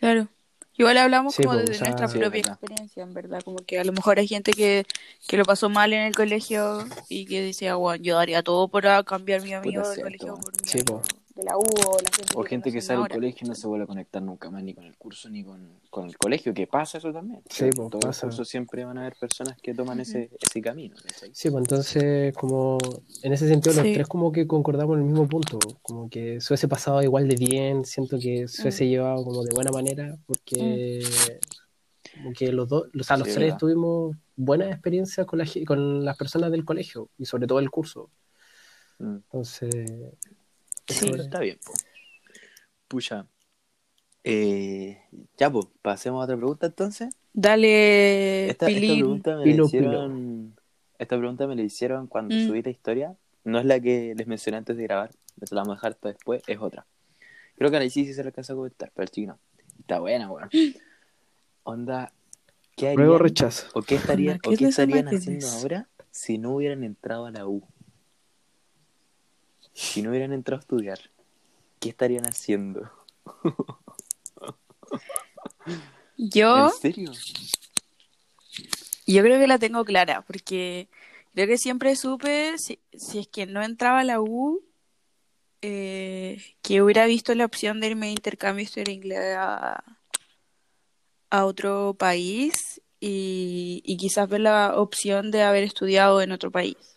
Claro. 0.00 0.28
Igual 0.78 0.98
hablamos 0.98 1.34
Sí, 1.34 1.42
como 1.42 1.54
pues, 1.54 1.66
desde 1.68 1.78
sea, 1.78 1.86
nuestra 1.88 2.08
sí, 2.08 2.18
propia 2.18 2.40
experiencia, 2.40 3.02
en 3.02 3.14
verdad. 3.14 3.42
Como 3.42 3.56
que 3.58 3.78
a 3.78 3.84
lo 3.84 3.92
mejor 3.92 4.18
hay 4.18 4.28
gente 4.28 4.52
que, 4.52 4.84
que 5.26 5.36
lo 5.36 5.44
pasó 5.44 5.68
mal 5.70 5.92
en 5.92 6.02
el 6.02 6.14
colegio 6.14 6.84
y 7.08 7.24
que 7.24 7.42
dice, 7.42 7.68
ah, 7.68 7.76
bueno, 7.76 8.02
yo 8.02 8.16
daría 8.16 8.42
todo 8.42 8.68
para 8.68 9.02
cambiar 9.02 9.42
mi 9.42 9.54
amigo 9.54 9.80
Puta, 9.80 9.88
del 9.90 9.94
cierto, 9.94 10.26
colegio 10.26 10.40
por 10.40 10.52
mi 10.62 10.68
Sí, 10.68 10.82
po. 10.82 11.02
De 11.36 11.42
la 11.44 11.56
U 11.56 11.60
o 11.60 12.00
la 12.00 12.10
gente 12.16 12.32
O 12.34 12.42
gente 12.44 12.72
que 12.72 12.80
sale 12.80 13.00
del 13.02 13.08
colegio 13.10 13.44
y 13.44 13.48
no 13.48 13.54
se 13.54 13.66
vuelve 13.66 13.84
a 13.84 13.86
conectar 13.86 14.22
nunca 14.22 14.50
más 14.50 14.62
ni 14.62 14.74
con 14.74 14.84
el 14.84 14.96
curso 14.96 15.28
ni 15.28 15.44
con, 15.44 15.78
con 15.90 16.06
el 16.06 16.16
colegio, 16.16 16.54
que 16.54 16.66
pasa 16.66 16.98
eso 16.98 17.12
también. 17.12 17.42
Sí, 17.50 17.64
pues, 17.76 17.90
todos 17.90 18.04
pasa. 18.06 18.26
los 18.26 18.34
cursos 18.34 18.48
siempre 18.48 18.84
van 18.84 18.96
a 18.98 19.02
haber 19.02 19.14
personas 19.20 19.56
que 19.62 19.74
toman 19.74 20.00
ese, 20.00 20.30
ese 20.40 20.60
camino. 20.62 20.96
sí, 21.32 21.50
pues 21.50 21.62
entonces, 21.62 22.34
como 22.34 22.78
en 23.22 23.32
ese 23.32 23.46
sentido, 23.48 23.74
los 23.76 23.84
Sí. 23.84 23.92
tres 23.94 24.06
como 24.08 24.32
que 24.32 24.46
concordamos 24.46 24.94
en 24.96 25.02
el 25.02 25.06
mismo 25.10 25.28
punto, 25.28 25.58
como 25.82 26.08
que 26.08 26.40
se 26.40 26.52
hubiese 26.52 26.68
pasado 26.68 27.02
igual 27.02 27.28
de 27.28 27.36
bien, 27.36 27.84
siento 27.84 28.18
que 28.18 28.48
se 28.48 28.62
hubiese 28.62 28.88
llevado 28.88 29.22
como 29.22 29.44
de 29.44 29.52
buena 29.54 29.70
manera, 29.70 30.16
porque 30.26 31.02
como 32.14 32.32
que 32.32 32.50
los 32.50 32.66
dos, 32.68 32.84
o 32.98 33.04
sea, 33.04 33.18
los 33.18 33.28
Sí, 33.28 33.34
tres 33.34 33.46
¿verdad? 33.48 33.58
tuvimos 33.58 34.16
buenas 34.36 34.70
experiencias 34.72 35.26
con, 35.26 35.38
la, 35.38 35.46
con 35.66 36.04
las 36.04 36.16
personas 36.16 36.50
del 36.50 36.64
colegio 36.64 37.10
y 37.18 37.26
sobre 37.26 37.46
todo 37.46 37.58
el 37.58 37.70
curso. 37.70 38.08
Mm. 38.98 39.16
Entonces, 39.16 39.70
Sí. 40.88 41.08
Pero 41.10 41.22
está 41.22 41.40
bien. 41.40 41.58
po. 41.64 41.72
Pucha. 42.88 43.26
Eh, 44.24 45.00
ya, 45.36 45.50
pues, 45.50 45.66
pasemos 45.82 46.20
a 46.20 46.24
otra 46.24 46.36
pregunta 46.36 46.66
entonces. 46.66 47.14
Dale, 47.32 48.48
Esta, 48.50 48.66
pregunta 48.66 49.32
me 49.32 49.38
la 49.38 49.44
Pilo, 49.44 49.66
hicieron. 49.66 50.56
Esta 50.98 51.18
pregunta 51.18 51.46
me 51.46 51.54
la 51.56 51.62
hicieron 51.62 52.06
cuando 52.06 52.34
Mm. 52.34 52.46
subí 52.46 52.62
la 52.62 52.70
historia. 52.70 53.16
No 53.44 53.58
es 53.58 53.64
la 53.66 53.78
que 53.78 54.14
les 54.16 54.26
mencioné 54.26 54.56
antes 54.58 54.76
de 54.76 54.82
grabar, 54.84 55.10
me 55.36 55.46
la 55.50 55.60
vamos 55.62 55.74
a 55.74 55.76
dejar 55.76 55.96
para 55.98 56.14
después, 56.14 56.42
es 56.46 56.58
otra. 56.58 56.86
Creo 57.56 57.70
que 57.70 57.76
a 57.76 57.80
la 57.80 57.88
sí 57.90 58.12
se 58.12 58.22
la 58.22 58.28
alcanza 58.28 58.54
a 58.54 58.56
comentar, 58.56 58.90
pero 58.94 59.04
el 59.04 59.10
chico 59.10 59.32
no. 59.32 59.38
Está 59.78 60.00
buena, 60.00 60.30
weón. 60.30 60.48
Onda, 61.62 62.12
¿qué 62.76 62.88
harían? 62.88 63.02
luego 63.02 63.18
rechazo. 63.18 63.68
¿O 63.74 63.82
qué, 63.82 63.96
estarían, 63.96 64.40
Onda, 64.44 64.48
o 64.54 64.56
¿qué 64.56 64.64
estarían 64.66 65.08
haciendo 65.08 65.46
ahora 65.48 65.88
si 66.10 66.38
no 66.38 66.54
hubieran 66.56 66.82
entrado 66.84 67.26
a 67.26 67.30
la 67.30 67.46
U? 67.46 67.62
Si 69.76 70.00
no 70.00 70.08
hubieran 70.08 70.32
entrado 70.32 70.58
a 70.58 70.62
estudiar, 70.62 70.98
¿qué 71.78 71.90
estarían 71.90 72.24
haciendo? 72.24 72.90
Yo, 76.16 76.64
¿En 76.64 76.70
serio? 76.70 77.12
yo 79.06 79.22
creo 79.22 79.38
que 79.38 79.46
la 79.46 79.58
tengo 79.58 79.84
clara, 79.84 80.22
porque 80.22 80.88
creo 81.34 81.46
que 81.46 81.58
siempre 81.58 81.94
supe, 81.94 82.56
si, 82.56 82.78
si 82.94 83.18
es 83.18 83.28
que 83.28 83.44
no 83.44 83.62
entraba 83.62 84.00
a 84.00 84.04
la 84.04 84.22
U, 84.22 84.64
eh, 85.60 86.42
que 86.62 86.80
hubiera 86.80 87.04
visto 87.04 87.34
la 87.34 87.44
opción 87.44 87.78
de 87.78 87.88
irme 87.88 88.06
de 88.06 88.12
intercambio 88.12 88.62
y 88.62 88.64
estudiar 88.64 88.88
inglés 88.88 89.36
a, 89.36 89.84
a 91.28 91.44
otro 91.44 91.94
país 91.98 92.80
y, 92.98 93.82
y 93.84 93.98
quizás 93.98 94.26
ver 94.26 94.40
la 94.40 94.80
opción 94.80 95.30
de 95.30 95.42
haber 95.42 95.64
estudiado 95.64 96.22
en 96.22 96.32
otro 96.32 96.50
país. 96.50 96.95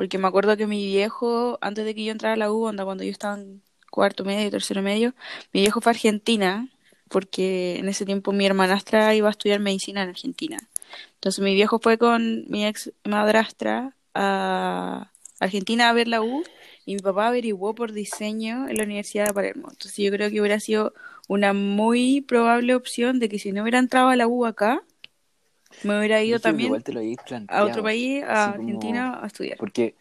Porque 0.00 0.16
me 0.16 0.28
acuerdo 0.28 0.56
que 0.56 0.66
mi 0.66 0.86
viejo, 0.86 1.58
antes 1.60 1.84
de 1.84 1.94
que 1.94 2.02
yo 2.02 2.10
entrara 2.10 2.32
a 2.32 2.36
la 2.38 2.50
U, 2.50 2.64
onda, 2.64 2.86
cuando 2.86 3.04
yo 3.04 3.10
estaba 3.10 3.34
en 3.34 3.60
cuarto 3.90 4.24
medio, 4.24 4.50
tercero 4.50 4.80
medio, 4.80 5.14
mi 5.52 5.60
viejo 5.60 5.82
fue 5.82 5.90
a 5.90 5.92
Argentina, 5.92 6.70
porque 7.10 7.76
en 7.76 7.86
ese 7.86 8.06
tiempo 8.06 8.32
mi 8.32 8.46
hermanastra 8.46 9.14
iba 9.14 9.28
a 9.28 9.30
estudiar 9.30 9.60
medicina 9.60 10.02
en 10.02 10.08
Argentina. 10.08 10.56
Entonces 11.16 11.44
mi 11.44 11.52
viejo 11.52 11.80
fue 11.80 11.98
con 11.98 12.46
mi 12.48 12.64
ex 12.64 12.94
madrastra 13.04 13.94
a 14.14 15.12
Argentina 15.38 15.90
a 15.90 15.92
ver 15.92 16.08
la 16.08 16.22
U 16.22 16.44
y 16.86 16.94
mi 16.94 17.02
papá 17.02 17.26
averiguó 17.26 17.74
por 17.74 17.92
diseño 17.92 18.70
en 18.70 18.78
la 18.78 18.84
Universidad 18.84 19.26
de 19.26 19.34
Palermo. 19.34 19.68
Entonces 19.70 19.98
yo 19.98 20.10
creo 20.10 20.30
que 20.30 20.40
hubiera 20.40 20.60
sido 20.60 20.94
una 21.28 21.52
muy 21.52 22.22
probable 22.22 22.74
opción 22.74 23.18
de 23.18 23.28
que 23.28 23.38
si 23.38 23.52
no 23.52 23.60
hubiera 23.60 23.78
entrado 23.78 24.08
a 24.08 24.16
la 24.16 24.26
U 24.26 24.46
acá, 24.46 24.82
me 25.82 25.98
hubiera 25.98 26.22
ido 26.22 26.38
también 26.40 26.68
igual 26.68 26.84
te 26.84 26.92
lo 26.92 27.00
habéis 27.00 27.18
a 27.48 27.64
otro 27.64 27.82
país, 27.82 28.22
a 28.24 28.54
como- 28.56 28.70
Argentina, 28.70 29.20
a 29.22 29.26
estudiar. 29.26 29.56
Porque. 29.58 29.94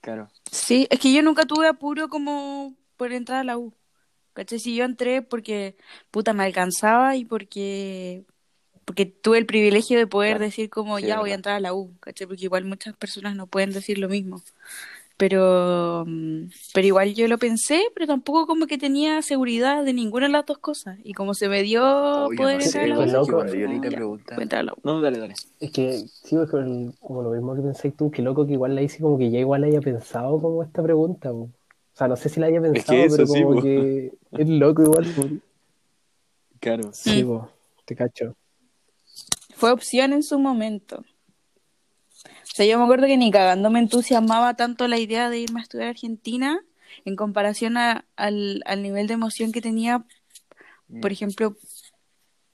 Claro. 0.00 0.28
Sí, 0.50 0.86
es 0.90 0.98
que 1.00 1.12
yo 1.12 1.22
nunca 1.22 1.44
tuve 1.44 1.66
apuro 1.68 2.08
como 2.08 2.74
por 2.96 3.12
entrar 3.12 3.40
a 3.40 3.44
la 3.44 3.58
U. 3.58 3.74
¿Cachai? 4.32 4.58
Si 4.60 4.74
yo 4.76 4.84
entré 4.84 5.20
porque 5.22 5.76
puta 6.10 6.32
me 6.32 6.44
alcanzaba 6.44 7.16
y 7.16 7.24
porque 7.24 8.24
porque 8.84 9.04
tuve 9.04 9.36
el 9.36 9.44
privilegio 9.44 9.98
de 9.98 10.06
poder 10.06 10.34
Claro. 10.34 10.44
decir 10.46 10.70
como 10.70 10.98
Sí, 10.98 11.06
ya 11.06 11.18
voy 11.18 11.32
a 11.32 11.34
entrar 11.34 11.56
a 11.56 11.60
la 11.60 11.74
U, 11.74 11.94
¿cachai? 12.00 12.26
Porque 12.26 12.44
igual 12.44 12.64
muchas 12.64 12.96
personas 12.96 13.36
no 13.36 13.46
pueden 13.46 13.70
decir 13.72 13.98
lo 13.98 14.08
mismo. 14.08 14.40
Pero 15.18 16.04
mm, 16.06 16.44
pero 16.72 16.86
igual 16.86 17.12
yo 17.14 17.26
lo 17.28 17.38
pensé, 17.38 17.82
pero 17.92 18.06
tampoco 18.06 18.46
como 18.46 18.66
que 18.68 18.78
tenía 18.78 19.20
seguridad 19.20 19.84
de 19.84 19.92
ninguna 19.92 20.26
de 20.26 20.32
las 20.32 20.46
dos 20.46 20.58
cosas. 20.58 20.96
Y 21.02 21.12
como 21.12 21.34
se 21.34 21.48
me 21.48 21.62
dio 21.64 21.82
yo 21.82 22.36
poder 22.36 22.58
no 22.58 22.64
entrar 22.64 22.84
a 22.84 22.86
la 22.88 23.06
loco. 23.06 23.44
que 23.44 23.60
yo 23.90 23.90
pregunta. 23.90 24.36
No, 24.84 25.00
dale, 25.00 25.18
dale. 25.18 25.34
Es 25.58 25.72
que, 25.72 25.98
sí, 25.98 26.36
es 26.36 26.48
que 26.48 26.56
el- 26.58 26.94
como 27.00 27.22
lo 27.22 27.30
mismo 27.30 27.56
que 27.56 27.62
pensáis 27.62 27.96
tú, 27.96 28.10
que 28.12 28.22
loco 28.22 28.46
que 28.46 28.52
igual 28.52 28.76
la 28.76 28.82
hice 28.82 29.02
como 29.02 29.18
que 29.18 29.28
ya 29.30 29.40
igual 29.40 29.64
haya 29.64 29.80
pensado 29.80 30.40
como 30.40 30.62
esta 30.62 30.82
pregunta. 30.84 31.32
O 31.32 31.50
sea, 31.94 32.06
no 32.06 32.14
sé 32.16 32.28
si 32.28 32.38
la 32.38 32.46
haya 32.46 32.62
pensado, 32.62 32.96
eso 32.98 33.16
pero 33.16 33.26
sí, 33.26 33.42
como 33.42 33.60
que 33.60 34.12
es 34.32 34.48
loco 34.48 34.82
igual. 34.84 35.04
po. 35.16 35.28
Claro. 36.60 36.90
Sí, 36.92 37.24
Mm. 37.24 37.26
po, 37.26 37.50
te 37.84 37.96
cacho. 37.96 38.36
Fue 39.56 39.72
opción 39.72 40.12
en 40.12 40.22
su 40.22 40.38
momento. 40.38 41.04
O 42.24 42.50
sea, 42.54 42.66
yo 42.66 42.78
me 42.78 42.84
acuerdo 42.84 43.06
que 43.06 43.16
ni 43.16 43.30
cagando 43.30 43.70
me 43.70 43.78
entusiasmaba 43.78 44.54
tanto 44.54 44.88
la 44.88 44.98
idea 44.98 45.30
de 45.30 45.38
irme 45.40 45.60
a 45.60 45.62
estudiar 45.62 45.88
a 45.88 45.90
Argentina 45.90 46.60
en 47.04 47.14
comparación 47.16 47.76
a- 47.76 48.04
al, 48.16 48.62
al 48.66 48.82
nivel 48.82 49.06
de 49.06 49.14
emoción 49.14 49.52
que 49.52 49.60
tenía, 49.60 50.04
por 51.00 51.12
ejemplo, 51.12 51.56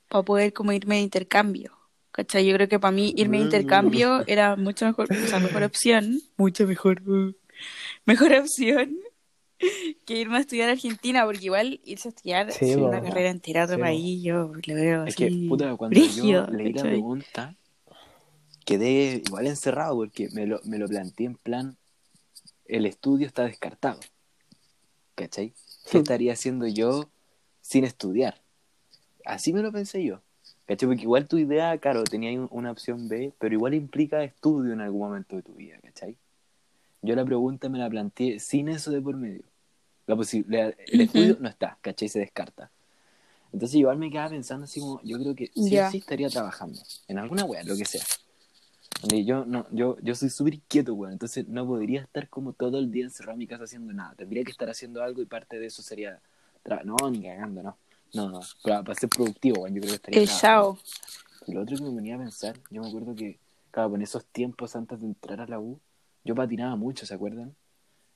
para 0.09 0.25
poder 0.25 0.53
como 0.53 0.73
irme 0.73 0.97
de 0.97 1.03
intercambio. 1.03 1.73
¿Cachai? 2.11 2.47
Yo 2.47 2.55
creo 2.55 2.69
que 2.69 2.79
para 2.79 2.93
mí 2.93 3.13
irme 3.17 3.39
de 3.39 3.45
intercambio 3.45 4.23
era 4.29 4.55
mucho 4.55 4.87
mejor, 4.87 5.09
o 5.11 5.27
sea, 5.27 5.41
mejor 5.41 5.65
opción, 5.65 6.21
mucho 6.37 6.65
mejor, 6.67 7.03
uh, 7.09 7.35
mejor 8.05 8.33
opción 8.35 8.97
que 10.05 10.19
irme 10.21 10.37
a 10.37 10.41
estudiar 10.41 10.69
a 10.69 10.73
Argentina, 10.73 11.25
porque 11.25 11.47
igual 11.47 11.81
irse 11.85 12.09
a 12.09 12.11
estudiar 12.11 12.53
Sí, 12.53 12.75
una 12.77 13.03
carrera 13.03 13.31
entera 13.31 13.63
a 13.63 13.65
otro 13.65 13.77
Sí, 13.77 13.81
bueno. 13.81 13.95
país, 13.97 14.23
yo 14.23 14.53
lo 14.55 14.75
veo 14.75 15.05
Es 15.07 15.15
así 15.15 15.29
que, 15.41 15.49
puta, 15.49 15.75
cuando 15.77 15.99
yo 15.99 16.47
leí 16.53 16.73
la 16.73 16.83
pregunta, 16.83 17.57
quedé 18.65 19.23
igual 19.27 19.47
encerrado 19.47 19.97
porque 19.97 20.29
me 20.31 20.47
lo, 20.47 20.61
me 20.65 20.79
lo 20.79 20.89
planteé 20.89 21.27
en 21.27 21.35
plan, 21.37 21.77
el 22.67 22.87
estudio 22.87 23.27
está 23.27 23.45
descartado. 23.45 24.01
¿Cachai? 25.15 25.53
¿Qué 25.91 25.99
estaría 25.99 26.33
haciendo 26.33 26.67
yo 26.67 27.09
sin 27.61 27.85
estudiar? 27.85 28.41
Así 29.25 29.53
me 29.53 29.63
lo 29.63 29.71
pensé 29.73 30.03
yo. 30.05 30.21
¿Cachai? 30.67 30.89
Porque 30.89 31.03
igual 31.03 31.29
tu 31.29 31.39
idea, 31.39 31.77
claro, 31.79 32.05
tenía 32.05 32.39
un- 32.39 32.49
una 32.51 32.71
opción 32.71 33.09
B, 33.09 33.33
pero 33.39 33.55
igual 33.55 33.75
implica 33.75 34.25
estudio 34.25 34.73
en 34.73 34.81
algún 34.81 35.09
momento 35.09 35.37
de 35.37 35.43
tu 35.43 35.53
vida, 35.55 35.79
¿cachai? 35.83 36.17
Yo 37.03 37.15
la 37.15 37.25
pregunta 37.25 37.69
me 37.69 37.79
la 37.79 37.89
planteé 37.91 38.41
sin 38.41 38.69
eso 38.69 38.91
de 38.91 39.01
por 39.03 39.17
medio. 39.17 39.43
La 40.07 40.17
posibilidad, 40.17 40.75
el 40.87 41.01
estudio 41.03 41.37
no 41.39 41.49
está, 41.49 41.79
¿cachai? 41.83 42.09
Se 42.09 42.19
descarta. 42.19 42.71
Entonces 43.53 43.77
igual 43.77 43.99
me 43.99 44.11
quedaba 44.11 44.31
pensando 44.31 44.65
así 44.65 44.81
como, 44.81 45.01
yo 45.03 45.19
creo 45.19 45.35
que 45.35 45.51
sí 45.91 45.99
estaría 45.99 46.29
trabajando, 46.29 46.81
en 47.07 47.19
alguna 47.19 47.45
wea, 47.45 47.63
lo 47.63 47.77
que 47.77 47.85
sea. 47.85 48.03
Yo 49.03 49.45
no, 49.45 49.67
yo, 49.71 49.99
yo 50.01 50.15
soy 50.15 50.31
súper 50.31 50.55
inquieto, 50.55 50.95
weón, 50.95 51.13
entonces 51.13 51.47
no 51.49 51.67
podría 51.67 52.03
estar 52.03 52.29
como 52.29 52.53
todo 52.53 52.79
el 52.79 52.91
día 52.91 53.05
encerrado 53.05 53.33
en 53.33 53.39
mi 53.39 53.47
casa 53.47 53.65
haciendo 53.65 53.93
nada. 53.93 54.15
Tendría 54.15 54.45
que 54.45 54.51
estar 54.51 54.69
haciendo 54.71 55.03
algo 55.03 55.21
y 55.21 55.27
parte 55.27 55.59
de 55.59 55.67
eso 55.67 55.83
sería, 55.83 56.21
no, 56.85 56.97
ni 57.11 57.23
cagando, 57.23 57.63
no. 57.63 57.77
No, 58.15 58.31
no, 58.31 58.41
para, 58.63 58.83
para 58.83 58.99
ser 58.99 59.09
productivo, 59.09 59.63
weón, 59.63 59.75
yo 59.75 59.81
creo 59.81 59.91
que 59.91 59.97
estaría 59.97 60.21
El. 60.23 60.79
Y 61.47 61.53
lo 61.53 61.63
otro 61.63 61.77
que 61.77 61.83
me 61.83 61.95
venía 61.95 62.15
a 62.15 62.19
pensar, 62.19 62.57
yo 62.71 62.83
me 62.83 62.89
acuerdo 62.89 63.15
que, 63.15 63.39
claro, 63.71 63.95
en 63.97 64.03
esos 64.03 64.25
tiempos 64.25 64.77
antes 64.77 65.01
de 65.01 65.07
entrar 65.07 65.41
a 65.41 65.47
la 65.47 65.59
U, 65.59 65.79
yo 66.25 66.35
patinaba 66.35 66.77
mucho, 66.77 67.05
¿se 67.05 67.15
acuerdan? 67.15 67.55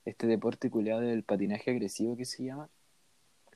Este 0.05 0.27
deporte 0.27 0.71
culeado 0.71 1.03
del 1.03 1.23
patinaje 1.23 1.71
agresivo 1.71 2.17
que 2.17 2.25
se 2.25 2.45
llama. 2.45 2.71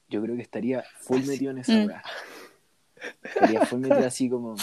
Yo 0.08 0.20
creo 0.20 0.36
que 0.36 0.42
estaría 0.42 0.84
full 1.00 1.24
metido 1.24 1.52
en 1.52 1.58
esa 1.58 1.72
Mm. 1.72 1.90
Estaría 3.22 3.64
full 3.66 3.80
metido 3.80 4.06
así 4.06 4.28
como. 4.28 4.56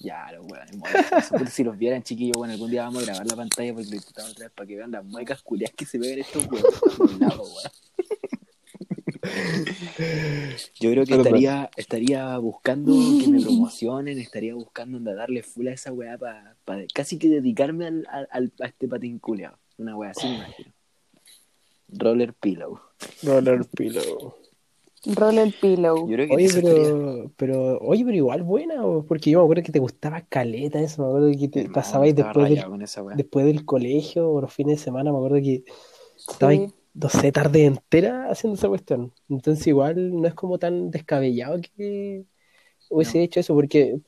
Ya, 0.00 0.30
los 0.32 0.46
weones, 0.46 1.52
Si 1.52 1.64
los 1.64 1.76
vieran 1.76 2.02
chiquillos, 2.04 2.36
bueno, 2.36 2.52
algún 2.54 2.70
día 2.70 2.84
vamos 2.84 3.02
a 3.02 3.06
grabar 3.06 3.26
la 3.26 3.34
pantalla 3.36 3.72
porque 3.74 3.96
intentamos 3.96 4.30
otra 4.30 4.44
vez 4.46 4.52
para 4.54 4.66
que 4.68 4.76
vean 4.76 4.92
las 4.92 5.04
muecas 5.04 5.42
culiadas 5.42 5.74
que 5.74 5.84
se 5.86 5.98
ven 5.98 6.20
estos 6.20 6.46
weón. 6.50 6.62
Yo 10.80 10.90
creo 10.92 11.04
que 11.04 11.14
estaría, 11.14 11.70
estaría 11.76 12.38
buscando 12.38 12.92
que 13.20 13.28
me 13.28 13.40
promocionen, 13.42 14.18
estaría 14.18 14.54
buscando 14.54 14.98
onda, 14.98 15.14
darle 15.14 15.42
full 15.42 15.66
a 15.68 15.72
esa 15.72 15.92
weá 15.92 16.16
para 16.18 16.56
casi 16.94 17.18
que 17.18 17.28
dedicarme 17.28 17.86
al, 17.86 18.06
al- 18.30 18.52
a 18.60 18.66
este 18.66 18.86
patín 18.88 19.18
culeado. 19.18 19.58
Una 19.78 19.96
weá 19.96 20.10
así 20.10 20.26
me 20.28 20.34
imagino. 20.36 20.72
Roller 21.88 22.34
pillow. 22.34 22.80
Roller 23.22 23.64
pillow. 23.64 24.34
Roller 25.14 25.52
Pillow. 25.60 26.08
Yo 26.08 26.14
creo 26.14 26.26
que 26.28 26.34
Oye, 26.34 26.48
pero, 26.54 27.30
pero, 27.36 27.78
oye, 27.78 28.04
pero 28.04 28.16
igual 28.16 28.42
buena, 28.42 28.84
o- 28.84 29.04
porque 29.04 29.30
yo 29.30 29.38
me 29.38 29.44
acuerdo 29.44 29.62
que 29.62 29.72
te 29.72 29.78
gustaba 29.78 30.20
caleta 30.22 30.80
eso, 30.80 31.02
me 31.02 31.08
acuerdo 31.08 31.30
que 31.38 31.48
te 31.48 31.64
No, 31.64 31.72
pasabais 31.72 32.14
después 32.14 32.48
del, 32.50 32.82
esa 32.82 33.02
después 33.16 33.46
del 33.46 33.64
colegio 33.64 34.30
o 34.30 34.40
los 34.40 34.52
fines 34.52 34.78
de 34.78 34.84
semana, 34.84 35.10
me 35.10 35.18
acuerdo 35.18 35.36
que 35.38 35.64
estabais, 36.16 36.60
Sí. 36.70 36.74
no 36.94 37.08
sé, 37.08 37.32
tarde 37.32 37.64
entera 37.64 38.28
haciendo 38.30 38.56
esa 38.56 38.68
cuestión. 38.68 39.12
Entonces 39.28 39.66
igual 39.66 40.20
no 40.20 40.26
es 40.28 40.34
como 40.34 40.58
tan 40.58 40.90
descabellado 40.90 41.58
que 41.60 42.24
hubiese 42.90 43.18
No. 43.18 43.24
hecho 43.24 43.40
eso, 43.40 43.54
porque 43.54 44.00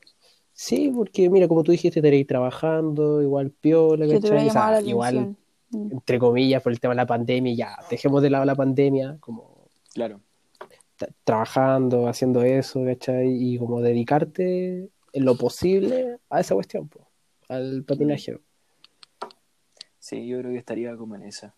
sí, 0.53 0.91
porque 0.95 1.29
mira, 1.29 1.47
como 1.47 1.63
tú 1.63 1.71
dijiste, 1.71 1.99
estaréis 1.99 2.27
trabajando, 2.27 3.21
igual 3.21 3.51
piola, 3.51 4.05
O 4.05 4.09
sea, 4.09 4.19
llamado 4.43 4.71
la 4.73 4.81
igual, 4.81 5.17
atención. 5.17 5.37
Mm. 5.73 5.91
entre 5.93 6.19
comillas, 6.19 6.61
por 6.61 6.71
el 6.73 6.79
tema 6.79 6.91
de 6.93 6.97
la 6.97 7.05
pandemia, 7.07 7.53
ya, 7.55 7.77
dejemos 7.89 8.21
de 8.21 8.29
lado 8.29 8.45
la 8.45 8.55
pandemia, 8.55 9.17
como 9.19 9.67
Claro. 9.93 10.19
Tra- 11.01 11.13
trabajando, 11.23 12.07
haciendo 12.07 12.43
eso, 12.43 12.83
¿cachai? 12.85 13.29
Y 13.31 13.57
como 13.57 13.81
dedicarte 13.81 14.89
en 15.13 15.25
lo 15.25 15.35
posible 15.35 16.17
a 16.29 16.39
esa 16.39 16.53
cuestión, 16.55 16.87
po, 16.87 17.07
al 17.49 17.83
patinaje. 17.83 18.37
Sí, 19.99 20.27
yo 20.27 20.39
creo 20.39 20.51
que 20.51 20.57
estaría 20.57 20.95
como 20.95 21.15
en 21.15 21.23
esa. 21.23 21.55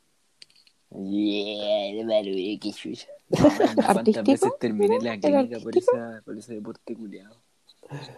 Yeah, 0.91 2.59
qué 2.59 2.71
chucha. 2.73 3.07
No, 3.29 3.49
¿Cuántas 3.49 3.97
¿Artístico? 3.97 4.31
veces 4.31 4.51
terminé 4.59 4.99
la 5.01 5.15
¿El 5.15 5.19
clínica 5.21 5.59
por, 5.59 5.75
esa, 5.75 6.21
por 6.23 6.37
ese 6.37 6.53
deporte 6.53 6.95
culiado? 6.95 7.35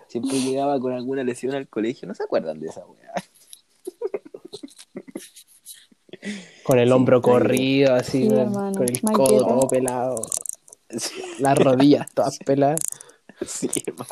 Siempre 0.08 0.38
llegaba 0.40 0.80
con 0.80 0.92
alguna 0.92 1.24
lesión 1.24 1.56
al 1.56 1.70
colegio, 1.70 2.08
¿no 2.08 2.14
se 2.14 2.24
acuerdan 2.24 2.60
de 2.60 2.68
esa 2.68 2.86
weá? 2.86 3.14
Con 6.64 6.80
el 6.80 6.92
hombro 6.92 7.22
corrido, 7.22 7.94
así, 7.94 8.24
Sí, 8.24 8.30
con, 8.30 8.88
el 8.88 9.02
codo 9.02 9.46
todo 9.46 9.68
pelado, 9.70 10.16
Sí, 10.90 11.22
las 11.40 11.58
rodillas 11.58 12.08
todas 12.14 12.38
peladas. 12.40 12.80
sí, 13.46 13.70
hermano. 13.86 14.08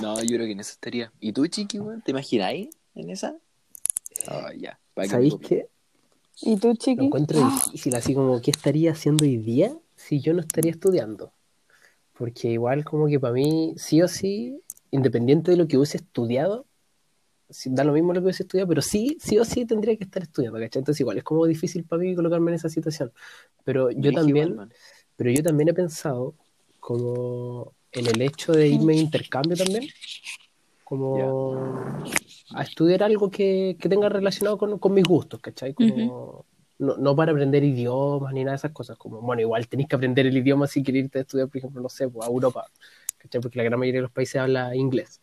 No, 0.00 0.20
yo 0.22 0.36
creo 0.36 0.46
que 0.46 0.52
en 0.52 0.60
eso 0.60 0.72
estaría. 0.72 1.12
¿Y 1.20 1.32
tú, 1.32 1.46
chiqui, 1.46 1.78
weón? 1.78 2.02
¿Te 2.02 2.12
imagináis 2.12 2.70
en 2.94 3.10
esa? 3.10 3.36
Ah, 4.28 4.50
ya. 4.56 4.78
me 4.96 5.08
¿Sabéis 5.08 5.34
qué? 5.40 5.68
¿Y 6.40 6.56
tú, 6.56 6.68
Lo 6.68 6.74
chiqui? 6.74 7.06
encuentro 7.06 7.38
difícil, 7.38 7.94
así 7.94 8.14
como, 8.14 8.40
¿qué 8.40 8.50
estaría 8.50 8.92
haciendo 8.92 9.24
hoy 9.24 9.36
día 9.36 9.72
si 9.96 10.20
yo 10.20 10.32
no 10.32 10.40
estaría 10.40 10.70
estudiando? 10.70 11.32
Porque 12.14 12.48
igual 12.48 12.84
como 12.84 13.06
que 13.06 13.20
para 13.20 13.34
mí, 13.34 13.74
sí 13.76 14.02
o 14.02 14.08
sí, 14.08 14.60
independiente 14.90 15.50
de 15.50 15.56
lo 15.56 15.68
que 15.68 15.76
hubiese 15.76 15.98
estudiado, 15.98 16.66
da 17.66 17.84
lo 17.84 17.92
mismo 17.92 18.12
lo 18.12 18.20
que 18.20 18.24
hubiese 18.24 18.42
estudiado, 18.44 18.68
pero 18.68 18.82
sí, 18.82 19.16
sí 19.20 19.38
o 19.38 19.44
sí 19.44 19.64
tendría 19.66 19.96
que 19.96 20.04
estar 20.04 20.22
estudiando, 20.22 20.58
¿cachai? 20.58 20.80
Entonces 20.80 21.00
igual 21.00 21.18
es 21.18 21.24
como 21.24 21.46
difícil 21.46 21.84
para 21.84 22.02
mí 22.02 22.14
colocarme 22.14 22.50
en 22.50 22.56
esa 22.56 22.68
situación. 22.68 23.12
Pero 23.64 23.90
yo 23.90 24.12
también, 24.12 24.56
pero 25.16 25.30
yo 25.30 25.42
también 25.42 25.68
he 25.68 25.74
pensado 25.74 26.34
como 26.80 27.72
en 27.92 28.06
el 28.06 28.20
hecho 28.22 28.52
de 28.52 28.68
irme 28.68 28.94
de 28.94 29.00
intercambio 29.00 29.56
también, 29.56 29.88
como 30.84 32.04
a 32.54 32.62
estudiar 32.62 33.02
algo 33.02 33.30
que, 33.30 33.76
que 33.80 33.88
tenga 33.88 34.08
relacionado 34.08 34.58
con, 34.58 34.78
con 34.78 34.92
mis 34.92 35.04
gustos, 35.04 35.40
¿cachai? 35.40 35.72
Como, 35.72 36.44
no, 36.78 36.96
no 36.96 37.16
para 37.16 37.32
aprender 37.32 37.62
idiomas 37.64 38.34
ni 38.34 38.42
nada 38.42 38.52
de 38.52 38.56
esas 38.56 38.72
cosas, 38.72 38.98
como, 38.98 39.20
bueno, 39.20 39.40
igual 39.40 39.68
tenéis 39.68 39.88
que 39.88 39.96
aprender 39.96 40.26
el 40.26 40.36
idioma 40.36 40.66
si 40.66 40.82
queréis 40.82 41.06
irte 41.06 41.18
a 41.20 41.22
estudiar, 41.22 41.48
por 41.48 41.56
ejemplo, 41.56 41.80
no 41.80 41.88
sé, 41.88 42.08
pues, 42.08 42.28
a 42.28 42.30
Europa, 42.30 42.66
¿cachai? 43.18 43.40
Porque 43.40 43.56
la 43.58 43.64
gran 43.64 43.78
mayoría 43.78 44.00
de 44.00 44.02
los 44.02 44.10
países 44.10 44.36
habla 44.36 44.74
inglés. 44.76 45.21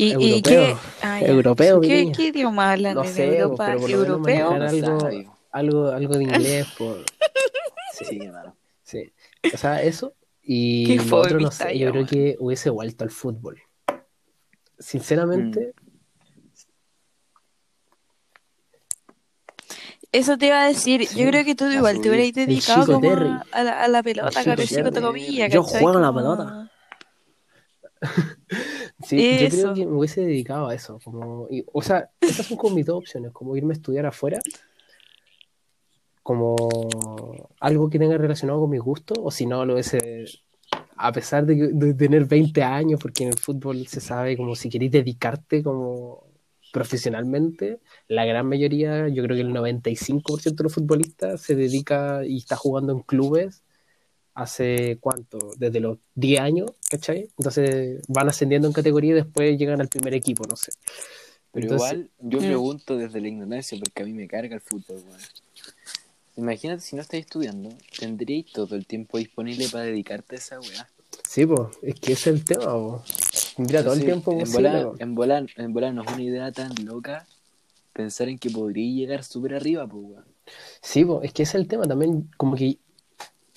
¿Y, 0.00 0.36
y 0.36 0.42
qué, 0.42 0.74
ah. 1.02 1.20
Europeo, 1.20 1.78
¿Qué, 1.82 2.10
idioma 2.18 2.72
hablan 2.72 2.94
No 2.94 3.04
en 3.04 3.12
sé, 3.12 3.36
Europa? 3.36 3.66
pero 3.66 3.80
por 3.80 3.90
lo 3.90 4.18
menos 4.18 4.72
¿Europeo? 4.72 4.98
algo, 5.02 5.36
algo, 5.50 5.88
algo 5.88 6.14
de 6.16 6.24
inglés, 6.24 6.66
por... 6.78 7.04
Sí, 7.92 8.18
hermano. 8.22 8.56
Sí. 8.82 9.12
O 9.52 9.58
sea, 9.58 9.82
eso. 9.82 10.14
Y 10.42 10.86
Qué 10.86 11.04
lo 11.04 11.16
otro, 11.18 11.38
no 11.38 11.50
sé, 11.50 11.78
yo, 11.78 11.90
creo 11.90 12.06
que 12.06 12.36
hubiese 12.40 12.70
vuelto 12.70 13.04
al 13.04 13.10
fútbol. 13.10 13.60
Sinceramente, 14.78 15.74
Eso 20.12 20.38
te 20.38 20.46
iba 20.46 20.62
a 20.64 20.66
decir. 20.66 21.06
Sí, 21.06 21.20
Yo 21.20 21.28
creo 21.28 21.44
que 21.44 21.54
tú 21.54 21.68
igual 21.68 21.96
te 21.96 21.98
subir. 21.98 22.10
hubierais 22.10 22.34
dedicado 22.34 22.86
como 22.86 23.10
a, 23.12 23.44
a 23.52 23.62
la, 23.62 23.82
a 23.82 23.88
la 23.88 24.02
pelota, 24.02 24.42
Yo 25.50 25.62
juego 25.62 25.98
a 25.98 26.00
la 26.00 26.12
pelota. 26.12 26.70
sí, 29.04 29.16
yo 29.38 29.48
creo 29.48 29.66
Eso. 29.66 29.74
que 29.74 29.86
me 29.86 29.96
hubiese 29.96 30.20
dedicado 30.22 30.68
a 30.68 30.74
eso. 30.74 30.98
Como, 31.02 31.46
y- 31.50 31.64
o 31.72 31.82
sea, 31.82 32.10
esas 32.20 32.46
son 32.46 32.56
como 32.56 32.74
mis 32.74 32.86
dos 32.86 32.98
opciones, 32.98 33.32
como 33.32 33.56
irme 33.56 33.72
a 33.72 33.76
estudiar 33.76 34.06
afuera, 34.06 34.40
como 36.22 37.48
algo 37.60 37.90
que 37.90 37.98
tenga 37.98 38.18
relacionado 38.18 38.60
con 38.60 38.70
mis 38.70 38.80
gustos, 38.80 39.18
o 39.22 39.30
si 39.30 39.46
no, 39.46 39.64
lo 39.64 39.74
hubiese, 39.74 40.24
a 40.96 41.12
pesar 41.12 41.46
de, 41.46 41.68
de 41.72 41.94
tener 41.94 42.26
20 42.26 42.62
años, 42.62 43.00
porque 43.00 43.24
en 43.24 43.30
el 43.30 43.38
fútbol 43.38 43.86
se 43.86 44.00
sabe 44.00 44.36
como 44.36 44.54
si 44.54 44.68
queréis 44.68 44.92
dedicarte 44.92 45.62
como 45.62 46.24
profesionalmente, 46.72 47.80
la 48.06 48.24
gran 48.24 48.46
mayoría, 48.46 49.08
yo 49.08 49.24
creo 49.24 49.34
que 49.34 49.42
el 49.42 49.52
95% 49.52 50.62
de 50.62 50.64
los 50.64 50.74
futbolistas 50.74 51.40
se 51.40 51.56
dedica 51.56 52.24
y 52.24 52.36
está 52.36 52.54
jugando 52.54 52.92
en 52.92 53.00
clubes 53.00 53.64
hace 54.34 54.98
cuánto, 55.00 55.38
desde 55.58 55.80
los 55.80 55.98
10 56.14 56.40
años, 56.40 56.70
¿cachai? 56.88 57.28
Entonces 57.38 58.02
van 58.08 58.28
ascendiendo 58.28 58.66
en 58.68 58.72
categoría 58.72 59.10
y 59.12 59.14
después 59.14 59.58
llegan 59.58 59.80
al 59.80 59.88
primer 59.88 60.14
equipo, 60.14 60.44
no 60.48 60.56
sé. 60.56 60.72
Pero 61.52 61.64
Entonces- 61.66 61.92
igual, 61.92 62.10
yo 62.20 62.38
Mm. 62.38 62.42
pregunto 62.44 62.96
desde 62.96 63.20
la 63.20 63.28
ignorancia, 63.28 63.78
porque 63.78 64.02
a 64.02 64.06
mí 64.06 64.12
me 64.12 64.28
carga 64.28 64.54
el 64.54 64.60
fútbol, 64.60 64.98
weón. 65.06 65.20
Imagínate 66.36 66.80
si 66.80 66.96
no 66.96 67.02
estás 67.02 67.20
estudiando, 67.20 67.70
tendríais 67.98 68.46
todo 68.52 68.76
el 68.76 68.86
tiempo 68.86 69.18
disponible 69.18 69.68
para 69.68 69.84
dedicarte 69.84 70.36
a 70.36 70.38
esa 70.38 70.60
weá. 70.60 70.88
Sí, 71.28 71.44
pues, 71.44 71.60
es 71.82 71.94
que 72.00 72.12
ese 72.12 72.30
es 72.30 72.36
el 72.36 72.44
tema, 72.44 72.64
po. 72.66 73.02
Tendría 73.56 73.82
todo 73.82 73.94
el 73.94 74.04
tiempo 74.04 74.32
en 74.32 74.40
posible, 74.40 74.68
volar, 74.70 74.92
en 75.00 75.14
volar, 75.14 75.46
en 75.56 75.72
volar 75.72 75.94
no 75.94 76.02
es 76.02 76.12
una 76.12 76.22
idea 76.22 76.52
tan 76.52 76.72
loca 76.84 77.26
pensar 77.92 78.28
en 78.28 78.38
que 78.38 78.48
podría 78.48 78.88
llegar 78.94 79.24
súper 79.24 79.54
arriba, 79.54 79.86
pues, 79.86 80.02
weón. 80.04 80.24
Sí, 80.80 81.04
po, 81.04 81.20
es 81.22 81.32
que 81.32 81.42
ese 81.42 81.58
es 81.58 81.62
el 81.62 81.68
tema 81.68 81.84
también, 81.84 82.30
como 82.36 82.54
que 82.56 82.78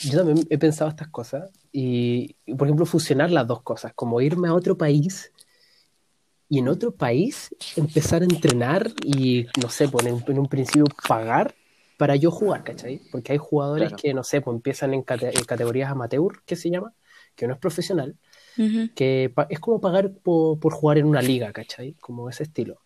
yo 0.04 0.18
también 0.20 0.46
he 0.50 0.58
pensado 0.58 0.89
estas 0.89 1.08
cosas 1.10 1.50
y, 1.72 2.36
y, 2.46 2.56
por 2.56 2.68
ejemplo, 2.68 2.86
fusionar 2.86 3.32
las 3.32 3.48
dos 3.48 3.62
cosas, 3.62 3.94
como 3.96 4.22
irme 4.22 4.48
a 4.48 4.54
otro 4.54 4.78
país 4.78 5.32
y 6.50 6.60
en 6.60 6.68
otro 6.68 6.92
país 6.94 7.56
empezar 7.76 8.22
a 8.22 8.26
entrenar 8.26 8.92
y, 9.04 9.48
no 9.62 9.70
sé, 9.70 9.88
pues, 9.88 10.06
en, 10.06 10.24
en 10.28 10.39
un 10.39 10.48
principio 10.48 10.86
pagar 11.08 11.56
para 11.98 12.16
yo 12.16 12.32
jugar, 12.32 12.63
¿cachai? 12.63 13.02
Porque 13.12 13.32
hay 13.34 13.38
jugadores 13.38 13.89
Claro. 13.89 14.02
que, 14.02 14.13
no 14.13 14.24
sé, 14.24 14.42
pues 14.42 14.56
empiezan 14.56 14.94
en, 14.94 15.04
cate- 15.04 15.32
en 15.38 15.46
categorías 15.46 15.89
amateur, 15.92 16.44
que 16.46 16.56
se 16.56 16.70
llama, 16.70 16.94
que 17.36 17.48
no 17.48 17.54
es 17.54 17.60
profesional, 17.60 18.18
Ujú. 18.58 18.89
que 18.96 19.32
pa- 19.34 19.48
es 19.50 19.60
como 19.60 19.80
pagar 19.82 20.12
po- 20.13 20.60
por, 20.60 20.74
jugar 20.74 20.98
en 20.98 21.06
una 21.06 21.22
liga, 21.22 21.52
¿cachai? 21.54 21.94
Como 22.02 22.30
ese 22.30 22.44
estilo. 22.44 22.82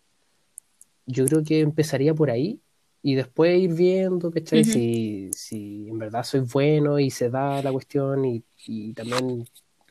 Yo 1.06 1.24
creo 1.26 1.42
que 1.42 1.60
empezaría 1.60 2.14
por 2.14 2.30
ahí 2.30 2.60
y 3.02 3.14
después 3.14 3.58
ir 3.58 3.74
viendo, 3.74 4.30
¿cachai? 4.30 4.64
Si, 4.64 5.30
si 5.34 5.88
en 5.88 5.98
verdad 5.98 6.24
soy 6.24 6.40
bueno 6.40 6.98
y 6.98 7.10
se 7.10 7.30
da 7.30 7.62
la 7.62 7.72
cuestión 7.72 8.24
y, 8.24 8.44
y 8.66 8.92
también 8.94 9.44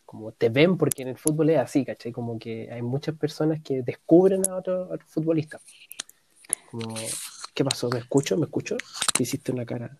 como 0.05 0.31
te 0.31 0.49
ven, 0.49 0.77
porque 0.77 1.01
en 1.03 1.09
el 1.09 1.17
fútbol 1.17 1.49
es 1.49 1.59
así, 1.59 1.85
¿cachai? 1.85 2.11
Como 2.11 2.39
que 2.39 2.69
hay 2.71 2.81
muchas 2.81 3.15
personas 3.17 3.61
que 3.61 3.81
descubren 3.83 4.47
a 4.49 4.55
otro, 4.57 4.83
a 4.85 4.95
otro 4.95 5.07
futbolista. 5.07 5.59
Como, 6.71 6.95
¿qué 7.53 7.63
pasó? 7.65 7.89
¿Me 7.89 7.99
escucho? 7.99 8.37
¿Me 8.37 8.45
escucho? 8.45 8.77
Hiciste 9.19 9.51
una 9.51 9.65
cara. 9.65 9.97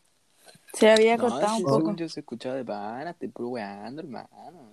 Se 0.73 0.89
había 0.89 1.17
No, 1.17 1.29
cortado 1.29 1.55
un 1.57 1.63
poco. 1.63 1.75
según 1.75 1.97
yo 1.97 2.07
se 2.09 2.19
escuchaba 2.21 2.55
de 2.55 2.63
pana, 2.65 3.11
estoy 3.11 3.29
puro 3.29 3.49
weando, 3.49 4.01
hermano. 4.01 4.71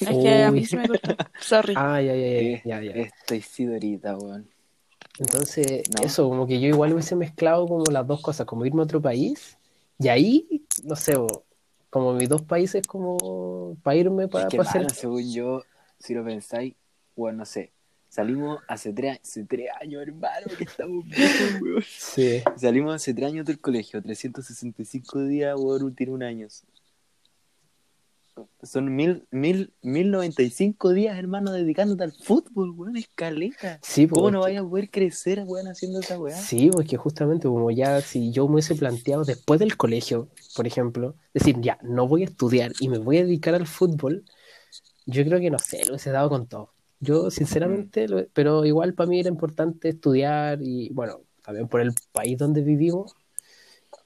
Es 0.00 0.18
que 0.18 0.44
a 0.44 0.50
mí 0.50 0.64
se 0.64 0.76
me 0.76 0.86
cortó. 0.86 1.16
Sorry. 1.38 1.74
Ah, 1.74 2.00
ya, 2.00 2.14
ya, 2.14 2.26
ya, 2.64 2.80
ya, 2.80 2.80
ya. 2.82 2.92
Estoy 3.02 3.40
sidorita, 3.42 4.16
weón. 4.16 4.48
Entonces, 5.18 5.82
No. 5.94 6.02
eso, 6.04 6.28
como 6.28 6.46
que 6.46 6.60
yo 6.60 6.68
igual 6.68 6.92
hubiese 6.92 7.16
mezclado 7.16 7.66
como 7.66 7.84
las 7.90 8.06
dos 8.06 8.20
cosas, 8.20 8.46
como 8.46 8.66
irme 8.66 8.80
a 8.80 8.84
otro 8.84 9.00
país, 9.00 9.56
y 9.98 10.08
ahí, 10.08 10.64
no 10.84 10.96
sé, 10.96 11.14
como 11.90 12.12
mis 12.12 12.28
dos 12.28 12.42
países 12.42 12.86
como 12.86 13.76
para 13.82 13.96
irme 13.96 14.28
para 14.28 14.48
es 14.48 14.50
que, 14.50 14.60
hacer... 14.60 14.90
según 14.92 15.32
yo, 15.32 15.62
si 15.98 16.14
lo 16.14 16.24
pensáis, 16.24 16.74
bueno, 17.14 17.38
no 17.38 17.44
sé. 17.46 17.72
Salimos 18.08 18.60
hace 18.68 18.92
tres, 18.92 19.18
hace 19.22 19.44
tres 19.44 19.68
años, 19.80 20.02
hermano, 20.02 20.46
que 20.56 20.64
estamos 20.64 21.04
viejos, 21.04 21.60
weón. 21.60 21.84
Sí, 21.86 22.42
Salimos 22.56 22.94
hace 22.94 23.12
tres 23.12 23.26
años 23.28 23.44
del 23.44 23.58
colegio, 23.60 24.00
365 24.02 25.24
días, 25.24 25.54
weón, 25.58 25.94
tiene 25.94 26.12
un 26.12 26.22
año. 26.22 26.48
Son 28.62 28.94
mil, 28.94 29.26
mil, 29.30 29.72
mil 29.82 30.10
noventa 30.10 30.42
y 30.42 30.50
cinco 30.50 30.92
días, 30.92 31.16
hermano, 31.18 31.52
dedicándote 31.52 32.04
al 32.04 32.12
fútbol, 32.12 32.70
weón, 32.70 32.96
escaleta. 32.96 33.78
sí, 33.82 34.06
¿Cómo 34.06 34.22
pues, 34.24 34.32
no 34.32 34.40
que- 34.40 34.44
vaya 34.44 34.60
a 34.60 34.68
poder 34.68 34.90
crecer, 34.90 35.44
weón, 35.46 35.68
haciendo 35.68 36.00
esa 36.00 36.18
weá? 36.18 36.36
Sí, 36.36 36.70
pues 36.70 36.88
que 36.88 36.96
justamente 36.96 37.48
como 37.48 37.70
ya 37.70 38.00
si 38.02 38.32
yo 38.32 38.46
me 38.48 38.54
hubiese 38.54 38.74
planteado 38.74 39.24
después 39.24 39.60
del 39.60 39.76
colegio, 39.76 40.28
por 40.54 40.66
ejemplo, 40.66 41.14
decir, 41.32 41.60
ya, 41.60 41.78
no 41.82 42.06
voy 42.08 42.22
a 42.22 42.26
estudiar 42.26 42.72
y 42.80 42.88
me 42.88 42.98
voy 42.98 43.18
a 43.18 43.24
dedicar 43.24 43.54
al 43.54 43.66
fútbol, 43.66 44.24
yo 45.06 45.24
creo 45.24 45.40
que 45.40 45.50
no 45.50 45.58
sé, 45.58 45.84
lo 45.84 45.92
hubiese 45.92 46.10
dado 46.10 46.28
con 46.28 46.46
todo. 46.48 46.72
Yo, 47.00 47.30
sinceramente, 47.30 48.08
lo- 48.08 48.26
pero 48.32 48.64
igual 48.64 48.94
para 48.94 49.08
mí 49.08 49.20
era 49.20 49.28
importante 49.28 49.90
estudiar 49.90 50.58
y, 50.62 50.90
bueno, 50.92 51.20
también 51.42 51.68
por 51.68 51.80
el 51.80 51.92
país 52.12 52.36
donde 52.38 52.62
vivimos, 52.62 53.14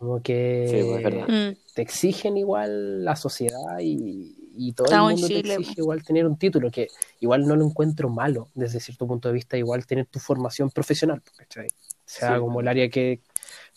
como 0.00 0.22
que 0.22 0.66
Sí, 0.70 0.82
pues. 0.82 1.28
Mm. 1.28 1.56
te 1.74 1.82
exigen 1.82 2.36
igual 2.38 3.04
la 3.04 3.16
sociedad 3.16 3.78
y, 3.80 4.34
y 4.56 4.72
todo 4.72 4.90
el 4.90 4.98
mundo 5.00 5.28
te 5.28 5.38
exige 5.40 5.74
po. 5.76 5.80
igual 5.82 6.02
tener 6.02 6.26
un 6.26 6.36
título, 6.38 6.70
que 6.70 6.88
igual 7.20 7.46
no 7.46 7.54
lo 7.54 7.66
encuentro 7.66 8.08
malo 8.08 8.48
desde 8.54 8.80
cierto 8.80 9.06
punto 9.06 9.28
de 9.28 9.34
vista, 9.34 9.56
igual 9.58 9.86
tener 9.86 10.06
tu 10.06 10.18
formación 10.18 10.70
profesional, 10.70 11.22
¿cachai? 11.36 11.68
Sea 12.06 12.34
Sí, 12.36 12.40
como 12.40 12.60
el 12.60 12.68
área 12.68 12.88
que, 12.88 13.20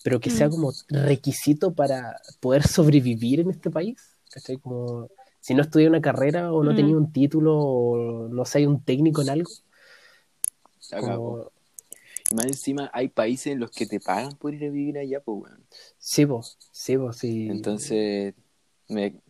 pero 0.01 0.19
que 0.19 0.29
Mm. 0.29 0.33
sea 0.33 0.49
como 0.49 0.71
requisito 0.89 1.73
para 1.73 2.15
poder 2.39 2.63
sobrevivir 2.63 3.41
en 3.41 3.51
este 3.51 3.69
país, 3.69 4.01
¿cachai? 4.31 4.57
Como 4.57 5.09
si 5.41 5.53
no 5.53 5.62
estudié 5.62 5.89
una 5.89 6.01
carrera 6.01 6.53
o 6.53 6.63
no 6.63 6.71
Mm. 6.71 6.75
tenía 6.75 6.95
un 6.97 7.12
título 7.12 7.57
o 7.59 8.27
no 8.29 8.45
sé, 8.45 8.65
un 8.65 8.81
técnico 8.81 9.21
en 9.21 9.29
algo, 9.29 9.51
como, 10.99 11.51
Y 12.31 12.36
más 12.36 12.45
encima, 12.47 12.89
hay 12.93 13.09
países 13.09 13.47
en 13.53 13.59
los 13.59 13.71
que 13.71 13.86
te 13.86 13.99
pagan 13.99 14.36
por 14.38 14.53
ir 14.53 14.65
a 14.65 14.69
vivir 14.69 14.97
allá, 14.97 15.21
pues, 15.21 15.43
weón. 15.43 15.63
sí, 15.97 16.25
vos, 16.25 16.57
sí, 16.71 16.95
vos, 16.97 17.17
sí. 17.17 17.49
Entonces, 17.49 18.33
me, 18.89 19.21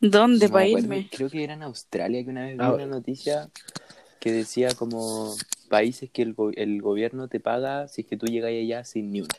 ¿Dónde 0.00 0.48
no 0.48 0.52
para 0.52 0.66
irme? 0.66 1.08
creo 1.10 1.30
que 1.30 1.44
era 1.44 1.54
en 1.54 1.62
Australia 1.62 2.22
que 2.24 2.30
una 2.30 2.44
vez 2.46 2.58
vi 2.58 2.64
Ah, 2.64 2.72
una 2.72 2.86
noticia 2.86 3.50
que 4.20 4.32
decía 4.32 4.74
como 4.74 5.36
países 5.68 6.10
que 6.10 6.22
el, 6.22 6.34
go- 6.34 6.52
el 6.54 6.82
gobierno 6.82 7.28
te 7.28 7.40
paga 7.40 7.88
si 7.88 8.02
es 8.02 8.06
que 8.08 8.16
tú 8.16 8.26
llegas 8.26 8.50
allá 8.50 8.84
sin 8.84 9.12
ni 9.12 9.22
una. 9.22 9.36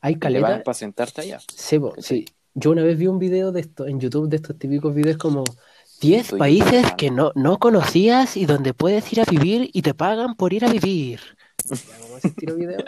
hay 0.00 0.14
Te 0.14 0.20
caleta, 0.20 0.62
para 0.64 0.74
sentarte 0.74 1.20
allá. 1.22 1.38
Sí, 1.56 1.78
¿Cachai? 1.94 2.02
sí. 2.02 2.26
Yo 2.54 2.70
una 2.72 2.82
vez 2.82 2.98
vi 2.98 3.06
un 3.06 3.18
video 3.18 3.52
de 3.52 3.60
esto 3.60 3.86
en 3.86 4.00
YouTube, 4.00 4.28
de 4.28 4.36
estos 4.36 4.58
típicos 4.58 4.94
videos 4.94 5.16
como 5.18 5.44
10 6.00 6.22
Estoy 6.22 6.38
países 6.38 6.66
pensando. 6.66 6.96
que 6.96 7.10
no, 7.10 7.32
no 7.34 7.58
conocías 7.58 8.36
y 8.36 8.46
donde 8.46 8.74
puedes 8.74 9.12
ir 9.12 9.20
a 9.20 9.24
vivir 9.24 9.70
y 9.72 9.82
te 9.82 9.94
pagan 9.94 10.34
por 10.36 10.52
ir 10.52 10.64
a 10.64 10.70
vivir. 10.72 11.20
Ya, 11.74 11.98
como 12.00 12.16
ese 12.18 12.28
estilo 12.28 12.54
de 12.54 12.66
video. 12.66 12.84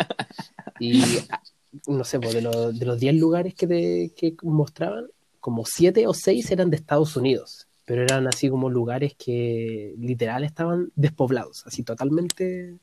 Y 0.79 1.03
ah, 1.31 1.43
no 1.87 2.05
sé, 2.05 2.19
po, 2.19 2.33
de, 2.33 2.43
los, 2.43 2.79
de 2.79 2.87
los 2.87 2.99
10 2.99 3.14
lugares 3.16 3.55
que, 3.55 3.66
te, 3.66 4.12
que 4.16 4.35
mostraban, 4.43 5.09
como 5.40 5.64
7 5.64 6.07
o 6.07 6.14
6 6.14 6.51
eran 6.51 6.71
de 6.71 6.77
Estados 6.77 7.16
Unidos. 7.16 7.66
Pero 7.85 8.03
eran 8.03 8.27
así 8.29 8.49
como 8.49 8.71
lugares 8.71 9.14
que 9.16 9.95
literal 9.99 10.45
estaban 10.45 10.93
despoblados, 10.95 11.66
así 11.66 11.83
totalmente 11.83 12.79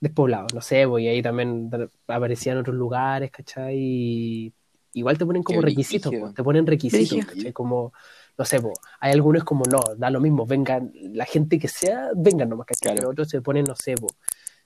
despoblados. 0.00 0.52
No 0.54 0.60
sé, 0.60 0.86
pues, 0.86 1.04
y 1.04 1.08
ahí 1.08 1.22
también 1.22 1.70
aparecían 2.06 2.58
otros 2.58 2.76
lugares, 2.76 3.30
¿cachai? 3.30 3.76
Y 3.78 4.52
igual 4.94 5.16
te 5.16 5.26
ponen 5.26 5.42
como 5.42 5.60
Qué 5.60 5.66
requisitos, 5.66 6.12
pues, 6.18 6.34
te 6.34 6.42
ponen 6.42 6.66
requisitos. 6.66 7.24
¿cachai? 7.24 7.52
Como, 7.52 7.92
no 8.36 8.44
sé, 8.44 8.60
pues, 8.60 8.74
hay 8.98 9.12
algunos 9.12 9.44
como 9.44 9.64
no, 9.70 9.80
da 9.96 10.10
lo 10.10 10.20
mismo, 10.20 10.46
vengan, 10.46 10.92
la 10.94 11.24
gente 11.24 11.58
que 11.58 11.68
sea, 11.68 12.10
vengan 12.16 12.48
nomás, 12.48 12.66
¿cachai? 12.66 12.92
Claro. 12.92 12.96
Pero 12.96 13.10
otros 13.10 13.28
se 13.28 13.40
ponen, 13.40 13.64
no 13.64 13.76
sé, 13.76 13.94
pues, 13.94 14.12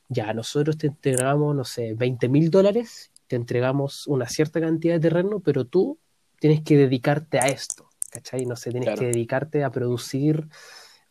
ya, 0.09 0.33
nosotros 0.33 0.77
te 0.77 0.89
entregamos, 0.89 1.55
no 1.55 1.65
sé, 1.65 1.95
20 1.95 2.29
mil 2.29 2.51
dólares, 2.51 3.13
te 3.27 3.37
entregamos 3.37 4.07
una 4.07 4.29
cierta 4.29 4.61
cantidad 4.61 4.95
de 4.95 5.01
terreno, 5.01 5.41
pero 5.41 5.65
tú 5.65 5.99
tienes 6.39 6.63
que 6.63 6.77
dedicarte 6.77 7.39
a 7.39 7.49
esto, 7.49 7.89
¿cachai? 8.11 8.45
No 8.47 8.57
sé, 8.57 8.71
tienes 8.71 8.89
Claro. 8.89 9.01
que 9.01 9.07
dedicarte 9.07 9.65
a 9.65 9.71
producir 9.71 10.47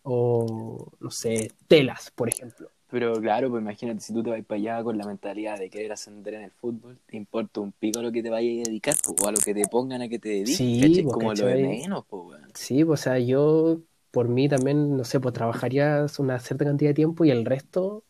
o, 0.04 0.92
no 1.00 1.10
sé, 1.10 1.52
telas, 1.68 2.12
por 2.12 2.30
ejemplo. 2.30 2.70
Pero 2.90 3.20
claro, 3.20 3.50
pues 3.50 3.62
imagínate, 3.62 4.02
si 4.02 4.14
tú 4.14 4.22
te 4.22 4.30
vas 4.30 4.46
para 4.46 4.60
allá 4.60 4.84
con 4.84 4.98
la 5.00 5.08
mentalidad 5.08 5.58
de 5.58 5.68
querer 5.70 5.94
ascender 5.94 6.36
en 6.36 6.44
el 6.44 6.52
fútbol, 6.52 7.00
te 7.08 7.18
importa 7.18 7.62
un 7.62 7.72
pico 7.72 8.00
a 8.00 8.04
lo 8.04 8.12
que 8.12 8.22
te 8.22 8.30
vayas 8.30 8.68
a 8.68 8.70
dedicar, 8.70 8.94
pues, 9.04 9.20
o 9.20 9.28
a 9.28 9.32
lo 9.32 9.40
que 9.40 9.56
te 9.56 9.64
pongan 9.68 10.04
a 10.04 10.10
que 10.10 10.20
te 10.20 10.30
dediques, 10.30 11.02
pues, 11.02 11.14
como 11.14 11.34
lo 11.34 11.48
de 11.48 11.56
menos, 11.56 12.06
pues, 12.08 12.24
weón. 12.24 12.52
Sí, 12.54 12.86
pues, 12.86 13.00
o 13.00 13.04
sea, 13.04 13.18
yo 13.18 13.80
por 14.12 14.28
mí 14.28 14.48
también, 14.48 14.96
no 14.96 15.04
sé, 15.06 15.20
pues 15.20 15.34
trabajaría 15.34 16.06
una 16.20 16.40
cierta 16.40 16.66
cantidad 16.66 16.92
de 16.92 16.94
tiempo 16.94 17.26
y 17.26 17.32
el 17.32 17.46
resto 17.46 18.04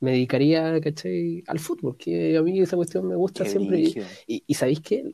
me 0.00 0.12
dedicaría, 0.12 0.80
¿cachai? 0.80 1.42
Al 1.46 1.58
fútbol, 1.58 1.96
que 1.96 2.36
a 2.36 2.42
mí 2.42 2.60
esa 2.60 2.76
cuestión 2.76 3.06
me 3.08 3.16
gusta 3.16 3.44
Qué 3.44 3.50
siempre. 3.50 3.80
Y, 3.80 3.94
y, 4.26 4.44
y 4.46 4.54
¿sabéis 4.54 4.80
qué? 4.80 5.10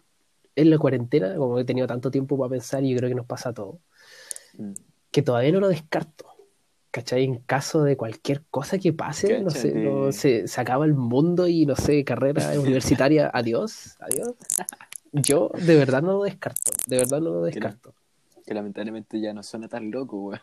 En 0.56 0.70
la 0.70 0.78
cuarentena, 0.78 1.34
como 1.36 1.58
he 1.58 1.64
tenido 1.64 1.86
tanto 1.86 2.10
tiempo 2.10 2.38
para 2.38 2.50
pensar 2.50 2.84
y 2.84 2.90
yo 2.90 2.96
creo 2.98 3.08
que 3.08 3.14
nos 3.16 3.26
pasa 3.26 3.50
a 3.50 3.54
todos, 3.54 3.76
Mm. 4.56 4.72
que 5.10 5.22
todavía 5.22 5.50
no 5.52 5.60
lo 5.60 5.68
descarto. 5.68 6.26
¿Cachai? 6.92 7.24
En 7.24 7.38
caso 7.40 7.82
de 7.82 7.96
cualquier 7.96 8.44
cosa 8.52 8.78
que 8.78 8.92
pase, 8.92 9.40
no 9.40 9.50
sé, 9.50 9.72
Cáchate. 9.72 9.84
no, 9.84 10.12
se, 10.12 10.46
se 10.46 10.60
acaba 10.60 10.84
el 10.84 10.94
mundo 10.94 11.48
y 11.48 11.66
no 11.66 11.74
sé, 11.74 12.04
carrera 12.04 12.52
universitaria, 12.60 13.28
adiós, 13.34 13.96
adiós. 13.98 14.34
Yo 15.12 15.50
de 15.66 15.74
verdad 15.74 16.02
no 16.02 16.12
lo 16.18 16.22
descarto, 16.22 16.70
de 16.86 16.98
verdad 16.98 17.20
no 17.20 17.30
lo 17.30 17.42
descarto. 17.42 17.94
Que 18.46 18.54
lamentablemente 18.54 19.20
ya 19.20 19.32
no 19.32 19.42
suena 19.42 19.66
tan 19.68 19.90
loco, 19.90 20.18
weón. 20.26 20.40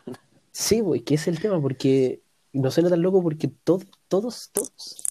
Sí, 0.50 0.80
güey, 0.80 1.00
que 1.00 1.14
es 1.14 1.26
el 1.26 1.40
tema, 1.40 1.58
porque 1.58 2.20
no 2.52 2.70
suena 2.70 2.90
tan 2.90 3.02
loco 3.02 3.22
porque 3.22 3.48
todo- 3.48 3.82
todos, 4.08 4.50
todos 4.52 5.02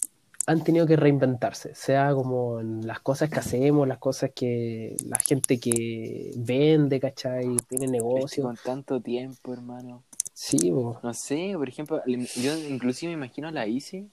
han 0.46 0.64
tenido 0.64 0.86
que 0.86 0.96
reinventarse, 0.96 1.74
sea 1.74 2.12
como 2.14 2.60
en 2.60 2.86
las 2.86 3.00
cosas 3.00 3.30
que 3.30 3.38
hacemos, 3.38 3.86
las 3.86 3.98
cosas 3.98 4.30
que 4.34 4.96
la 5.06 5.18
gente 5.18 5.58
que 5.60 6.32
vende, 6.36 6.98
¿cachai? 6.98 7.56
Tiene 7.68 7.86
negocio. 7.86 8.42
con 8.42 8.56
tanto 8.56 9.00
tiempo, 9.00 9.52
hermano. 9.52 10.02
Sí, 10.34 10.70
bo. 10.70 10.98
No 11.02 11.14
sé, 11.14 11.52
por 11.56 11.68
ejemplo, 11.68 12.02
yo 12.06 12.56
inclusive 12.68 13.10
me 13.10 13.24
imagino 13.24 13.48
a 13.48 13.52
la 13.52 13.66
Isi 13.66 14.08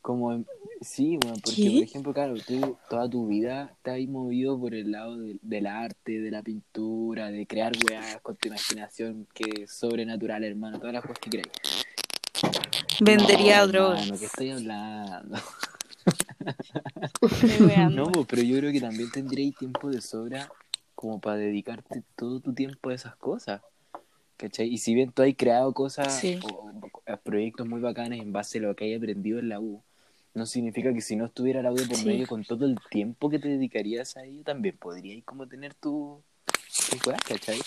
como, 0.00 0.44
sí, 0.82 1.16
bueno, 1.16 1.36
porque 1.42 1.62
¿Qué? 1.62 1.70
por 1.72 1.82
ejemplo, 1.82 2.12
claro, 2.12 2.34
tú 2.46 2.76
toda 2.90 3.08
tu 3.08 3.26
vida 3.26 3.74
te 3.82 3.90
has 3.90 4.08
movido 4.08 4.60
por 4.60 4.74
el 4.74 4.92
lado 4.92 5.16
del- 5.16 5.40
del 5.42 5.66
arte, 5.66 6.20
de 6.20 6.30
la 6.30 6.42
pintura, 6.42 7.30
de 7.30 7.46
crear 7.46 7.72
weas 7.88 8.20
con 8.20 8.36
tu 8.36 8.48
imaginación 8.48 9.26
que 9.34 9.62
es 9.62 9.72
sobrenatural, 9.72 10.44
hermano, 10.44 10.78
todas 10.78 10.92
las 10.92 11.02
cosas 11.02 11.18
que 11.18 11.30
crees. 11.30 11.46
Vendería 13.00 13.60
no, 13.60 13.66
drogas. 13.68 14.02
Hermano, 14.02 14.18
¿qué 14.18 14.26
estoy 14.26 14.50
hablando? 14.50 15.38
No, 17.90 18.12
po, 18.12 18.24
pero 18.24 18.42
yo 18.42 18.58
creo 18.58 18.72
que 18.72 18.80
también 18.80 19.10
tendréis 19.10 19.56
tiempo 19.56 19.90
de 19.90 20.00
sobra 20.00 20.50
como 20.94 21.20
para 21.20 21.36
dedicarte 21.36 22.02
todo 22.16 22.40
tu 22.40 22.54
tiempo 22.54 22.90
a 22.90 22.94
esas 22.94 23.16
cosas. 23.16 23.62
¿Cachai? 24.36 24.68
Y 24.68 24.78
si 24.78 24.94
bien 24.94 25.12
tú 25.12 25.22
has 25.22 25.28
creado 25.36 25.72
cosas 25.72 26.12
Sí. 26.20 26.40
o, 26.42 26.70
o 27.06 27.16
proyectos 27.18 27.66
muy 27.68 27.80
bacanes 27.80 28.20
en 28.20 28.32
base 28.32 28.58
a 28.58 28.62
lo 28.62 28.74
que 28.74 28.86
hayas 28.86 28.98
aprendido 28.98 29.38
en 29.38 29.48
la 29.48 29.60
U, 29.60 29.82
no 30.34 30.44
significa 30.46 30.92
que 30.92 31.00
si 31.00 31.14
no 31.14 31.26
estuviera 31.26 31.62
la 31.62 31.72
U 31.72 31.76
por 31.76 31.96
Sí. 31.96 32.04
medio 32.06 32.26
con 32.26 32.44
todo 32.44 32.66
el 32.66 32.76
tiempo 32.90 33.30
que 33.30 33.38
te 33.38 33.48
dedicarías 33.48 34.16
a 34.16 34.24
ello, 34.24 34.42
también 34.42 34.76
podrías 34.76 35.22
como 35.24 35.46
tener 35.46 35.74
tu, 35.74 36.20
tu 36.90 36.98
¿cachai? 37.28 37.60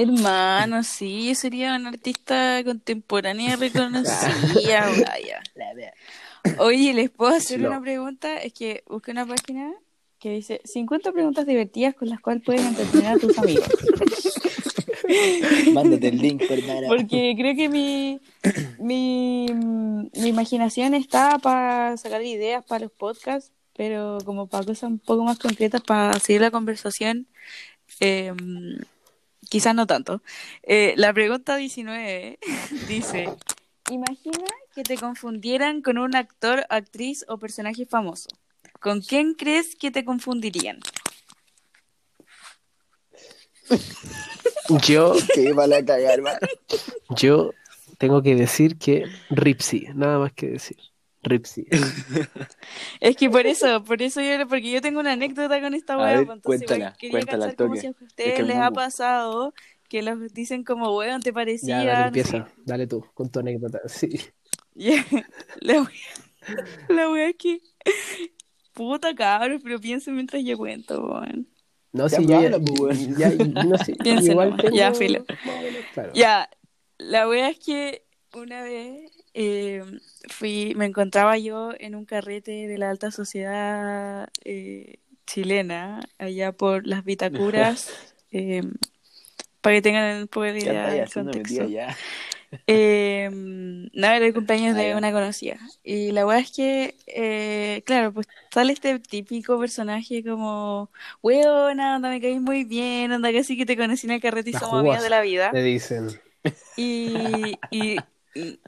Hermano, 0.00 0.84
sí, 0.84 1.28
yo 1.28 1.34
sería 1.34 1.74
una 1.76 1.88
artista 1.88 2.62
contemporánea 2.64 3.56
reconocida, 3.56 4.86
vaya. 5.06 5.42
Oye, 6.58 6.94
¿les 6.94 7.10
puedo 7.10 7.34
hacer 7.34 7.58
No. 7.60 7.70
una 7.70 7.80
pregunta? 7.80 8.38
Es 8.38 8.52
que 8.52 8.84
busqué 8.86 9.10
una 9.10 9.26
página 9.26 9.72
que 10.20 10.30
dice 10.30 10.60
50 10.64 11.12
preguntas 11.12 11.46
divertidas 11.46 11.94
con 11.94 12.08
las 12.08 12.20
cuales 12.20 12.42
puedes 12.44 12.62
entretener 12.64 13.06
a 13.08 13.18
tus 13.18 13.36
amigos. 13.38 13.68
Mándate 15.72 16.08
el 16.08 16.18
link, 16.18 16.42
hermana. 16.48 16.88
Porque 16.88 17.34
creo 17.36 17.54
que 17.56 17.68
mi, 17.68 18.20
mi, 18.78 19.46
mi 19.52 20.28
imaginación 20.28 20.94
está 20.94 21.38
para 21.38 21.96
sacar 21.96 22.22
ideas 22.22 22.64
para 22.64 22.84
los 22.84 22.92
podcasts, 22.92 23.52
pero 23.76 24.18
como 24.24 24.46
para 24.46 24.64
cosas 24.64 24.90
un 24.90 24.98
poco 24.98 25.24
más 25.24 25.38
concretas, 25.38 25.80
para 25.82 26.18
seguir 26.20 26.42
la 26.42 26.50
conversación, 26.50 27.26
eh, 28.00 28.32
quizás 29.48 29.74
no 29.74 29.86
tanto. 29.86 30.22
Eh, 30.62 30.94
la 30.96 31.12
pregunta 31.12 31.56
19 31.56 32.38
dice, 32.88 33.28
imagina 33.90 34.44
que 34.74 34.82
te 34.82 34.96
confundieran 34.96 35.82
con 35.82 35.98
un 35.98 36.14
actor, 36.16 36.64
actriz 36.68 37.24
o 37.28 37.38
personaje 37.38 37.86
famoso. 37.86 38.28
¿Con 38.80 39.00
quién 39.00 39.34
crees 39.34 39.74
que 39.74 39.90
te 39.90 40.04
confundirían? 40.04 40.78
Yo, 44.86 45.14
Que 45.34 45.52
van 45.52 45.72
a 45.72 45.84
cagar, 45.84 46.22
man. 46.22 46.38
yo 47.10 47.52
tengo 47.98 48.22
que 48.22 48.36
decir 48.36 48.78
que 48.78 49.04
Ripsy, 49.30 49.88
nada 49.94 50.18
más 50.18 50.32
que 50.32 50.46
decir. 50.50 50.76
Ripsy. 51.22 51.66
Es 53.00 53.16
que 53.16 53.30
por 53.30 53.46
eso, 53.46 53.82
por 53.84 54.02
eso 54.02 54.20
yo, 54.20 54.46
porque 54.48 54.70
yo 54.70 54.80
tengo 54.80 55.00
una 55.00 55.12
anécdota 55.12 55.60
con 55.60 55.74
esta 55.74 55.96
weá, 55.96 56.24
pues, 56.24 56.36
entonces 56.36 56.42
cuéntala, 56.42 56.76
igual 56.76 56.98
quería 56.98 57.10
cuéntala 57.26 57.52
toque. 57.54 57.80
si 57.80 57.86
a 57.86 57.90
Es 57.90 57.96
ustedes 58.00 58.34
que 58.34 58.42
les 58.42 58.56
ha 58.56 58.70
pasado 58.70 59.54
que 59.88 60.02
los 60.02 60.32
dicen 60.34 60.64
como 60.64 60.96
weón, 60.96 61.22
te 61.22 61.32
parecía. 61.32 61.82
Ya, 61.84 61.84
dale, 61.86 62.00
no 62.00 62.06
empieza. 62.08 62.30
sé. 62.30 62.44
Dale 62.64 62.86
tú, 62.86 63.04
con 63.14 63.30
tu 63.30 63.40
anécdota. 63.40 63.80
Sí. 63.88 64.20
Ya, 64.74 65.04
La 65.60 65.82
wea, 65.82 65.88
la 66.88 67.10
wea 67.10 67.28
es 67.30 67.36
que 67.36 67.60
puta 68.74 69.14
cabros, 69.14 69.60
pero 69.62 69.80
piensen 69.80 70.14
mientras 70.14 70.44
yo 70.44 70.56
cuento, 70.56 71.04
weón. 71.04 71.48
No, 71.92 72.06
Ya, 72.06 72.18
sí, 72.18 72.26
pero 72.26 72.40
yo 72.40 72.46
habla, 72.46 72.58
pues, 72.60 72.80
weón. 72.80 73.16
ya, 73.16 73.30
ya- 73.32 73.44
no 73.68 73.78
sé, 73.78 73.92
Piensen 74.02 74.32
igual 74.32 74.56
tengo 74.60 74.76
Ya, 74.76 74.94
filo. 74.94 75.24
claro. 75.92 76.12
Ya, 76.14 76.48
la 76.98 77.28
wea 77.28 77.48
es 77.48 77.58
que 77.58 78.04
una 78.34 78.62
vez 78.62 79.10
eh, 79.34 79.82
fui, 80.28 80.74
me 80.76 80.86
encontraba 80.86 81.38
yo 81.38 81.72
en 81.78 81.94
un 81.94 82.04
carrete 82.04 82.66
de 82.68 82.78
la 82.78 82.90
alta 82.90 83.10
sociedad 83.10 84.28
eh, 84.44 84.98
chilena, 85.26 86.00
allá 86.18 86.52
por 86.52 86.86
las 86.86 87.04
Vitacuras, 87.04 88.14
eh, 88.32 88.62
para 89.60 89.76
que 89.76 89.82
tengan 89.82 90.22
un 90.22 90.28
poco 90.28 90.42
de 90.42 90.54
¿Qué 90.54 90.60
idea 90.66 90.90
del 90.90 91.10
contexto. 91.12 91.64
ya? 91.68 91.96
No, 92.70 94.06
era 94.06 94.26
el 94.26 94.34
cumpleaños 94.34 94.76
Ah, 94.76 94.78
de 94.80 94.94
una 94.94 95.12
conocida. 95.12 95.58
Y 95.82 96.12
la 96.12 96.26
weá 96.26 96.38
es 96.38 96.50
que, 96.52 97.82
claro, 97.86 98.12
pues 98.12 98.26
sale 98.52 98.72
este 98.72 98.98
típico 98.98 99.58
personaje 99.58 100.22
como, 100.22 100.90
weona, 101.22 101.96
anda, 101.96 102.10
me 102.10 102.20
caís 102.20 102.40
muy 102.40 102.64
bien, 102.64 103.12
anda, 103.12 103.32
casi 103.32 103.56
que 103.56 103.66
te 103.66 103.76
conocí 103.76 104.06
en 104.06 104.12
el 104.12 104.20
carrete 104.20 104.50
y 104.50 104.52
La 104.52 104.58
somos 104.60 104.80
amigas 104.80 105.02
jugosa. 105.02 105.04
de 105.04 105.10
la 105.10 105.20
vida. 105.22 105.50
Le 105.52 105.62
dicen. 105.62 106.08
Y, 106.76 107.58
y- 107.70 107.98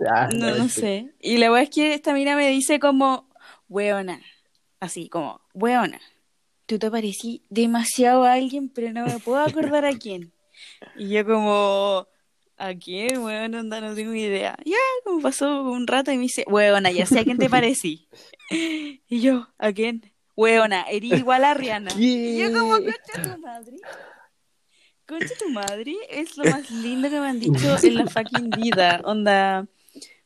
Ah, 0.08 0.28
no, 0.32 0.54
no 0.56 0.68
sé. 0.68 1.12
Y 1.20 1.38
la 1.38 1.50
weá 1.52 1.62
es 1.62 1.70
que 1.70 1.94
esta 1.94 2.12
mina 2.12 2.36
me 2.36 2.48
dice 2.48 2.78
como, 2.80 3.28
weona, 3.68 4.20
así 4.80 5.08
como, 5.08 5.40
weona, 5.54 6.00
tú 6.66 6.78
te 6.78 6.90
parecí 6.90 7.42
demasiado 7.48 8.24
a 8.24 8.34
alguien, 8.34 8.68
pero 8.68 8.92
no 8.92 9.06
me 9.06 9.18
puedo 9.18 9.38
acordar 9.38 9.84
a 9.84 9.96
quién. 9.96 10.32
Y 10.96 11.08
yo 11.10 11.24
como, 11.24 12.06
¿a 12.56 12.74
quién? 12.74 13.18
Weón, 13.22 13.54
onda, 13.54 13.80
no 13.80 13.94
tengo 13.94 14.14
idea. 14.14 14.56
Ya, 14.64 14.76
como 15.04 15.20
pasó 15.20 15.62
un 15.62 15.86
rato 15.86 16.12
y 16.12 16.16
me 16.16 16.22
dice, 16.22 16.44
weona, 16.46 16.90
ya 16.90 17.06
sé 17.06 17.20
a 17.20 17.24
quién 17.24 17.38
te 17.38 17.50
parecí. 17.50 18.08
Y 18.50 19.20
yo, 19.20 19.48
¿a 19.58 19.72
quién? 19.72 20.12
Weona, 20.36 20.82
eres 20.84 21.12
igual 21.18 21.44
a 21.44 21.54
Rihanna. 21.54 21.90
Y 21.96 22.38
yo 22.38 22.52
como, 22.52 22.72
concha 22.76 23.22
tu 23.22 23.40
madre. 23.40 23.76
Concha 25.10 25.34
tu 25.36 25.50
madre 25.50 25.96
es 26.08 26.36
lo 26.36 26.44
más 26.44 26.70
lindo 26.70 27.10
que 27.10 27.18
me 27.18 27.26
han 27.26 27.40
dicho 27.40 27.76
en 27.82 27.96
la 27.96 28.06
fucking 28.06 28.48
vida. 28.50 29.00
Onda, 29.04 29.66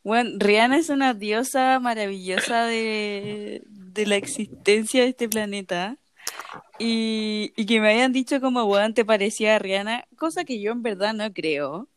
bueno, 0.02 0.32
Rihanna 0.36 0.76
es 0.76 0.90
una 0.90 1.14
diosa 1.14 1.80
maravillosa 1.80 2.66
de, 2.66 3.62
de 3.66 4.06
la 4.06 4.16
existencia 4.16 5.02
de 5.02 5.08
este 5.08 5.26
planeta. 5.26 5.96
Y, 6.78 7.54
y 7.56 7.64
que 7.64 7.80
me 7.80 7.88
hayan 7.88 8.12
dicho 8.12 8.42
como, 8.42 8.64
weón, 8.64 8.92
te 8.92 9.06
parecía 9.06 9.56
a 9.56 9.58
Rihanna, 9.58 10.06
cosa 10.18 10.44
que 10.44 10.60
yo 10.60 10.72
en 10.72 10.82
verdad 10.82 11.14
no 11.14 11.32
creo. 11.32 11.88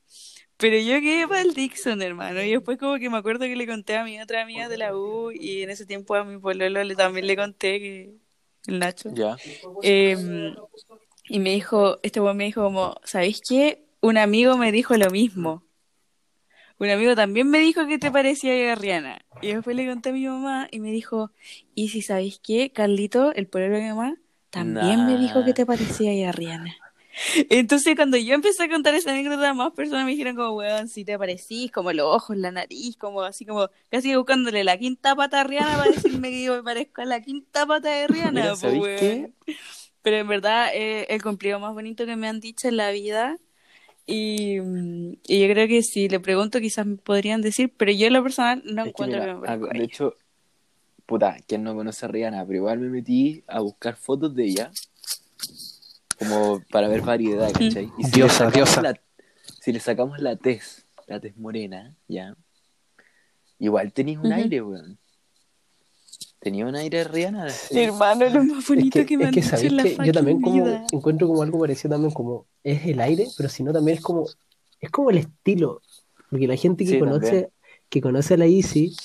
Pero 0.55 0.77
yo 0.77 1.01
quedé 1.01 1.27
para 1.27 1.41
el 1.41 1.53
Dixon, 1.53 2.01
hermano. 2.01 2.41
Y 2.41 2.51
después 2.51 2.77
como 2.77 2.97
que 2.99 3.09
me 3.09 3.17
acuerdo 3.17 3.41
que 3.47 3.57
le 3.57 3.67
conté 3.67 3.97
a 3.97 4.05
mi 4.05 4.21
otra 4.21 4.43
amiga 4.43 4.69
de 4.69 4.77
la 4.77 4.95
U 4.95 5.31
y 5.33 5.63
en 5.63 5.71
ese 5.71 5.85
tiempo 5.85 6.15
a 6.15 6.23
mi 6.23 6.37
pololo 6.39 6.81
le, 6.85 6.95
también 6.95 7.27
le 7.27 7.35
conté 7.35 7.79
que 7.81 8.13
el 8.67 8.79
Nacho. 8.79 9.09
Ya. 9.13 9.35
Eh, 9.83 10.15
y 11.29 11.39
me 11.39 11.51
dijo, 11.51 11.99
este 12.03 12.19
weón 12.19 12.37
me 12.37 12.45
dijo 12.45 12.63
como, 12.63 12.95
¿sabéis 13.03 13.41
qué? 13.47 13.83
Un 14.01 14.17
amigo 14.17 14.57
me 14.57 14.71
dijo 14.71 14.95
lo 14.95 15.09
mismo. 15.09 15.63
Un 16.79 16.89
amigo 16.89 17.15
también 17.15 17.49
me 17.49 17.59
dijo 17.59 17.87
que 17.87 17.97
te 17.97 18.11
parecía 18.11 18.71
a 18.71 18.75
Rihanna. 18.75 19.19
Y 19.41 19.53
después 19.53 19.75
le 19.75 19.87
conté 19.87 20.09
a 20.09 20.13
mi 20.13 20.27
mamá 20.27 20.67
y 20.71 20.79
me 20.79 20.91
dijo, 20.91 21.31
¿y 21.73 21.89
si 21.89 22.01
sabéis 22.01 22.39
qué? 22.39 22.71
Carlito, 22.71 23.33
el 23.33 23.47
pueblo 23.47 23.75
de 23.75 23.83
mi 23.83 23.89
mamá, 23.89 24.15
también 24.49 25.05
me 25.05 25.17
dijo 25.17 25.43
que 25.43 25.53
te 25.53 25.65
parecía 25.65 26.29
a 26.29 26.31
Rihanna. 26.31 26.75
Entonces 27.49 27.95
cuando 27.95 28.17
yo 28.17 28.35
empecé 28.35 28.63
a 28.63 28.69
contar 28.69 28.93
esa 28.93 29.09
anécdota, 29.09 29.53
más 29.53 29.73
personas 29.73 30.05
me 30.05 30.11
dijeron 30.11 30.35
como, 30.35 30.51
weón, 30.51 30.87
si 30.87 31.03
te 31.03 31.17
parecís, 31.17 31.71
como 31.71 31.91
los 31.91 32.05
ojos, 32.05 32.37
la 32.37 32.51
nariz, 32.51 32.95
como 32.97 33.21
así 33.21 33.45
como, 33.45 33.69
casi 33.89 34.15
buscándole 34.15 34.63
la 34.63 34.77
quinta 34.77 35.15
pata 35.15 35.41
a 35.41 35.43
Rihanna 35.43 35.77
para 35.77 35.91
decirme 35.91 36.29
que 36.29 36.43
yo 36.43 36.55
me 36.55 36.63
parezco 36.63 37.01
a 37.01 37.05
la 37.05 37.21
quinta 37.21 37.65
pata 37.65 37.89
de 37.89 38.07
Rihanna, 38.07 38.41
Mira, 38.41 38.55
¿sabéis 38.55 38.83
weón. 38.83 38.99
qué? 38.99 39.31
Pero 40.07 40.19
en 40.19 40.27
verdad 40.29 40.69
es 40.73 41.05
el 41.09 41.21
cumplido 41.21 41.59
más 41.59 41.73
bonito 41.73 42.05
que 42.05 42.15
me 42.15 42.29
han 42.29 42.39
dicho 42.39 42.69
en 42.69 42.77
la 42.77 42.91
vida. 42.91 43.35
Y, 44.05 44.57
mm, 44.61 45.17
y 45.27 45.41
yo 45.41 45.53
creo 45.53 45.67
que 45.67 45.83
si 45.83 46.07
le 46.07 46.21
pregunto 46.21 46.61
quizás 46.61 46.85
me 46.85 46.95
podrían 46.95 47.41
decir, 47.41 47.73
pero 47.75 47.91
yo 47.91 48.07
en 48.07 48.13
lo 48.13 48.23
personal 48.23 48.61
no 48.63 48.83
Es 48.83 48.93
que 48.95 49.03
encuentro 49.03 49.19
mira, 49.19 49.25
que 49.25 49.33
me 49.33 49.41
parezco 49.41 49.65
ah, 49.65 49.69
a 49.69 49.77
de 49.77 49.83
hecho, 49.83 50.15
puta, 51.05 51.35
quien 51.45 51.63
no 51.63 51.75
conoce 51.75 52.05
a 52.05 52.07
Rihanna, 52.07 52.45
pero 52.45 52.55
igual 52.55 52.79
me 52.79 52.87
metí 52.87 53.43
a 53.47 53.59
buscar 53.59 53.97
fotos 53.97 54.33
de 54.33 54.45
ella, 54.45 54.71
como 56.17 56.63
para 56.71 56.87
ver 56.87 57.01
variedad, 57.01 57.51
¿cachai? 57.51 57.91
Y 57.97 58.05
si 58.05 58.11
Diosa, 58.11 58.49
diosa. 58.49 58.81
la- 58.81 59.01
si 59.59 59.73
le 59.73 59.81
sacamos 59.81 60.21
la 60.21 60.37
tez, 60.37 60.85
la 61.07 61.19
tez 61.19 61.35
morena, 61.35 61.97
ya, 62.07 62.33
igual 63.59 63.91
tenía 63.91 64.21
un 64.21 64.31
aire, 64.31 64.61
weón. 64.61 64.97
Tenía 66.47 66.65
un 66.65 66.75
aire 66.77 66.99
de 66.99 67.03
Rihanna. 67.03 67.47
Hermano 67.71 68.23
es 68.25 68.33
lo 68.33 68.43
más 68.45 68.59
Es 68.63 68.67
bonito 68.69 68.99
que, 68.99 69.05
que, 69.05 69.17
me 69.17 69.23
es 69.23 69.27
han 69.27 69.33
que 69.33 69.41
dicho 69.41 69.57
en 69.57 69.75
la 69.75 69.83
que 69.83 69.97
yo 70.05 70.13
también 70.13 70.39
como 70.41 70.63
vida. 70.63 70.85
encuentro 70.93 71.27
como 71.27 71.41
algo 71.43 71.59
parecido 71.59 71.89
también 71.89 72.13
como 72.13 72.45
es 72.63 72.85
el 72.85 73.01
aire, 73.01 73.27
pero 73.35 73.49
si 73.49 73.63
no 73.63 73.73
también 73.73 73.97
es 73.97 74.03
como 74.03 74.25
es 74.79 74.89
como 74.89 75.09
el 75.09 75.17
estilo, 75.17 75.81
porque 76.29 76.47
la 76.47 76.55
gente 76.55 76.85
que 76.85 76.91
Sí, 76.91 76.99
conoce 76.99 77.25
también. 77.27 77.49
que 77.89 77.99
conoce 78.01 78.33
a 78.35 78.37
la 78.37 78.45
Easy 78.45 78.95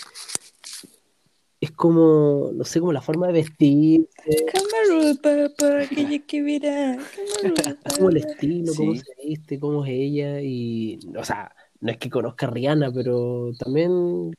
es 1.61 1.73
como 1.73 2.51
no 2.55 2.65
sé 2.65 2.79
como 2.79 2.93
la 2.93 3.03
forma 3.03 3.27
de 3.27 3.33
vestir, 3.33 4.09
Camaropa, 4.53 5.55
para 5.59 5.83
aquella 5.85 6.19
que 6.27 6.43
verá. 6.43 6.97
Como 7.97 8.11
el 8.11 8.19
estilo, 8.19 8.73
cómo 8.77 8.95
se 8.95 9.05
viste, 9.25 9.59
cómo 9.59 9.85
es 9.85 9.91
ella 9.93 10.41
y 10.41 10.99
o 11.19 11.25
sea, 11.25 11.53
no 11.81 11.91
es 11.91 11.99
que 11.99 12.09
conozca 12.09 12.47
a 12.47 12.51
Rihanna, 12.51 12.93
pero 12.93 13.51
también 13.59 14.33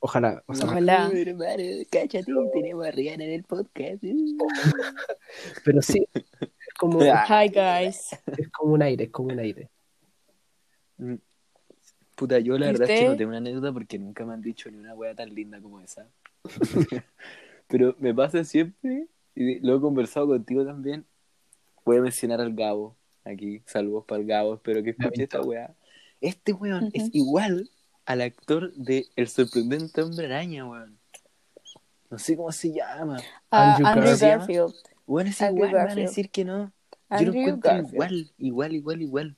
ojalá, 0.00 0.42
o 0.46 0.54
sea, 0.54 0.66
Ojalá. 0.66 1.10
hermano, 1.14 1.62
cáchate, 1.90 2.32
tenemos 2.52 2.86
a 2.86 2.90
Rihanna 2.90 3.24
en 3.24 3.32
el 3.32 3.42
podcast. 3.44 4.02
pero 5.64 5.82
sí 5.82 6.06
es 6.14 6.74
como. 6.78 7.00
Hi 7.28 7.48
guys. 7.48 8.10
es 8.36 8.48
como 8.50 8.74
un 8.74 8.82
aire, 8.82 9.04
es 9.04 9.10
como 9.10 9.32
un 9.32 9.38
aire. 9.38 9.68
Mm. 10.98 11.14
Puta, 12.16 12.38
yo 12.38 12.56
la 12.56 12.66
¿Y 12.66 12.72
verdad 12.72 12.90
es 12.90 13.00
que 13.00 13.08
no 13.08 13.16
tengo 13.16 13.28
una 13.28 13.38
anécdota 13.38 13.72
porque 13.72 13.98
nunca 13.98 14.24
me 14.24 14.32
han 14.32 14.40
dicho 14.40 14.70
ni 14.70 14.78
una 14.78 14.94
wea 14.94 15.14
tan 15.14 15.34
linda 15.34 15.60
como 15.60 15.80
esa. 15.80 16.08
Pero 17.68 17.94
me 17.98 18.14
pasa 18.14 18.42
siempre, 18.44 19.06
y 19.34 19.58
lo 19.60 19.76
he 19.76 19.80
conversado 19.80 20.28
contigo 20.28 20.64
también. 20.64 21.04
Voy 21.84 21.98
a 21.98 22.00
mencionar 22.00 22.40
al 22.40 22.54
Gabo 22.54 22.96
aquí, 23.24 23.62
saludos 23.66 24.04
para 24.06 24.20
el 24.20 24.26
Gabo, 24.26 24.54
espero 24.54 24.82
que 24.82 24.90
escuche 24.90 25.24
esta 25.24 25.40
wea. 25.42 25.74
Este 26.20 26.52
weón 26.52 26.90
es 26.94 27.10
igual 27.12 27.68
al 28.06 28.20
actor 28.22 28.72
de 28.74 29.08
El 29.16 29.28
sorprendente 29.28 30.00
hombre 30.00 30.26
araña, 30.26 30.64
weón. 30.66 30.98
No 32.08 32.18
sé 32.18 32.36
cómo 32.36 32.52
se 32.52 32.72
llama. 32.72 33.20
Ah, 33.50 33.74
Andrew 33.74 33.88
Andrew 33.88 34.04
Garfield. 34.04 34.30
Garfield. 34.30 34.74
Weón, 35.06 35.26
es 35.26 35.42
Andrew 35.42 35.66
igual, 35.66 35.86
van 35.86 35.98
a 35.98 36.02
decir 36.02 36.30
que 36.30 36.44
no. 36.44 36.72
Yo 37.10 37.26
lo 37.26 37.32
encuentro 37.34 37.70
Garfield. 37.70 37.92
igual, 37.92 38.32
igual, 38.38 38.72
igual, 38.74 39.02
igual. 39.02 39.36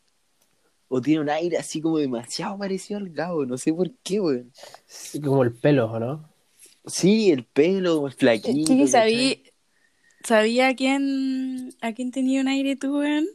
O 0.88 1.00
tiene 1.00 1.20
un 1.20 1.30
aire 1.30 1.58
así 1.58 1.80
como 1.80 1.98
demasiado 1.98 2.56
parecido 2.58 2.98
al 2.98 3.10
Gabo, 3.10 3.44
no 3.44 3.58
sé 3.58 3.72
por 3.72 3.90
qué, 4.02 4.20
weón. 4.20 4.52
Sí, 4.86 5.20
Como 5.20 5.42
el 5.42 5.52
pelo, 5.52 5.90
¿o 5.90 5.98
¿no? 5.98 6.28
Sí, 6.86 7.30
el 7.30 7.44
pelo, 7.44 8.06
el 8.06 8.12
flaquito. 8.12 8.72
Sí, 8.72 8.86
sabía, 8.86 9.36
sabía 10.24 10.68
a 10.68 10.74
quién, 10.74 11.74
a 11.80 11.92
quién 11.92 12.10
tenía 12.10 12.40
un 12.40 12.48
aire 12.48 12.76
tú, 12.76 12.98
weón. 12.98 13.26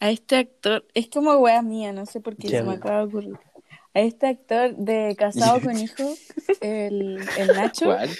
A 0.00 0.10
este 0.10 0.36
actor, 0.36 0.84
es 0.94 1.08
como 1.08 1.34
wea 1.36 1.62
mía, 1.62 1.92
no 1.92 2.06
sé 2.06 2.20
por 2.20 2.36
qué 2.36 2.48
se 2.48 2.62
me 2.62 2.72
acaba 2.72 2.98
de 2.98 3.04
ocurrir. 3.04 3.38
A 3.94 4.00
este 4.00 4.26
actor 4.26 4.74
de 4.76 5.14
Casado 5.18 5.60
con 5.60 5.78
Hijo, 5.78 6.14
el, 6.60 7.18
el 7.38 7.46
Nacho, 7.48 7.86
¿Cuál? 7.86 8.10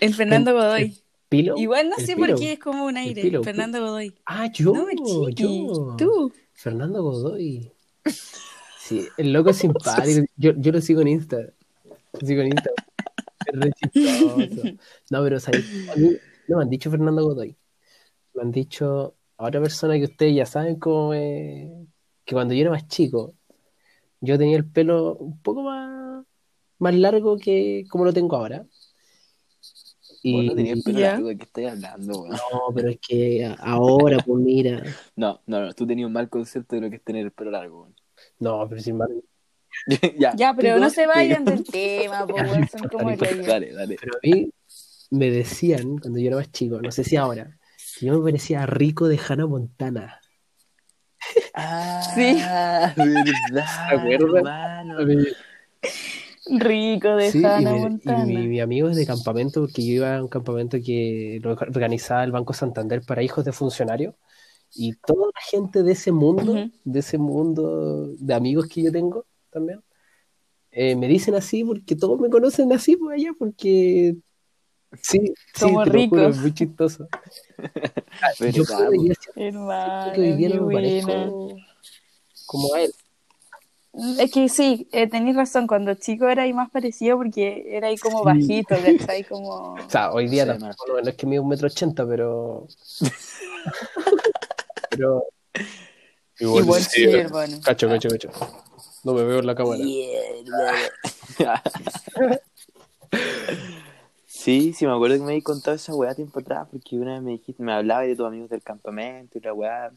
el 0.00 0.14
Fernando 0.14 0.52
Godoy. 0.52 1.00
¿Pilo? 1.28 1.56
Igual 1.56 1.88
no 1.88 1.96
¿El 1.96 2.06
sé 2.06 2.14
Pilo? 2.14 2.28
por 2.28 2.38
qué 2.38 2.52
es 2.52 2.58
como 2.58 2.84
un 2.84 2.96
aire. 2.96 3.22
Pilo. 3.22 3.42
Fernando 3.42 3.80
Godoy. 3.80 4.14
Ah, 4.26 4.50
yo, 4.52 4.72
No, 4.72 5.28
yo. 5.30 5.96
Tú. 5.96 6.32
Fernando 6.52 7.02
Godoy. 7.02 7.72
Sí, 8.78 9.08
el 9.16 9.32
loco 9.32 9.48
es 9.48 9.56
simpático. 9.56 10.26
Yo, 10.36 10.52
yo 10.58 10.70
lo 10.70 10.78
sigo 10.82 11.00
en 11.00 11.08
Insta. 11.08 11.38
Lo 12.20 12.26
sigo 12.26 12.42
en 12.42 12.48
Insta. 12.48 12.68
Es 13.46 13.58
re 13.58 13.72
chistoso. 13.72 14.36
No, 15.08 15.22
pero 15.22 15.40
¿sabes? 15.40 15.64
A 15.90 15.96
mí 15.96 16.10
no 16.48 16.58
me 16.58 16.64
han 16.64 16.68
dicho 16.68 16.90
Fernando 16.90 17.22
Godoy. 17.24 17.56
Me 18.34 18.42
han 18.42 18.50
dicho 18.52 19.16
a 19.38 19.46
otra 19.46 19.62
persona 19.62 19.94
que 19.96 20.04
ustedes 20.04 20.34
ya 20.36 20.44
saben 20.44 20.78
cómo 20.78 21.14
es. 21.14 21.70
Que 22.26 22.34
cuando 22.34 22.52
yo 22.52 22.60
era 22.60 22.72
más 22.72 22.86
chico, 22.86 23.34
yo 24.24 24.38
tenía 24.38 24.56
el 24.56 24.64
pelo 24.64 25.16
un 25.16 25.38
poco 25.40 25.62
más, 25.62 26.24
más 26.78 26.94
largo 26.94 27.36
que 27.36 27.84
como 27.88 28.04
lo 28.04 28.12
tengo 28.12 28.36
ahora. 28.36 28.64
Y 30.22 30.32
Bueno, 30.32 30.54
tenía 30.54 30.72
el 30.72 30.82
pelo 30.82 30.98
Ya. 31.00 31.12
largo 31.12 31.28
de 31.28 31.36
qué 31.36 31.44
estoy 31.44 31.66
hablando, 31.66 32.26
no, 32.28 32.74
pero 32.74 32.88
es 32.88 32.98
que 32.98 33.54
ahora, 33.58 34.18
pues 34.24 34.42
mira. 34.42 34.82
No, 35.16 35.40
no, 35.46 35.60
no, 35.60 35.72
tú 35.74 35.86
tenías 35.86 36.06
un 36.06 36.14
mal 36.14 36.28
concepto 36.30 36.76
de 36.76 36.82
lo 36.82 36.90
que 36.90 36.96
es 36.96 37.02
tener 37.04 37.26
el 37.26 37.30
pelo 37.32 37.50
largo, 37.50 37.82
weón. 37.82 37.94
No, 38.38 38.66
pero 38.68 38.80
sin 38.80 38.92
embargo. 38.92 39.20
ya, 40.18 40.32
Ya, 40.34 40.54
pero 40.54 40.78
no 40.78 40.88
se 40.88 41.06
vayan 41.06 41.44
del 41.44 41.64
tema, 41.64 42.26
po, 42.26 42.38
son 42.38 42.88
como 42.90 43.10
importa, 43.10 43.32
rollos. 43.32 43.46
Dale, 43.46 43.72
dale. 43.72 43.96
Pero 44.00 44.14
a 44.14 44.20
mí 44.22 44.50
me 45.10 45.30
decían, 45.30 45.98
cuando 45.98 46.18
yo 46.18 46.28
era 46.28 46.36
más 46.36 46.50
chico, 46.50 46.80
no 46.80 46.90
sé 46.90 47.04
si 47.04 47.16
ahora, 47.16 47.58
que 47.98 48.06
yo 48.06 48.18
me 48.18 48.24
parecía 48.24 48.64
rico 48.66 49.08
de 49.08 49.18
Hannah 49.28 49.46
Montana. 49.46 50.20
Ah, 51.54 52.00
Sí. 52.14 52.34
verdad, 52.36 53.88
¿Te 53.88 53.94
acuerdas? 53.96 54.34
hermano. 54.36 54.96
Rico 56.46 57.16
de 57.16 57.30
Sí, 57.30 57.40
y, 57.40 57.44
Hannah 57.44 57.76
y 58.02 58.12
mi, 58.26 58.48
mi 58.48 58.60
amigo 58.60 58.90
es 58.90 58.96
de 58.96 59.06
campamento, 59.06 59.62
porque 59.62 59.86
yo 59.86 59.94
iba 59.94 60.16
a 60.16 60.22
un 60.22 60.28
campamento 60.28 60.78
que 60.84 61.40
lo 61.42 61.52
organizaba 61.52 62.24
el 62.24 62.32
Banco 62.32 62.52
Santander 62.52 63.02
para 63.02 63.22
hijos 63.22 63.44
de 63.44 63.52
funcionarios. 63.52 64.14
Y 64.74 64.94
toda 64.94 65.26
la 65.26 65.40
gente 65.40 65.82
de 65.82 65.92
ese 65.92 66.10
mundo, 66.12 66.68
de 66.84 66.98
ese 66.98 67.16
mundo 67.16 68.08
de 68.18 68.34
amigos 68.34 68.66
que 68.66 68.82
yo 68.82 68.92
tengo 68.92 69.24
también, 69.50 69.80
eh, 70.72 70.96
me 70.96 71.06
dicen 71.06 71.36
así 71.36 71.64
porque 71.64 71.94
todos 71.94 72.18
me 72.20 72.28
conocen 72.28 72.72
así 72.72 72.96
por 72.96 73.12
allá, 73.12 73.32
porque 73.38 74.16
sí, 75.02 75.18
sí, 75.20 75.34
Somos 75.54 75.84
te 75.84 75.90
lo 75.92 76.04
juro, 76.08 76.22
ricos. 76.22 76.36
es 76.36 76.42
muy 76.42 76.54
chistoso. 76.54 77.08
Yo 78.52 78.64
creo 78.64 78.90
que 80.14 80.20
hoy 80.20 80.32
día 80.36 80.48
qué 80.48 80.54
no 80.54 80.66
me 80.66 80.72
buena. 80.74 81.06
parezco 81.06 81.56
como 82.46 82.74
a 82.74 82.82
él. 82.82 82.94
Es 84.18 84.30
que 84.32 84.48
sí, 84.48 84.88
eh, 84.90 85.06
tenéis 85.08 85.36
razón, 85.36 85.68
cuando 85.68 85.94
chico 85.94 86.28
era 86.28 86.42
ahí 86.42 86.52
más 86.52 86.68
parecido 86.70 87.16
porque 87.16 87.64
era 87.76 87.86
ahí 87.88 87.96
como 87.96 88.18
Sí. 88.20 88.24
bajito, 88.24 88.74
¿cachai? 88.82 89.22
Como... 89.24 89.74
O 89.74 89.90
sea, 89.90 90.12
hoy 90.12 90.28
día 90.28 90.44
Sí, 90.44 90.58
no, 90.60 90.68
no 91.00 91.08
es 91.08 91.14
que 91.16 91.26
mide 91.26 91.38
un 91.40 91.48
metro 91.48 91.66
ochenta, 91.68 92.04
pero. 92.06 92.66
pero. 94.90 95.24
Igual 96.40 96.82
sí, 96.82 97.04
hermano. 97.04 97.58
Cacho, 97.62 97.88
cacho, 97.88 98.08
cacho. 98.08 98.30
No 99.04 99.12
me 99.14 99.22
veo 99.22 99.38
en 99.38 99.46
la 99.46 99.54
cámara. 99.54 99.84
Sí, 104.44 104.74
sí, 104.74 104.84
me 104.86 104.92
acuerdo 104.92 105.16
que 105.16 105.22
me 105.22 105.28
habías 105.28 105.42
contado 105.44 105.74
esa 105.74 105.94
weá 105.94 106.14
tiempo 106.14 106.38
atrás, 106.38 106.68
porque 106.70 106.98
una 106.98 107.14
vez 107.14 107.22
me 107.22 107.30
dijiste, 107.30 107.62
me 107.62 107.72
hablabas 107.72 108.06
de 108.06 108.14
tus 108.14 108.26
amigos 108.26 108.50
del 108.50 108.62
campamento 108.62 109.38
y 109.38 109.40
la 109.40 109.54
weá. 109.54 109.90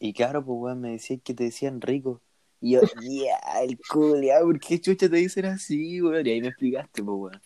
Y 0.00 0.12
claro, 0.12 0.44
pues 0.44 0.58
weón, 0.58 0.80
me 0.80 0.90
decías 0.90 1.20
que 1.22 1.32
te 1.32 1.44
decían 1.44 1.80
rico. 1.80 2.20
Y 2.60 2.72
yo, 2.72 2.80
ya, 3.04 3.62
el 3.62 3.78
culiao, 3.88 4.46
¿por 4.46 4.58
qué 4.58 4.80
chucha 4.80 5.08
te 5.08 5.14
dicen 5.14 5.44
así, 5.44 6.02
weón? 6.02 6.26
Y 6.26 6.30
ahí 6.30 6.40
me 6.40 6.48
explicaste, 6.48 7.04
pues 7.04 7.16
weón. 7.16 7.40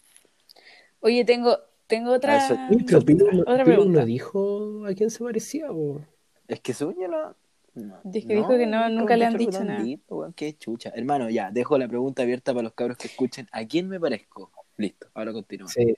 Oye, 1.01 1.23
tengo, 1.27 1.59
tengo 1.87 2.13
otra, 2.15 2.39
eso- 2.39 2.57
pero 2.87 3.05
Pilo, 3.05 3.31
no- 3.31 3.43
otra 3.43 3.65
Pilo 3.65 3.77
pregunta. 3.77 4.01
no 4.01 4.07
dijo 4.07 4.87
a 4.87 4.95
quién 4.95 5.11
se 5.11 5.23
parecía, 5.23 5.69
po. 5.69 6.01
Es 6.49 6.61
que 6.61 6.73
según 6.73 6.95
yo 6.99 7.09
no. 7.09 7.37
no 7.75 8.01
Es 8.15 8.25
que 8.25 8.35
dijo 8.37 8.57
que 8.57 8.65
no, 8.67 8.89
nunca 8.89 9.19
le 9.19 9.27
han 9.27 9.37
dicho 9.37 9.59
lo 9.59 9.65
nada. 9.67 9.85
dicho, 9.85 10.03
weón, 10.17 10.33
qué 10.33 10.57
chucha. 10.57 10.93
Hermano, 10.95 11.29
ya, 11.29 11.51
dejo 11.51 11.77
la 11.77 11.89
pregunta 11.89 12.23
abierta 12.23 12.55
para 12.55 12.63
los 12.63 12.73
cabros 12.73 12.97
que 12.97 13.09
escuchen. 13.09 13.49
¿A 13.53 13.67
quién 13.67 13.87
me 13.87 14.01
parezco? 14.01 14.51
Listo, 14.81 15.09
ahora 15.13 15.35
continúa. 15.35 15.69
Sí. 15.69 15.95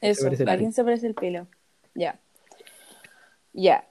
Eso, 0.00 0.28
¿a 0.28 0.56
quién 0.56 0.72
se 0.72 0.82
parece 0.82 1.06
el 1.06 1.14
pelo? 1.14 1.46
Ya. 1.94 2.18
Ya. 3.52 3.86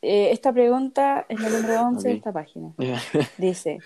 Eh, 0.00 0.32
esta 0.32 0.52
pregunta 0.52 1.26
es 1.28 1.40
la 1.40 1.48
número 1.48 1.80
11 1.82 2.08
de 2.08 2.14
esta 2.14 2.32
página. 2.32 2.74
Dice, 3.38 3.78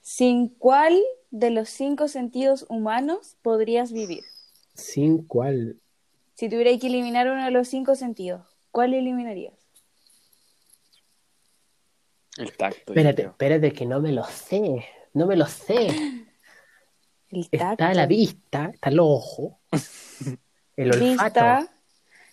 ¿sin 0.00 0.50
cuál 0.50 1.00
de 1.32 1.50
los 1.50 1.68
cinco 1.68 2.06
sentidos 2.06 2.64
humanos 2.68 3.36
podrías 3.42 3.92
vivir? 3.92 4.22
¿Sin 4.74 5.24
cuál? 5.24 5.80
Si 6.34 6.48
tuvierais 6.48 6.80
que 6.80 6.86
eliminar 6.86 7.28
uno 7.28 7.44
de 7.44 7.50
los 7.50 7.66
cinco 7.66 7.96
sentidos, 7.96 8.46
¿cuál 8.70 8.94
eliminarías? 8.94 9.54
El 12.38 12.56
tacto. 12.56 12.92
Espérate, 12.92 13.22
espérate, 13.22 13.72
que 13.72 13.84
no 13.84 14.00
me 14.00 14.12
lo 14.12 14.22
sé. 14.24 14.84
No 15.12 15.26
me 15.26 15.34
lo 15.34 15.46
sé. 15.46 15.88
El 17.32 17.48
tacto. 17.48 17.66
Está 17.84 17.94
la 17.94 18.06
vista, 18.06 18.70
está 18.74 18.90
el 18.90 19.00
ojo, 19.00 19.58
el 20.76 20.92
olfato, 20.92 21.04
Vista, 21.04 21.68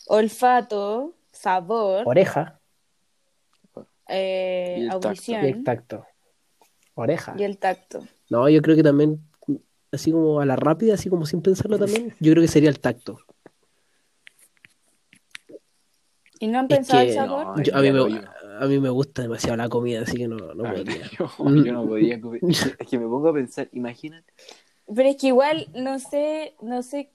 olfato, 0.08 1.16
sabor, 1.32 2.04
oreja 2.06 2.60
eh, 4.10 4.76
Y 4.78 4.82
el 4.84 4.90
tacto. 4.90 5.08
audición 5.08 5.44
y 5.44 5.48
el 5.48 5.64
tacto. 5.64 6.06
Oreja. 6.96 7.34
y 7.38 7.44
el 7.44 7.58
tacto. 7.58 8.06
No, 8.30 8.50
yo 8.50 8.62
creo 8.62 8.76
que 8.76 8.84
también, 8.84 9.22
así 9.92 10.12
como 10.12 10.42
a 10.42 10.46
la 10.46 10.56
rápida, 10.58 10.96
así 10.96 11.10
como 11.10 11.26
sin 11.26 11.42
pensarlo 11.42 11.78
también, 11.80 12.14
yo 12.20 12.32
creo 12.34 12.42
que 12.42 12.48
sería 12.50 12.70
el 12.70 12.80
tacto. 12.82 13.20
¿Y 16.42 16.48
no 16.48 16.60
han 16.60 16.66
Es 16.66 16.78
pensado 16.78 17.02
que 17.02 17.08
el 17.10 17.14
sabor? 17.16 17.46
no, 17.58 17.64
Yo- 17.64 17.76
a, 17.76 17.82
mí 17.82 17.92
me, 17.92 18.00
a 18.60 18.66
mí 18.68 18.80
me 18.80 18.90
gusta 18.90 19.22
demasiado 19.22 19.58
la 19.58 19.68
comida, 19.70 20.02
así 20.02 20.18
que 20.18 20.28
no, 20.28 20.38
no 20.54 20.64
podría. 20.64 21.10
yo, 21.18 21.30
yo 21.66 21.74
no 21.74 21.86
podía 21.86 22.20
comer. 22.22 22.42
Es 22.44 22.88
que 22.90 22.98
me 23.00 23.06
pongo 23.08 23.30
a 23.30 23.34
pensar, 23.34 23.70
imagínate. 23.74 24.34
Pero 24.94 25.10
es 25.10 25.18
que 25.18 25.28
igual 25.28 25.68
no 25.74 26.00
sé, 26.00 26.54
no 26.62 26.84
sé 26.84 27.10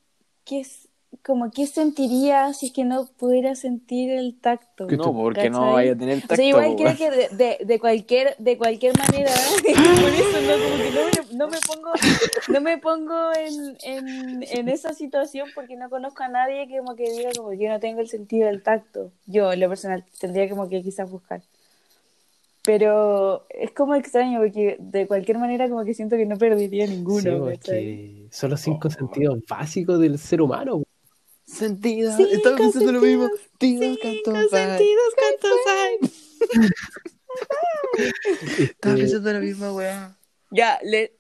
qué 0.44 0.60
es, 0.60 0.88
como 1.24 1.50
qué 1.50 1.66
sentiría 1.66 2.52
si 2.52 2.66
es 2.66 2.72
que 2.72 2.84
no 2.84 3.06
pudiera 3.06 3.54
sentir 3.54 4.10
el 4.10 4.38
tacto. 4.38 4.86
No, 4.86 5.12
porque 5.12 5.50
no 5.50 5.72
vaya 5.72 5.92
a 5.92 5.96
tener 5.96 6.20
tacto. 6.20 6.34
O 6.34 6.36
sea, 6.36 6.44
igual 6.44 6.76
creo 6.76 6.96
que 6.96 7.10
de, 7.10 7.28
de, 7.30 7.64
de 7.64 7.78
cualquier 7.78 8.36
de 8.38 8.58
cualquier 8.58 8.96
manera, 8.98 9.32
por 9.62 10.12
eso 10.12 10.40
no, 10.42 10.64
como 10.64 10.76
que 10.76 10.90
no 10.90 11.04
me, 11.06 11.36
no 11.36 11.48
me 11.48 11.58
pongo 11.66 11.92
no 12.48 12.60
me 12.60 12.78
pongo 12.78 13.32
en, 13.34 13.76
en, 13.82 14.42
en 14.42 14.68
esa 14.68 14.92
situación 14.92 15.48
porque 15.54 15.76
no 15.76 15.88
conozco 15.88 16.22
a 16.22 16.28
nadie 16.28 16.68
que 16.68 16.78
como 16.78 16.94
que 16.94 17.10
diga 17.10 17.30
como 17.36 17.50
que 17.50 17.58
yo 17.58 17.68
no 17.68 17.80
tengo 17.80 18.00
el 18.00 18.08
sentido 18.08 18.46
del 18.46 18.62
tacto. 18.62 19.10
Yo, 19.26 19.52
en 19.52 19.60
lo 19.60 19.68
personal, 19.68 20.04
tendría 20.20 20.48
como 20.48 20.68
que 20.68 20.82
quizás 20.82 21.10
buscar. 21.10 21.42
Pero 22.64 23.46
es 23.50 23.72
como 23.72 23.94
extraño 23.94 24.40
porque 24.40 24.78
de 24.80 25.06
cualquier 25.06 25.38
manera 25.38 25.68
como 25.68 25.84
que 25.84 25.92
siento 25.92 26.16
que 26.16 26.24
no 26.24 26.38
perdería 26.38 26.86
ninguno. 26.86 27.20
Sí, 27.20 27.30
porque 27.38 28.26
son 28.30 28.50
los 28.50 28.60
cinco 28.60 28.88
sentidos 28.88 29.38
básicos 29.46 30.00
del 30.00 30.18
ser 30.18 30.40
humano. 30.40 30.82
Sentido, 31.44 32.16
Cinco 32.16 32.30
estaba 32.32 32.56
pensando 32.56 32.92
lo 32.92 33.00
mismo. 33.02 33.28
Tío, 33.58 33.80
Cinco 33.80 34.00
canto, 34.02 34.48
sentidos, 34.48 35.14
¿cuántos 35.18 35.58
hay? 35.68 35.98
Estaba 38.64 38.94
pensando 38.94 39.32
lo 39.34 39.40
mismo, 39.40 39.74
weón. 39.74 40.16
Ya, 40.50 40.78
¿le, 40.82 41.12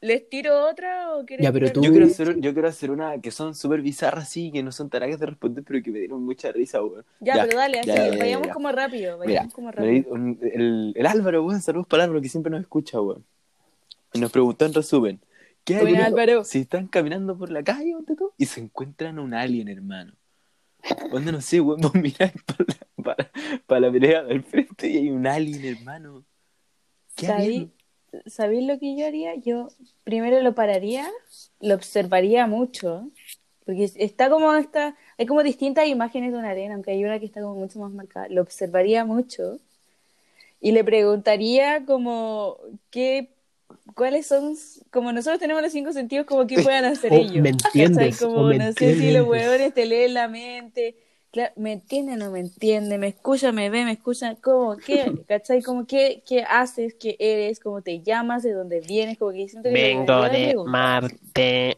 ¿les 0.00 0.28
tiro 0.28 0.66
otra 0.68 1.14
o 1.14 1.24
quieren 1.26 1.44
Ya, 1.44 1.52
pero 1.52 1.70
tú- 1.72 1.82
Yo 1.82 1.90
quiero, 1.90 2.06
hacer, 2.06 2.40
yo 2.40 2.52
quiero 2.52 2.68
hacer 2.68 2.90
una 2.90 3.20
que 3.20 3.30
son 3.30 3.54
súper 3.54 3.82
bizarras, 3.82 4.28
sí, 4.28 4.50
que 4.52 4.62
no 4.62 4.72
son 4.72 4.88
taragas 4.90 5.20
de 5.20 5.26
responder, 5.26 5.62
pero 5.64 5.82
que 5.82 5.90
me 5.90 5.98
dieron 6.00 6.22
mucha 6.24 6.50
risa, 6.52 6.82
weón. 6.82 7.04
Ya, 7.20 7.36
Ya, 7.36 7.44
pero 7.44 7.58
dale, 7.58 7.74
ya, 7.74 7.80
así, 7.80 8.02
ya, 8.02 8.10
ya, 8.12 8.18
vayamos 8.18 8.46
ya. 8.48 8.52
como 8.54 8.72
rápido, 8.72 9.18
Mira, 9.18 9.26
vayamos 9.28 9.54
como 9.54 9.70
rápido. 9.70 10.12
un- 10.12 10.38
el, 10.42 10.92
el 10.96 11.06
Álvaro, 11.06 11.44
weón, 11.44 11.60
saludos 11.60 11.86
para 11.86 12.04
Álvaro, 12.04 12.20
que 12.22 12.28
siempre 12.28 12.50
nos 12.50 12.60
escucha, 12.62 13.00
weón. 13.00 13.24
Y 14.12 14.18
nos 14.20 14.32
preguntó 14.32 14.64
en 14.66 14.74
resumen, 14.74 15.20
¿qué 15.64 15.78
Buena, 15.80 16.06
Álvaro. 16.06 16.44
si 16.44 16.60
están 16.60 16.86
caminando 16.88 17.36
por 17.38 17.50
la 17.50 17.62
calle, 17.62 17.92
ponte 17.92 18.16
tú, 18.16 18.32
y 18.38 18.46
se 18.46 18.60
encuentran 18.60 19.18
un 19.18 19.34
alien, 19.34 19.68
hermano? 19.68 20.14
Cuando 21.10 21.30
no 21.30 21.40
sé, 21.42 21.60
weón, 21.60 21.80
vos 21.82 21.94
miráis 21.94 22.32
para 22.46 22.64
la, 22.66 23.04
para, 23.04 23.30
para 23.66 23.80
la 23.82 23.92
pelea 23.92 24.22
del 24.24 24.42
frente 24.42 24.88
y 24.88 24.96
hay 24.96 25.10
un 25.10 25.26
alien, 25.26 25.64
hermano. 25.76 26.24
¿Qué 27.14 27.26
¿Sabí- 27.26 27.44
harían? 27.44 27.72
¿Sabéis 28.26 28.66
lo 28.66 28.78
que 28.78 28.96
yo 28.96 29.06
haría? 29.06 29.34
Yo 29.36 29.68
primero 30.04 30.40
lo 30.42 30.54
pararía, 30.54 31.08
lo 31.60 31.74
observaría 31.74 32.46
mucho, 32.46 33.10
porque 33.64 33.84
es- 33.84 33.96
está 33.96 34.30
como 34.30 34.54
esta, 34.54 34.96
hay 35.18 35.26
como 35.26 35.42
distintas 35.42 35.86
imágenes 35.88 36.32
de 36.32 36.38
una 36.38 36.50
arena, 36.50 36.74
aunque 36.74 36.92
hay 36.92 37.04
una 37.04 37.18
que 37.20 37.26
está 37.26 37.40
como 37.42 37.54
mucho 37.56 37.78
más 37.80 37.92
marcada. 37.92 38.28
Lo 38.30 38.42
observaría 38.42 39.04
mucho 39.04 39.58
y 40.60 40.72
le 40.72 40.84
preguntaría 40.84 41.84
como 41.86 42.58
qué, 42.90 43.30
cuáles 43.94 44.26
son, 44.26 44.56
como 44.90 45.12
nosotros 45.12 45.40
tenemos 45.40 45.62
los 45.62 45.72
cinco 45.72 45.92
sentidos, 45.92 46.26
como 46.26 46.46
qué 46.46 46.58
puedan 46.60 46.84
hacer 46.84 47.14
O 47.14 47.14
ellos. 47.14 47.42
me 47.42 47.50
entiendes, 47.50 48.30
o 48.34 48.42
Como 48.42 48.44
me 48.44 48.56
no 48.56 48.72
sé 48.72 48.94
si 48.96 49.10
los 49.10 49.26
entiendes. 49.26 49.28
huevones 49.28 49.74
te 49.74 49.86
leen 49.86 50.14
la 50.14 50.28
mente. 50.28 50.96
Claro, 51.30 51.52
¿Me 51.56 51.72
entiende 51.72 52.14
o 52.14 52.16
no 52.16 52.30
me 52.30 52.40
entiende? 52.40 52.98
¿Me 52.98 53.08
escucha, 53.08 53.52
me 53.52 53.70
ve, 53.70 53.84
me 53.84 53.92
escucha? 53.92 54.34
¿Cómo? 54.42 54.76
¿Qué? 54.76 55.12
¿Cachai? 55.28 55.62
Como 55.62 55.86
qué, 55.86 56.22
qué 56.26 56.42
haces? 56.42 56.94
¿Qué 56.94 57.16
eres? 57.20 57.60
¿Cómo 57.60 57.82
te 57.82 58.00
llamas? 58.00 58.42
¿De 58.42 58.52
dónde 58.52 58.80
vienes? 58.80 59.16
Como 59.18 59.32
que 59.32 59.48
siento 59.48 59.68
que 59.68 59.74
le 59.74 59.82
Vengo 59.94 60.22
de. 60.28 60.56
Marte. 60.66 61.76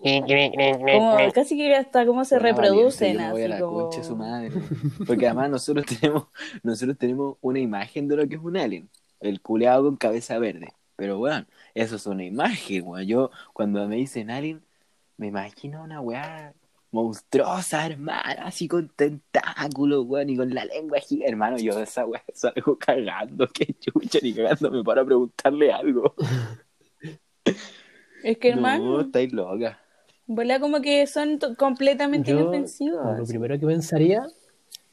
Como, 0.00 1.32
casi 1.34 1.58
que 1.58 1.74
hasta 1.74 2.06
cómo 2.06 2.24
se 2.24 2.38
Bueno, 2.38 2.56
reproducen, 2.56 3.18
valiente, 3.18 3.44
a 3.44 3.48
la 3.48 3.60
como... 3.60 3.82
concha 3.82 4.02
su 4.02 4.16
madre. 4.16 4.50
Porque 5.06 5.26
además 5.26 5.50
nosotros 5.50 5.84
tenemos, 5.84 6.28
nosotros 6.62 6.96
tenemos 6.96 7.36
una 7.42 7.58
imagen 7.58 8.08
de 8.08 8.16
lo 8.16 8.26
que 8.26 8.36
es 8.36 8.40
un 8.40 8.56
alien. 8.56 8.88
El 9.20 9.42
culeado 9.42 9.84
con 9.84 9.96
cabeza 9.96 10.38
verde. 10.38 10.68
Pero 10.96 11.18
bueno, 11.18 11.44
eso 11.74 11.96
es 11.96 12.06
una 12.06 12.24
imagen, 12.24 12.86
weón. 12.86 13.06
Yo, 13.06 13.30
cuando 13.52 13.86
me 13.88 13.96
dicen 13.96 14.30
alien, 14.30 14.62
me 15.18 15.26
imagino 15.26 15.82
una 15.82 16.00
weá 16.00 16.54
monstruosa, 16.92 17.86
hermano, 17.86 18.42
así 18.44 18.66
con 18.66 18.88
tentáculos, 18.88 20.04
weón, 20.06 20.30
y 20.30 20.36
con 20.36 20.52
la 20.54 20.64
lengua 20.64 20.98
gigante. 21.00 21.30
Hermano, 21.30 21.56
yo 21.58 21.76
de 21.76 21.84
esa 21.84 22.04
weá 22.06 22.22
salgo 22.34 22.76
cagando, 22.78 23.46
qué 23.48 23.72
chucha, 23.78 24.18
ni 24.22 24.32
cagándome 24.34 24.82
para 24.82 25.04
preguntarle 25.04 25.72
algo. 25.72 26.14
Es 28.22 28.38
que, 28.38 28.50
No, 28.50 28.56
hermano, 28.56 29.00
estáis 29.00 29.32
loca. 29.32 29.80
vuela 30.26 30.60
como 30.60 30.80
que 30.80 31.06
son 31.06 31.38
completamente 31.56 32.30
Yo, 32.32 32.40
inofensivos. 32.40 33.18
lo 33.18 33.24
primero 33.24 33.58
que 33.58 33.66
pensaría, 33.66 34.22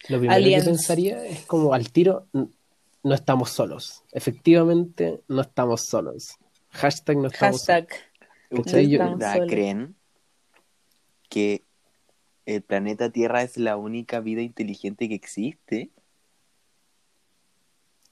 lo 0.09 0.17
primero 0.19 0.33
Aliens. 0.33 0.63
que 0.63 0.69
pensaría 0.69 1.25
es 1.25 1.45
como 1.45 1.73
al 1.73 1.91
tiro, 1.91 2.27
no 2.33 3.13
estamos 3.13 3.49
solos. 3.51 4.03
Efectivamente, 4.11 5.21
no 5.27 5.41
estamos 5.41 5.81
solos. 5.81 6.37
Hashtag 6.69 7.17
no 7.17 7.27
estamos 7.27 7.57
Hashtag. 7.65 7.87
¿Ustedes 8.51 8.83
yo- 8.87 8.89
de 8.89 8.93
estamos 8.95 9.19
verdad 9.19 9.33
solos. 9.33 9.49
creen 9.51 9.95
que 11.29 11.63
el 12.47 12.63
planeta 12.63 13.09
Tierra 13.11 13.43
es 13.43 13.57
la 13.57 13.75
única 13.77 14.21
vida 14.21 14.41
inteligente 14.41 15.09
que 15.09 15.15
existe? 15.15 15.91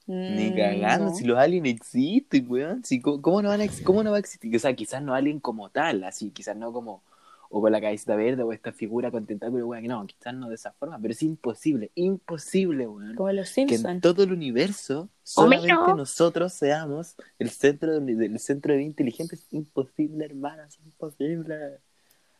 Ni 0.06 0.52
Mm, 0.52 0.56
cagando, 0.56 1.10
no. 1.10 1.16
si 1.16 1.24
los 1.24 1.38
aliens 1.38 1.68
existen, 1.68 2.46
weón. 2.48 2.84
Si, 2.84 3.00
¿cómo, 3.00 3.20
cómo 3.22 3.42
no 3.42 3.48
van 3.48 3.62
a, 3.62 3.66
¿Cómo 3.82 4.04
no 4.04 4.10
va 4.10 4.18
a 4.18 4.20
existir? 4.20 4.54
O 4.54 4.58
sea, 4.58 4.74
quizás 4.76 5.02
no 5.02 5.14
alien 5.14 5.40
como 5.40 5.70
tal, 5.70 6.04
así, 6.04 6.30
quizás 6.30 6.56
no 6.56 6.72
como, 6.72 7.02
o 7.48 7.60
con 7.60 7.72
la 7.72 7.80
cabeza 7.80 8.14
verde, 8.14 8.42
o 8.42 8.52
esta 8.52 8.72
figura 8.72 9.10
con 9.10 9.26
tentáculos, 9.26 9.66
weón, 9.66 9.84
no, 9.86 10.06
quizás 10.06 10.34
no 10.34 10.48
de 10.48 10.54
esa 10.56 10.72
forma, 10.74 10.98
pero 11.00 11.12
es 11.12 11.22
imposible, 11.22 11.90
imposible, 11.94 12.86
weón. 12.86 13.14
Como 13.16 13.32
los 13.32 13.50
Que 13.52 13.62
en 13.62 13.68
Simpsons. 13.70 14.00
todo 14.02 14.22
el 14.22 14.32
universo 14.32 15.08
solamente 15.24 15.72
nosotros 15.96 16.52
seamos 16.52 17.16
el 17.38 17.50
centro 17.50 17.98
de, 17.98 18.14
del 18.14 18.38
centro 18.38 18.72
de 18.72 18.78
vida 18.78 18.86
inteligente. 18.88 19.34
Es 19.34 19.46
imposible, 19.52 20.24
hermana, 20.26 20.66
es 20.66 20.78
imposible. 20.84 21.80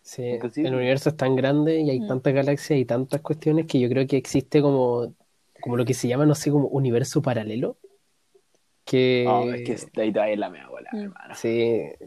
Sí, 0.09 0.23
el 0.63 0.73
universo 0.75 1.09
es 1.09 1.17
tan 1.17 1.35
grande 1.35 1.81
y 1.81 1.91
hay 1.91 1.99
Mm. 1.99 2.07
tantas 2.07 2.33
galaxias 2.33 2.79
y 2.79 2.85
tantas 2.85 3.21
cuestiones 3.23 3.67
que 3.67 3.81
yo 3.81 3.89
creo 3.89 4.07
que 4.07 4.17
existe 4.17 4.63
como, 4.63 5.13
como 5.61 5.77
lo 5.77 5.85
que 5.85 5.95
se 5.95 6.07
llama, 6.07 6.25
no 6.25 6.37
sé, 6.37 6.53
como 6.53 6.69
universo 6.69 7.21
paralelo. 7.21 7.77
Que 8.85 9.25
No, 9.27 9.53
es 9.53 9.87
que 9.87 10.01
ahí 10.01 10.13
todavía 10.13 10.35
es 10.35 10.39
la 10.39 10.49
mea 10.49 10.69
bola, 10.69 10.89
Mm. 10.93 10.97
hermano. 10.99 11.35
sí, 11.35 11.51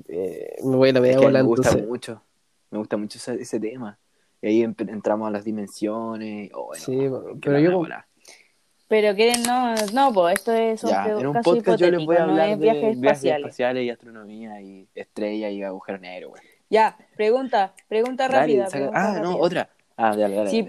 eh, 0.08 0.56
me 0.64 0.76
voy 0.78 0.90
a 0.90 0.94
la 0.94 1.00
Es 1.00 1.04
media 1.04 1.18
que 1.18 1.26
bola, 1.26 1.40
me 1.44 1.48
gusta 1.48 1.68
entonces. 1.68 1.90
mucho, 1.90 2.24
me 2.72 2.78
gusta 2.78 2.96
mucho 2.96 3.18
ese, 3.18 3.34
ese 3.36 3.60
tema. 3.60 4.00
Y 4.42 4.48
ahí 4.48 4.62
entramos 4.62 5.28
a 5.28 5.32
las 5.32 5.44
dimensiones. 5.44 6.52
Oh, 6.54 6.68
bueno, 6.68 6.82
Sí, 6.86 6.98
pero 7.42 7.60
yo- 7.60 7.78
bola. 7.80 8.08
Pero 8.88 9.14
quieren, 9.14 9.44
no, 9.44 9.76
no, 9.94 10.14
pues 10.14 10.36
esto 10.40 10.54
es 10.54 10.82
Ya, 10.84 11.04
pre- 11.04 11.20
en 11.20 11.28
un 11.28 11.42
podcast 11.42 11.80
yo 11.80 11.92
les 11.92 12.04
voy 12.06 12.16
a 12.16 12.20
no 12.26 12.32
hablar 12.32 12.50
es 12.50 12.58
de 12.60 12.64
viajes 12.64 13.00
viajes 13.00 13.24
espaciales. 13.36 13.86
y 13.86 13.90
astronomía 13.90 14.62
y 14.62 14.88
estrellas 14.96 15.52
y 15.52 15.62
agujeros 15.62 16.00
negros, 16.02 16.30
güey. 16.32 16.42
Ya, 16.70 16.98
pregunta, 17.16 17.74
pregunta 17.88 18.28
Dale, 18.28 18.40
rápida. 18.40 18.66
saca- 18.66 18.78
pregunta 18.78 19.18
Ah, 19.18 19.20
no, 19.22 19.38
otra. 19.38 19.70
Ah, 19.98 20.16
dale, 20.16 20.36
dale. 20.36 20.50
Si 20.50 20.62
dale. 20.62 20.68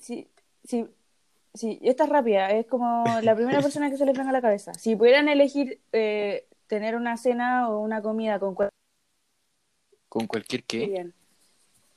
si, 0.00 0.28
si, 0.64 0.86
si, 1.54 1.78
esta 1.82 2.04
es 2.04 2.10
rápida, 2.10 2.50
es 2.50 2.66
como 2.66 3.04
la 3.22 3.34
primera 3.34 3.60
persona 3.62 3.90
que 3.90 3.96
se 3.96 4.04
les 4.06 4.16
venga 4.16 4.30
a 4.30 4.32
la 4.32 4.42
cabeza. 4.42 4.74
Si 4.74 4.96
pudieran 4.96 5.28
elegir 5.28 5.80
eh, 5.92 6.46
tener 6.66 6.96
una 6.96 7.16
cena 7.16 7.68
o 7.68 7.80
una 7.80 8.02
comida 8.02 8.38
con 8.38 8.54
cualquier 8.54 8.70
¿Con 10.08 10.26
cualquier 10.26 10.64
qué? 10.64 11.10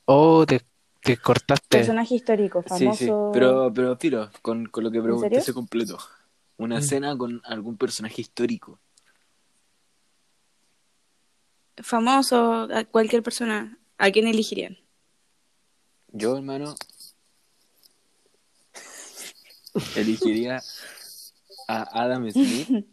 Oh, 0.06 0.46
te, 0.46 0.60
te 1.02 1.16
cortaste. 1.16 1.78
personaje 1.78 2.14
histórico, 2.14 2.62
Sí, 2.62 2.68
sí, 2.68 3.06
famoso. 3.06 3.30
pero, 3.32 3.72
pero 3.74 3.96
Filo, 3.96 4.30
con, 4.42 4.66
con 4.66 4.84
lo 4.84 4.90
que 4.90 5.02
pregunté 5.02 5.36
ese 5.36 5.52
completo. 5.52 5.98
Una 6.56 6.78
Mm. 6.78 6.82
cena 6.82 7.18
con 7.18 7.42
algún 7.44 7.76
personaje 7.76 8.20
histórico. 8.20 8.78
Famoso, 11.82 12.68
a 12.72 12.84
cualquier 12.84 13.22
persona, 13.22 13.78
¿a 13.98 14.10
quién 14.10 14.26
elegirían? 14.28 14.78
Yo, 16.12 16.36
hermano, 16.36 16.74
elegiría 19.96 20.62
a 21.68 22.02
Adam 22.02 22.30
Smith 22.30 22.86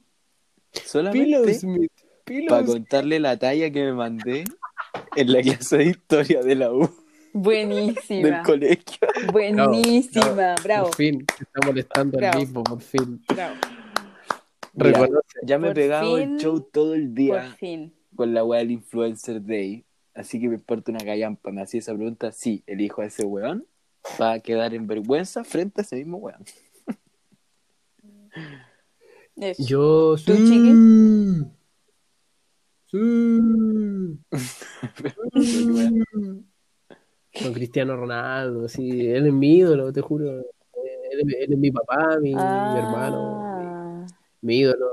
solamente 0.85 1.53
Smith, 1.53 1.91
para 2.47 2.65
contarle 2.65 3.19
la 3.19 3.37
talla 3.37 3.69
que 3.71 3.83
me 3.83 3.93
mandé 3.93 4.45
en 5.15 5.31
la 5.31 5.41
clase 5.41 5.77
de 5.77 5.85
historia 5.85 6.41
de 6.41 6.55
la 6.55 6.71
U 6.71 6.79
del 6.81 6.91
Buenísima, 7.33 8.43
colegio. 8.43 9.07
buenísima, 9.31 10.55
bravo, 10.63 10.87
Por 10.87 10.95
fin, 10.95 11.25
te 11.25 11.43
está 11.43 11.65
molestando 11.65 12.17
el 12.17 12.21
Bravo. 12.21 12.39
mismo, 12.39 12.63
por 12.63 12.81
fin. 12.81 13.23
bravo, 13.27 13.55
Mira, 14.73 15.07
ya 15.43 15.57
me 15.59 15.67
he 15.67 15.69
Por 15.69 15.75
pegado 15.75 16.15
fin, 16.17 16.33
el 16.33 16.41
show 16.41 16.59
todo 16.61 16.93
el 16.95 17.05
por 17.07 17.13
día 17.13 17.55
fin. 17.59 17.93
Con 18.21 18.35
la 18.35 18.43
weá 18.43 18.59
del 18.59 18.69
Influencer 18.69 19.43
Day. 19.43 19.83
Así 20.13 20.39
que 20.39 20.47
me 20.47 20.53
importa 20.55 20.91
una 20.91 21.03
callampa. 21.03 21.51
Me 21.51 21.63
hacía 21.63 21.79
esa 21.79 21.95
pregunta. 21.95 22.31
Sí, 22.31 22.63
elijo 22.67 23.01
a 23.01 23.05
ese 23.05 23.25
weón 23.25 23.65
para 24.15 24.39
quedar 24.41 24.75
en 24.75 24.85
vergüenza 24.85 25.43
frente 25.43 25.81
a 25.81 25.83
ese 25.83 25.95
mismo 25.95 26.17
weón. 26.17 26.43
Eso. 29.37 29.63
Yo 29.63 30.15
¿Tú, 30.23 30.33
sí. 30.45 30.75
Sí. 32.85 34.19
Con 37.41 37.53
Cristiano 37.53 37.95
Ronaldo, 37.95 38.67
sí, 38.67 39.07
él 39.07 39.25
es 39.25 39.33
mi 39.33 39.57
ídolo, 39.57 39.91
te 39.91 40.01
juro. 40.01 40.29
Él, 40.29 40.45
es- 41.27 41.35
él 41.39 41.53
es 41.53 41.57
mi 41.57 41.71
papá, 41.71 42.19
mi, 42.21 42.35
mi 42.35 42.77
hermano, 42.77 43.39
Ah, 43.41 44.05
mi, 44.41 44.47
mi 44.47 44.57
ídolo. 44.59 44.85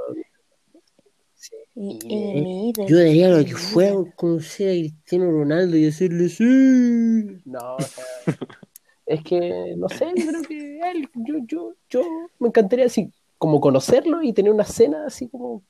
Y- 1.81 1.99
y 2.09 2.68
ídolo, 2.70 2.89
Yo 2.89 2.97
daría 2.99 3.29
lo 3.29 3.45
que 3.45 3.55
fuera 3.55 3.93
por 3.93 4.12
conocer 4.16 4.68
a 4.70 4.72
Cristiano 4.72 5.31
Ronaldo 5.31 5.76
y 5.76 5.83
decirle 5.85 6.29
sí. 6.29 7.41
No, 7.45 7.76
o 7.76 7.81
sea, 7.81 8.05
es 9.07 9.22
que, 9.22 9.74
no 9.76 9.89
sé, 9.89 10.07
yo 10.16 10.26
creo 10.26 10.43
que 10.43 10.81
él, 10.91 11.09
yo, 11.14 11.35
yo, 11.47 11.74
yo 11.89 12.03
me 12.41 12.49
encantaría 12.49 12.87
así, 12.87 13.12
como 13.39 13.61
conocerlo 13.61 14.20
y 14.22 14.33
tener 14.33 14.53
una 14.53 14.64
cena 14.64 15.07
así 15.07 15.29
como, 15.29 15.62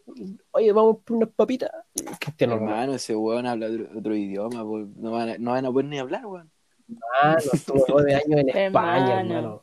oye, 0.53 0.73
vamos 0.73 0.99
por 1.05 1.19
unas 1.19 1.29
papitas. 1.29 1.71
Cristiano. 2.19 2.55
Hermano, 2.55 2.95
ese 2.95 3.15
weón 3.15 3.45
habla 3.47 3.67
otro, 3.67 3.89
otro 3.99 4.17
idioma. 4.17 4.63
po. 4.65 4.79
No 4.97 5.11
van, 5.11 5.29
a, 5.29 5.39
no 5.39 5.51
van 5.51 5.67
a 5.67 5.71
poder 5.71 5.87
ni 5.87 5.99
hablar, 5.99 6.25
weón. 6.25 6.51
Ah, 7.21 7.37
no, 7.45 7.53
estuvo 7.53 7.85
nueve 7.91 8.15
años 8.15 8.41
en 8.41 8.49
España, 8.49 9.21
Hermano. 9.21 9.63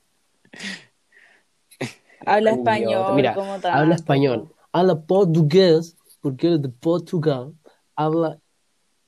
Habla 2.23 2.51
español, 2.51 3.15
mira, 3.15 3.33
como 3.33 3.51
tanto. 3.53 3.67
Habla 3.69 3.95
español, 3.95 4.49
habla 4.71 5.01
portugués, 5.01 5.95
porque 6.25 6.47
él 6.47 6.53
es 6.55 6.61
de 6.63 6.69
Portugal, 6.69 7.53
habla 7.95 8.39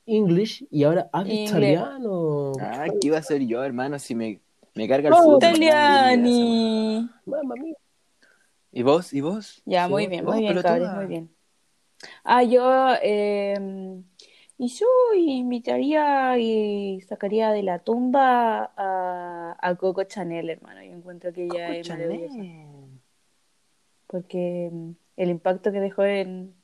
inglés 0.05 0.63
y 0.69 0.83
ahora 0.83 1.09
habla 1.11 1.33
Inglés. 1.33 1.49
italiano. 1.49 2.53
Ah, 2.59 2.85
¿qué 3.01 3.07
iba 3.07 3.17
a 3.17 3.23
ser 3.23 3.41
yo, 3.41 3.63
hermano? 3.63 3.97
Si 3.97 4.13
me, 4.13 4.39
me 4.75 4.87
carga 4.87 5.09
el 5.09 5.15
No, 5.15 5.23
fútbol. 5.23 5.39
Italiani. 5.39 7.09
Mamma 7.25 7.55
mía. 7.55 7.73
¿Y 8.71 8.83
vos? 8.83 9.13
¿Y 9.13 9.21
vos? 9.21 9.63
Ya, 9.65 9.87
muy 9.87 10.05
bien, 10.05 10.25
muy 10.25 10.41
bien, 10.41 10.61
cabres, 10.61 10.93
muy 10.93 11.07
bien. 11.07 11.35
Ah, 12.23 12.43
yo, 12.43 12.93
eh, 13.01 13.57
y 14.59 14.67
yo 14.67 14.85
invitaría 15.15 16.37
y 16.37 17.01
sacaría 17.01 17.49
de 17.49 17.63
la 17.63 17.79
tumba 17.79 18.71
a, 18.77 19.57
a 19.59 19.75
Coco 19.75 20.03
Chanel, 20.03 20.51
hermano. 20.51 20.83
Yo 20.83 20.91
encuentro 20.93 21.33
que 21.33 21.45
ella 21.45 21.75
es 21.75 21.89
maravillosa. 21.89 22.43
Porque 24.07 24.69
mm, 24.71 24.91
el 25.17 25.29
impacto 25.29 25.71
que 25.71 25.79
dejó 25.79 26.03
en, 26.03 26.55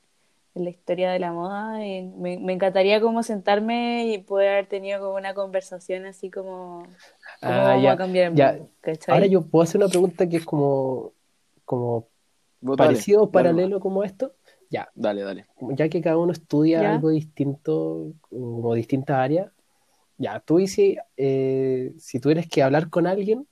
en 0.56 0.64
la 0.66 0.70
historia 0.70 1.12
de 1.12 1.20
la 1.20 1.32
moda, 1.34 1.84
eh, 1.86 2.04
me, 2.18 2.38
me 2.40 2.54
encantaría 2.54 3.02
como 3.02 3.24
sentarme 3.24 4.08
y 4.14 4.20
poder 4.20 4.50
haber 4.50 4.68
tenido 4.68 5.00
como 5.02 5.16
una 5.16 5.34
conversación 5.34 6.06
así 6.06 6.30
como, 6.32 6.96
¿cómo 7.44 7.64
Ah, 7.64 7.70
vamos 7.70 7.84
ya, 7.84 7.94
a 7.94 7.98
cambiar 7.98 8.28
el 8.28 8.34
ya. 8.36 8.36
mundo? 8.36 8.72
¿Cachai? 8.82 9.16
Ahora 9.16 9.28
yo 9.28 9.42
puedo 9.48 9.64
hacer 9.64 9.78
una 9.82 9.90
pregunta 9.90 10.28
que 10.30 10.38
es 10.38 10.46
como, 10.46 11.14
como 11.66 12.10
Vos 12.62 12.78
dale, 12.78 13.00
parecido 13.02 13.24
o 13.24 13.32
dale, 13.32 13.52
paralelo 13.54 13.80
como 13.80 14.04
esto. 14.04 14.36
Ya, 14.70 14.90
Dale, 14.96 15.22
dale. 15.24 15.46
ya 15.78 15.90
que 15.90 16.02
cada 16.02 16.18
uno 16.18 16.32
estudia 16.34 16.80
Ya. 16.82 16.90
algo 16.90 17.10
distinto, 17.10 18.14
como 18.22 18.74
distintas 18.76 19.18
áreas, 19.18 19.52
ya, 20.18 20.40
tú 20.42 20.60
y 20.60 20.68
si, 20.68 20.98
eh, 21.18 21.94
si 22.00 22.20
tuvieras 22.20 22.48
que 22.48 22.64
hablar 22.64 22.90
con 22.90 23.08
alguien 23.08 23.48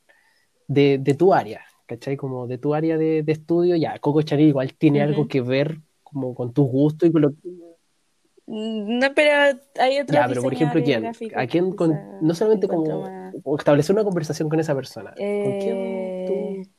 de, 0.67 0.97
de 0.99 1.13
tu 1.15 1.33
área, 1.33 1.61
¿cachai? 1.87 2.17
Como 2.17 2.47
de 2.47 2.57
tu 2.57 2.73
área 2.75 2.97
de, 2.97 3.23
de 3.23 3.31
estudio, 3.33 3.75
ya, 3.77 3.99
Coco 3.99 4.21
Chanel 4.23 4.47
igual 4.49 4.73
tiene 4.75 5.01
algo 5.01 5.27
que 5.27 5.41
ver 5.41 5.79
como 6.11 6.35
con 6.35 6.53
tus 6.53 6.67
gustos 6.67 7.09
y 7.09 7.11
con 7.11 7.21
lo 7.21 7.31
Mm, 8.47 8.99
No, 8.99 9.13
pero 9.15 9.57
hay 9.79 9.99
otros 9.99 10.15
Ya, 10.15 10.27
pero 10.27 10.41
por 10.41 10.53
ejemplo, 10.53 10.81
¿quién? 10.83 11.03
gráficos 11.03 11.37
¿A 11.37 11.47
quién 11.47 11.71
con, 11.73 11.99
no 12.21 12.33
solamente 12.33 12.67
como 12.67 13.01
más- 13.01 13.35
establecer 13.59 13.95
una 13.95 14.03
conversación 14.03 14.49
con 14.49 14.59
esa 14.59 14.75
persona? 14.75 15.11
¿Con 15.11 15.53
Eh, 15.53 15.59
quién 15.59 16.25
tú? 16.27 16.71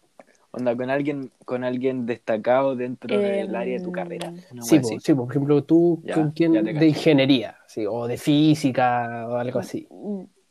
Onda, 0.55 0.77
con 0.77 0.91
alguien, 0.91 1.31
con 1.47 1.65
alguien 1.65 2.05
destacado 2.05 2.77
dentro 2.77 3.17
del 3.19 3.49
Em, 3.49 3.57
área 3.57 3.79
de 3.79 3.85
tu 3.85 3.91
carrera. 3.91 4.31
Una 4.51 4.63
Sí, 4.65 4.73
wea 4.75 4.83
po, 4.83 4.89
así. 4.89 5.01
sí, 5.01 5.15
po, 5.15 5.23
por 5.25 5.31
ejemplo, 5.33 5.65
tú 5.65 6.03
Ya, 6.05 6.15
con 6.15 6.31
quién 6.33 6.53
de 6.53 6.87
ingeniería, 6.87 7.57
sí, 7.67 7.87
o 7.87 8.07
de 8.07 8.19
física 8.19 9.27
o 9.29 9.37
algo 9.37 9.61
así. 9.61 9.89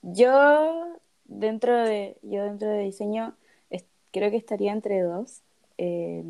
Yo 0.01 0.97
dentro 1.25 1.77
de, 1.83 2.17
yo 2.23 2.43
dentro 2.45 2.69
de 2.69 2.79
diseño 2.79 3.35
creo 4.11 4.29
que 4.29 4.37
estaría 4.37 4.71
entre 4.71 5.01
dos. 5.01 5.41
Eh, 5.77 6.23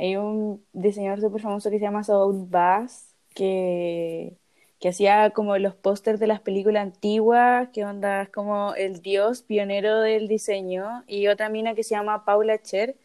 hay 0.00 0.16
un 0.16 0.64
diseñador 0.72 1.20
súper 1.20 1.42
famoso 1.42 1.70
que 1.70 1.78
se 1.78 1.84
llama 1.84 2.04
Saul 2.04 2.46
Bass 2.48 3.14
que, 3.34 4.38
que 4.80 4.88
hacía 4.88 5.30
como 5.30 5.58
los 5.58 5.74
pósters 5.74 6.18
de 6.20 6.26
las 6.26 6.40
películas 6.40 6.82
antiguas, 6.82 7.68
que 7.72 7.84
onda 7.84 8.26
como 8.32 8.74
el 8.74 9.02
dios 9.02 9.42
pionero 9.42 10.00
del 10.00 10.28
diseño, 10.28 11.04
y 11.06 11.28
otra 11.28 11.48
mina 11.50 11.74
que 11.74 11.84
se 11.84 11.94
llama 11.94 12.24
Paula 12.24 12.58
Cher, 12.62 12.96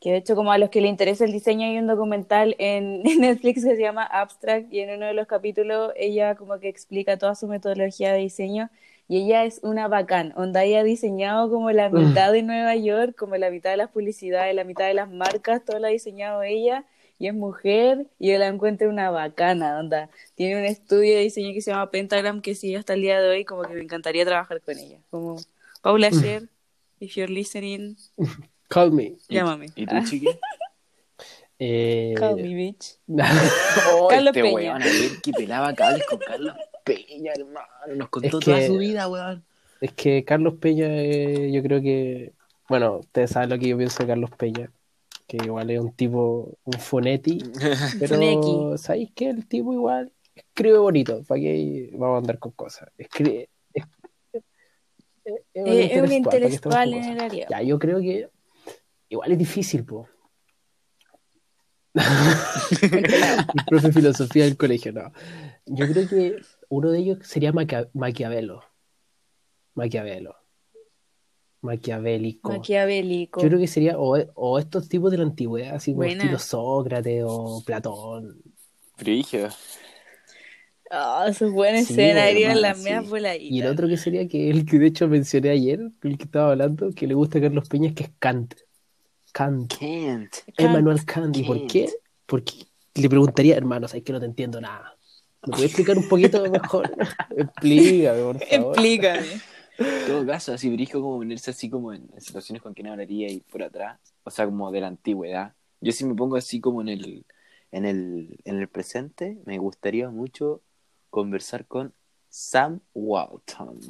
que 0.00 0.12
de 0.12 0.18
hecho 0.18 0.34
como 0.36 0.52
a 0.52 0.58
los 0.58 0.70
que 0.70 0.80
le 0.80 0.88
interesa 0.88 1.24
el 1.24 1.32
diseño 1.32 1.66
hay 1.66 1.78
un 1.78 1.86
documental 1.86 2.56
en, 2.58 3.02
en 3.06 3.20
Netflix 3.20 3.64
que 3.64 3.76
se 3.76 3.82
llama 3.82 4.04
Abstract 4.04 4.72
y 4.72 4.80
en 4.80 4.96
uno 4.96 5.06
de 5.06 5.14
los 5.14 5.26
capítulos 5.26 5.92
ella 5.96 6.34
como 6.36 6.58
que 6.60 6.68
explica 6.68 7.18
toda 7.18 7.34
su 7.34 7.46
metodología 7.48 8.12
de 8.12 8.20
diseño 8.20 8.70
y 9.08 9.24
ella 9.24 9.44
es 9.44 9.60
una 9.62 9.88
bacán, 9.88 10.32
onda 10.36 10.64
ella 10.64 10.80
ha 10.80 10.84
diseñado 10.84 11.50
como 11.50 11.70
la 11.72 11.90
mitad 11.90 12.32
de 12.32 12.42
Nueva 12.42 12.74
York, 12.76 13.14
como 13.16 13.36
la 13.36 13.50
mitad 13.50 13.70
de 13.70 13.76
las 13.76 13.90
publicidades, 13.90 14.54
la 14.54 14.64
mitad 14.64 14.86
de 14.86 14.94
las 14.94 15.10
marcas, 15.10 15.64
todo 15.64 15.78
lo 15.78 15.86
ha 15.86 15.90
diseñado 15.90 16.42
ella 16.42 16.84
y 17.18 17.28
es 17.28 17.34
mujer 17.34 18.06
y 18.18 18.32
yo 18.32 18.38
la 18.38 18.48
encuentro 18.48 18.88
una 18.88 19.10
bacana, 19.10 19.78
onda. 19.78 20.08
Tiene 20.34 20.56
un 20.58 20.64
estudio 20.64 21.14
de 21.16 21.20
diseño 21.22 21.52
que 21.52 21.60
se 21.60 21.70
llama 21.70 21.90
Pentagram 21.90 22.40
que 22.40 22.54
sigue 22.54 22.76
hasta 22.78 22.94
el 22.94 23.02
día 23.02 23.20
de 23.20 23.28
hoy, 23.28 23.44
como 23.44 23.62
que 23.62 23.74
me 23.74 23.82
encantaría 23.82 24.24
trabajar 24.24 24.60
con 24.60 24.76
ella. 24.78 24.98
Como 25.10 25.36
Paula 25.82 26.10
Scher, 26.10 26.48
if 26.98 27.14
you're 27.14 27.32
listening, 27.32 27.96
Call 28.68 28.90
me. 28.90 29.02
¿Y- 29.28 29.34
llámame. 29.34 29.66
¿Y 29.76 29.86
tú, 29.86 29.94
chiqui? 30.08 30.28
Eh, 31.58 32.14
Call 32.16 32.36
me, 32.36 32.54
bitch. 32.54 32.96
Oh, 33.92 34.08
Carlos 34.08 34.28
este 34.34 34.42
Peña. 34.42 34.54
weón, 34.54 34.82
a 34.82 34.84
ver 34.86 35.20
que 35.22 35.32
pelaba 35.32 35.74
cables 35.74 36.04
con 36.06 36.18
Carlos 36.18 36.54
Peña, 36.84 37.32
hermano. 37.36 37.66
Nos 37.96 38.08
contó 38.08 38.38
Es 38.38 38.44
toda 38.44 38.58
que- 38.58 38.66
su 38.66 38.78
vida, 38.78 39.08
weón. 39.08 39.44
Es 39.80 39.92
que 39.92 40.24
Carlos 40.24 40.54
Peña, 40.60 40.86
eh, 40.88 41.50
yo 41.52 41.62
creo 41.62 41.80
que, 41.82 42.32
bueno, 42.68 42.98
ustedes 42.98 43.30
saben 43.30 43.50
lo 43.50 43.58
que 43.58 43.68
yo 43.68 43.76
pienso 43.76 44.02
de 44.02 44.06
Carlos 44.08 44.30
Peña, 44.30 44.70
que 45.26 45.38
igual 45.38 45.70
es 45.70 45.80
un 45.80 45.92
tipo, 45.92 46.56
un 46.64 46.72
foneti, 46.74 47.38
pero. 48.00 48.78
¿sabéis 48.78 49.10
qué? 49.14 49.30
El 49.30 49.46
tipo 49.48 49.72
igual 49.72 50.12
escribe 50.34 50.78
bonito, 50.78 51.22
¿para 51.24 51.40
qué 51.40 51.90
vamos 51.94 52.14
a 52.14 52.18
andar 52.18 52.38
con 52.38 52.52
cosas? 52.52 52.88
Escribe, 52.96 53.48
es, 53.74 53.84
es- 54.32 54.42
es 55.54 55.62
un 55.62 55.68
Eh, 55.68 55.94
es 55.94 56.02
un 56.02 56.12
intelectual, 56.12 56.22
¿para 56.22 56.48
qué 56.48 56.54
estamos 56.54 56.78
intelectual 56.78 56.90
con 56.90 57.02
en 57.02 57.04
el 57.12 57.20
área. 57.20 57.46
Ya, 57.50 57.62
yo 57.62 57.78
creo 57.78 58.00
que 58.00 58.28
igual 59.08 59.32
es 59.32 59.38
difícil, 59.38 59.84
po. 59.84 60.08
El 62.82 63.64
profe 63.68 63.88
de 63.88 63.92
filosofía 63.92 64.44
del 64.44 64.56
colegio, 64.56 64.92
no. 64.92 65.12
Yo 65.66 65.86
creo 65.88 66.08
que 66.08 66.36
uno 66.74 66.90
de 66.90 66.98
ellos 67.00 67.18
sería 67.22 67.52
Maquia- 67.52 67.90
Maquiavelo. 67.92 68.62
Maquiavelo. 69.74 70.34
Maquiavélico. 71.60 72.50
Maquiavélico. 72.50 73.40
Yo 73.42 73.48
creo 73.48 73.60
que 73.60 73.68
sería, 73.68 73.98
o, 73.98 74.16
o 74.34 74.58
estos 74.58 74.88
tipos 74.88 75.10
de 75.10 75.18
la 75.18 75.24
antigüedad, 75.24 75.74
así 75.74 75.92
como 75.92 76.04
Buena. 76.04 76.22
estilo 76.22 76.38
Sócrates 76.38 77.24
o 77.26 77.62
Platón. 77.64 78.42
Frigio. 78.96 79.48
Ah, 80.90 81.26
esos 81.28 81.52
buenos 81.52 81.86
Sí, 81.86 81.92
escenarios, 81.92 82.50
hermano, 82.56 82.60
las 82.60 82.78
sí. 82.78 82.84
meas 82.84 83.40
Y 83.40 83.60
el 83.60 83.66
otro 83.66 83.86
que 83.86 83.96
sería 83.96 84.26
que 84.26 84.50
el 84.50 84.64
que 84.66 84.78
de 84.78 84.86
hecho 84.86 85.08
mencioné 85.08 85.50
ayer, 85.50 85.80
el 86.02 86.18
que 86.18 86.24
estaba 86.24 86.52
hablando, 86.52 86.90
que 86.92 87.06
le 87.06 87.14
gusta 87.14 87.38
a 87.38 87.42
Carlos 87.42 87.68
Peña, 87.68 87.94
que 87.94 88.04
es 88.04 88.10
Kant. 88.18 88.54
Kant. 89.32 89.74
Kent. 89.78 90.34
Emmanuel 90.56 91.04
Kant. 91.04 91.36
¿Y 91.36 91.44
por 91.44 91.58
Kant. 91.58 91.70
qué? 91.70 91.88
Porque 92.26 92.52
le 92.94 93.08
preguntaría, 93.08 93.56
hermano, 93.56 93.88
sabes 93.88 94.04
que 94.04 94.12
no 94.12 94.20
te 94.20 94.26
entiendo 94.26 94.60
nada. 94.60 94.96
¿Me 95.46 95.50
puedes 95.50 95.64
explicar 95.66 95.98
un 95.98 96.08
poquito 96.08 96.48
mejor? 96.48 96.90
Explícame, 97.36 98.22
por 98.22 98.38
favor. 98.38 98.72
Explícame. 98.74 99.40
En 99.78 100.06
todo 100.06 100.26
caso, 100.26 100.52
así 100.52 100.70
Brigio 100.70 101.00
como 101.00 101.18
ponerse 101.18 101.50
así 101.50 101.68
como 101.68 101.92
en, 101.92 102.08
en 102.14 102.20
situaciones 102.20 102.62
con 102.62 102.74
quien 102.74 102.88
hablaría 102.88 103.30
y 103.30 103.40
por 103.40 103.62
atrás, 103.62 103.98
o 104.22 104.30
sea, 104.30 104.44
como 104.44 104.70
de 104.70 104.80
la 104.80 104.88
antigüedad. 104.88 105.54
Yo 105.80 105.92
si 105.92 106.04
me 106.04 106.14
pongo 106.14 106.36
así 106.36 106.60
como 106.60 106.82
en 106.82 106.88
el, 106.88 107.26
en 107.72 107.86
el, 107.86 108.38
en 108.44 108.58
el 108.58 108.68
presente, 108.68 109.38
me 109.44 109.58
gustaría 109.58 110.10
mucho 110.10 110.62
conversar 111.10 111.66
con 111.66 111.92
Sam 112.28 112.80
Walton, 112.94 113.80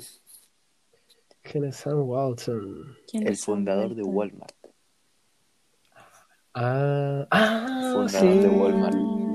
¿Quién 1.42 1.64
es 1.64 1.76
Sam 1.76 2.08
Walton? 2.08 2.96
¿Quién 3.08 3.26
el 3.26 3.32
es 3.32 3.40
Sam 3.40 3.56
fundador 3.56 3.94
de? 3.94 4.02
Walmart. 4.02 4.54
Ah, 6.54 7.26
ah 7.30 7.92
Fundador 7.92 8.32
sí. 8.32 8.38
de 8.38 8.48
Walmart. 8.48 9.31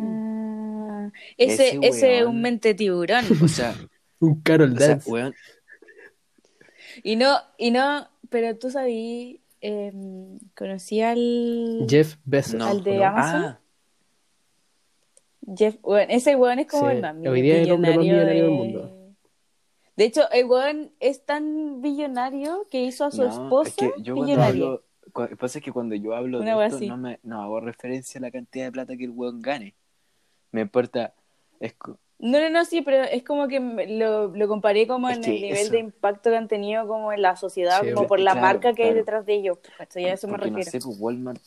Ese, 1.38 1.80
Ese 1.82 2.20
es 2.20 2.26
un 2.26 2.42
mente 2.42 2.74
tiburón. 2.74 3.24
O 3.44 3.48
sea, 3.48 3.76
Un 4.20 4.42
Carol 4.42 4.74
o 4.74 4.78
sea, 4.78 4.88
Dance. 4.90 5.10
weón, 5.12 5.34
Y 7.04 7.16
no, 7.16 7.38
y 7.58 7.72
no, 7.72 8.08
pero 8.30 8.58
tú 8.58 8.72
sabías, 8.72 9.40
em, 9.62 10.40
conocí 10.56 11.02
al 11.02 11.86
Jeff 11.88 12.16
Bezos. 12.26 12.56
no. 12.56 12.66
¿Al 12.66 12.84
de 12.84 12.96
¿no? 12.98 13.04
Amazon? 13.06 13.44
Ah, 13.46 13.60
Jeff, 15.56 15.78
bueno, 15.82 16.12
ese 16.12 16.36
weón 16.36 16.60
es 16.60 16.68
como 16.68 16.90
Sí, 16.90 16.96
el 16.96 17.02
más 17.02 17.16
hoy 17.16 17.42
día 17.42 17.62
es 17.62 17.68
el 17.68 17.74
hombre 17.74 17.92
más 17.92 18.00
millonario 18.00 18.44
del 18.44 18.52
de- 18.52 18.58
mundo. 18.58 18.94
De 19.96 20.06
hecho, 20.06 20.30
el 20.32 20.46
weón 20.46 20.92
es 21.00 21.26
tan 21.26 21.82
billonario 21.82 22.68
que 22.70 22.84
hizo 22.84 23.06
a 23.06 23.12
su 23.12 23.24
no, 23.24 23.30
esposa 23.30 23.70
es 23.70 23.76
que 23.96 24.04
yo 24.04 24.14
cu- 24.14 24.22
lo 25.24 25.28
que 25.30 25.36
pasa 25.36 25.58
es 25.60 25.64
que 25.66 25.72
cuando 25.72 25.96
yo 25.96 26.14
hablo 26.14 26.40
Una 26.40 26.56
de 26.60 26.66
esto, 26.68 26.80
no, 26.90 26.98
me, 26.98 27.20
no 27.24 27.42
hago 27.42 27.60
referencia 27.62 28.20
a 28.20 28.22
la 28.22 28.30
cantidad 28.32 28.66
de 28.66 28.72
plata 28.72 28.96
que 28.98 29.06
el 29.06 29.12
weón 29.12 29.42
gane. 29.42 29.74
Me 30.52 30.62
importa, 30.62 31.16
es, 31.60 31.76
No, 32.20 32.40
no, 32.42 32.50
no, 32.50 32.66
sí, 32.66 32.82
pero 32.82 33.04
es 33.04 33.24
como 33.24 33.48
que 33.48 33.60
lo, 33.60 34.30
lo 34.36 34.48
comparé 34.48 34.88
como 34.88 35.08
Es 35.08 35.20
en 35.20 35.24
el 35.26 35.40
nivel 35.40 35.70
eso. 35.70 35.72
de 35.72 35.80
impacto 35.80 36.32
que 36.32 36.38
han 36.38 36.48
tenido 36.48 36.88
como 36.88 37.14
en 37.14 37.22
la 37.22 37.36
sociedad, 37.36 37.86
Sí, 37.86 37.94
como 37.94 38.08
por 38.08 38.20
la 38.20 38.34
claro, 38.34 38.36
marca 38.36 38.74
que 38.74 38.86
hay 38.86 38.94
detrás 38.94 39.26
de 39.26 39.36
ellos. 39.36 39.60
¿cachai? 39.78 40.08
A 40.08 40.14
eso 40.14 40.28
me 40.28 40.38
Porque 40.38 40.52
no 40.52 40.62
refiero. 40.62 40.72
sé, 40.72 40.80
pues 40.82 40.96
Walmart 41.00 41.42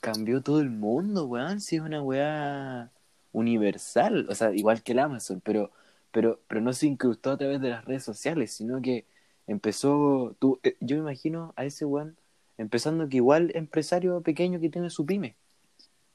cambió 0.00 0.42
todo 0.42 0.60
el 0.60 0.70
mundo, 0.70 1.26
weón. 1.26 1.60
Si 1.60 1.76
es 1.76 1.82
una 1.82 2.02
weá 2.02 2.90
universal, 3.32 4.26
o 4.28 4.34
sea, 4.34 4.52
igual 4.54 4.82
que 4.82 4.92
el 4.92 4.98
Amazon, 5.00 5.40
pero, 5.40 5.70
pero, 6.10 6.40
pero 6.48 6.60
no 6.60 6.72
se 6.72 6.86
incrustó 6.86 7.32
a 7.32 7.36
través 7.38 7.60
de 7.60 7.70
las 7.70 7.84
redes 7.84 8.04
sociales, 8.04 8.52
sino 8.52 8.80
que 8.82 9.06
empezó, 9.46 10.36
tú, 10.38 10.60
eh, 10.62 10.76
yo 10.80 10.96
me 10.96 11.02
imagino 11.02 11.52
a 11.56 11.64
ese 11.64 11.84
weón 11.84 12.16
empezando 12.58 13.08
que 13.08 13.16
igual 13.18 13.50
empresario 13.54 14.20
pequeño 14.22 14.60
que 14.60 14.70
tiene 14.70 14.90
su 14.90 15.06
pyme, 15.06 15.36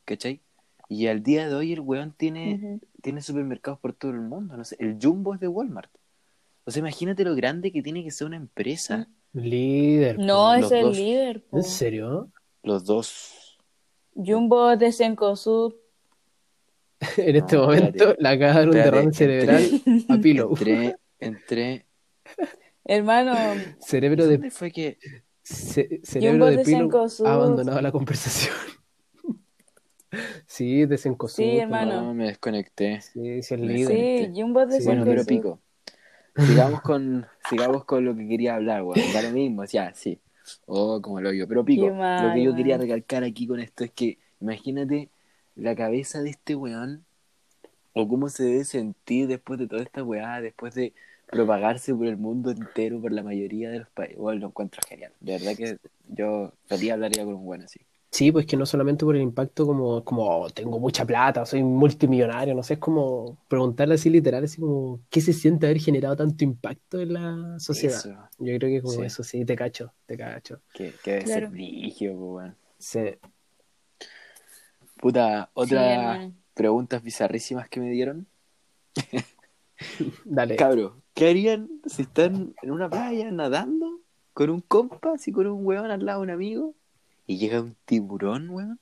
¿cachai? 0.05 0.41
Y 0.89 1.07
al 1.07 1.23
día 1.23 1.47
de 1.49 1.55
hoy 1.55 1.73
el 1.73 1.81
weón 1.81 2.13
tiene. 2.13 2.61
Tiene 3.01 3.21
supermercados 3.21 3.79
por 3.79 3.93
todo 3.93 4.11
el 4.11 4.21
mundo, 4.21 4.55
no 4.57 4.63
sé, 4.63 4.75
el 4.79 4.97
Jumbo 5.01 5.33
es 5.33 5.39
de 5.39 5.47
Walmart. 5.47 5.91
O 6.65 6.71
sea, 6.71 6.79
imagínate 6.81 7.23
lo 7.23 7.35
grande 7.35 7.71
que 7.71 7.81
tiene 7.81 8.03
que 8.03 8.11
ser 8.11 8.27
una 8.27 8.35
empresa. 8.37 9.07
Líder. 9.33 10.17
po. 10.17 10.21
No, 10.23 10.55
los 10.57 10.65
es 10.65 10.71
el 10.71 10.83
dos. 10.85 10.97
líder. 10.97 11.43
po. 11.43 11.57
¿En 11.57 11.63
serio? 11.63 12.31
Los 12.63 12.85
dos. 12.85 13.57
Jumbo 14.13 14.75
de 14.77 14.91
Cencosud. 14.91 15.73
En 17.17 17.35
este 17.37 17.55
No, 17.55 17.63
momento 17.63 17.87
espérate. 18.11 18.21
le 18.21 18.29
de 18.29 18.65
un 18.67 18.71
derrame 18.71 19.13
cerebral 19.13 19.63
a 20.09 20.17
Pilo. 20.17 20.49
Entré, 20.49 20.95
entré. 21.19 21.85
Hermano, 22.85 23.33
Cerebro 23.79 24.25
de, 24.25 24.33
¿Dónde 24.37 24.51
fue 24.51 24.71
que.? 24.71 24.97
ce- 25.43 26.01
cerebro 26.03 26.31
Jumbo 26.31 26.45
de 26.47 26.57
de 26.57 26.63
Pilo 26.63 27.05
ha 27.25 27.33
abandonado 27.33 27.81
la 27.81 27.91
conversación. 27.91 28.53
Sí, 30.47 30.85
de 30.85 30.97
Cencosud. 30.97 31.43
Sí, 31.43 31.57
hermano. 31.57 32.01
No, 32.03 32.13
me 32.13 32.25
desconecté. 32.27 33.01
Sí, 33.01 33.43
sí, 33.43 33.53
el 33.53 33.61
Me 33.61 33.73
líder. 33.73 34.33
sí, 34.33 34.41
Jumbo 34.41 34.65
de 34.65 34.79
Sí, 34.79 34.85
Bueno, 34.85 35.03
pero 35.05 35.23
pico. 35.25 35.59
Sigamos 36.35 36.81
con, 36.81 37.27
sigamos 37.49 37.85
con 37.85 38.05
lo 38.05 38.15
que 38.15 38.27
quería 38.27 38.55
hablar, 38.55 38.83
weón. 38.83 39.13
Da 39.13 39.21
lo 39.21 39.31
mismo, 39.31 39.65
ya, 39.65 39.93
sí. 39.93 40.19
Oh, 40.65 41.01
como 41.01 41.21
lo 41.21 41.31
yo. 41.33 41.47
Pero 41.47 41.65
pico, 41.65 41.87
Qué 41.87 41.91
mal, 41.91 42.27
lo 42.27 42.33
que 42.33 42.43
yo 42.43 42.55
quería 42.55 42.77
recalcar 42.77 43.23
aquí 43.23 43.45
con 43.47 43.59
esto 43.59 43.83
es 43.83 43.91
que, 43.91 44.17
imagínate 44.39 45.09
la 45.55 45.75
cabeza 45.75 46.21
de 46.21 46.29
este 46.29 46.55
weón, 46.55 47.05
o 47.93 48.07
cómo 48.07 48.29
se 48.29 48.43
debe 48.43 48.63
sentir 48.63 49.27
después 49.27 49.59
de 49.59 49.67
toda 49.67 49.83
esta 49.83 50.03
weá, 50.03 50.41
después 50.41 50.73
de 50.73 50.93
propagarse 51.27 51.93
por 51.93 52.07
el 52.07 52.17
mundo 52.17 52.51
entero, 52.51 53.01
por 53.01 53.11
la 53.11 53.23
mayoría 53.23 53.69
de 53.69 53.79
los 53.79 53.89
países. 53.89 54.17
Bueno, 54.17 54.41
lo 54.41 54.47
encuentro 54.47 54.81
genial. 54.87 55.11
De 55.19 55.33
verdad 55.33 55.55
que 55.55 55.77
yo 56.07 56.53
feliz 56.65 56.91
hablaría 56.91 57.25
con 57.25 57.35
un 57.35 57.47
weón 57.47 57.63
así. 57.63 57.79
Sí, 58.11 58.31
pues 58.31 58.47
que 58.47 58.57
no 58.57 58.65
solamente 58.65 59.05
por 59.05 59.15
el 59.15 59.21
impacto 59.21 59.67
como, 59.67 60.03
como 60.03 60.23
"Oh, 60.27 60.49
tengo 60.49 60.79
mucha 60.79 61.05
plata, 61.05 61.45
soy 61.45 61.61
multimillonario, 61.63 62.55
no 62.55 62.63
sé, 62.63 62.73
es 62.73 62.79
como 62.79 63.37
preguntarle 63.47 63.93
así 63.95 64.09
literal, 64.09 64.43
así 64.45 64.59
como, 64.59 64.99
¿qué 65.11 65.21
se 65.21 65.31
siente 65.31 65.67
haber 65.67 65.79
generado 65.79 66.15
tanto 66.15 66.43
impacto 66.43 66.99
en 66.99 67.13
la 67.13 67.59
sociedad? 67.59 67.99
Eso, 67.99 68.09
Yo 68.39 68.57
creo 68.57 68.69
que 68.69 68.81
como 68.81 68.93
Sí. 68.95 69.01
eso, 69.03 69.21
sí, 69.23 69.45
te 69.45 69.55
cacho, 69.55 69.93
te 70.07 70.17
cacho. 70.17 70.59
que, 70.73 70.93
que 71.03 71.11
debe 71.11 71.23
Claro. 71.25 71.47
ser 71.51 71.55
pues, 71.55 72.01
weón. 72.01 72.55
Sí. 72.79 72.99
Puta, 74.99 75.49
Sí, 75.65 75.75
hermano. 75.75 76.33
preguntas 76.55 77.03
bizarrísimas 77.03 77.69
que 77.69 77.79
me 77.79 77.89
dieron. 77.91 78.27
Dale. 80.25 80.55
Cabro, 80.55 81.01
¿qué 81.13 81.29
harían 81.29 81.69
si 81.85 82.03
están 82.03 82.53
en 82.61 82.71
una 82.71 82.89
playa 82.89 83.31
nadando 83.31 83.99
con 84.33 84.49
un 84.49 84.61
compa, 84.61 85.13
así 85.13 85.31
con 85.31 85.47
un 85.47 85.65
weón 85.65 85.91
al 85.91 86.05
lado, 86.05 86.21
un 86.21 86.29
amigo, 86.29 86.75
y 87.29 87.37
llega 87.37 87.61
un 87.61 87.75
tiburón, 87.85 88.49
weón, 88.49 88.79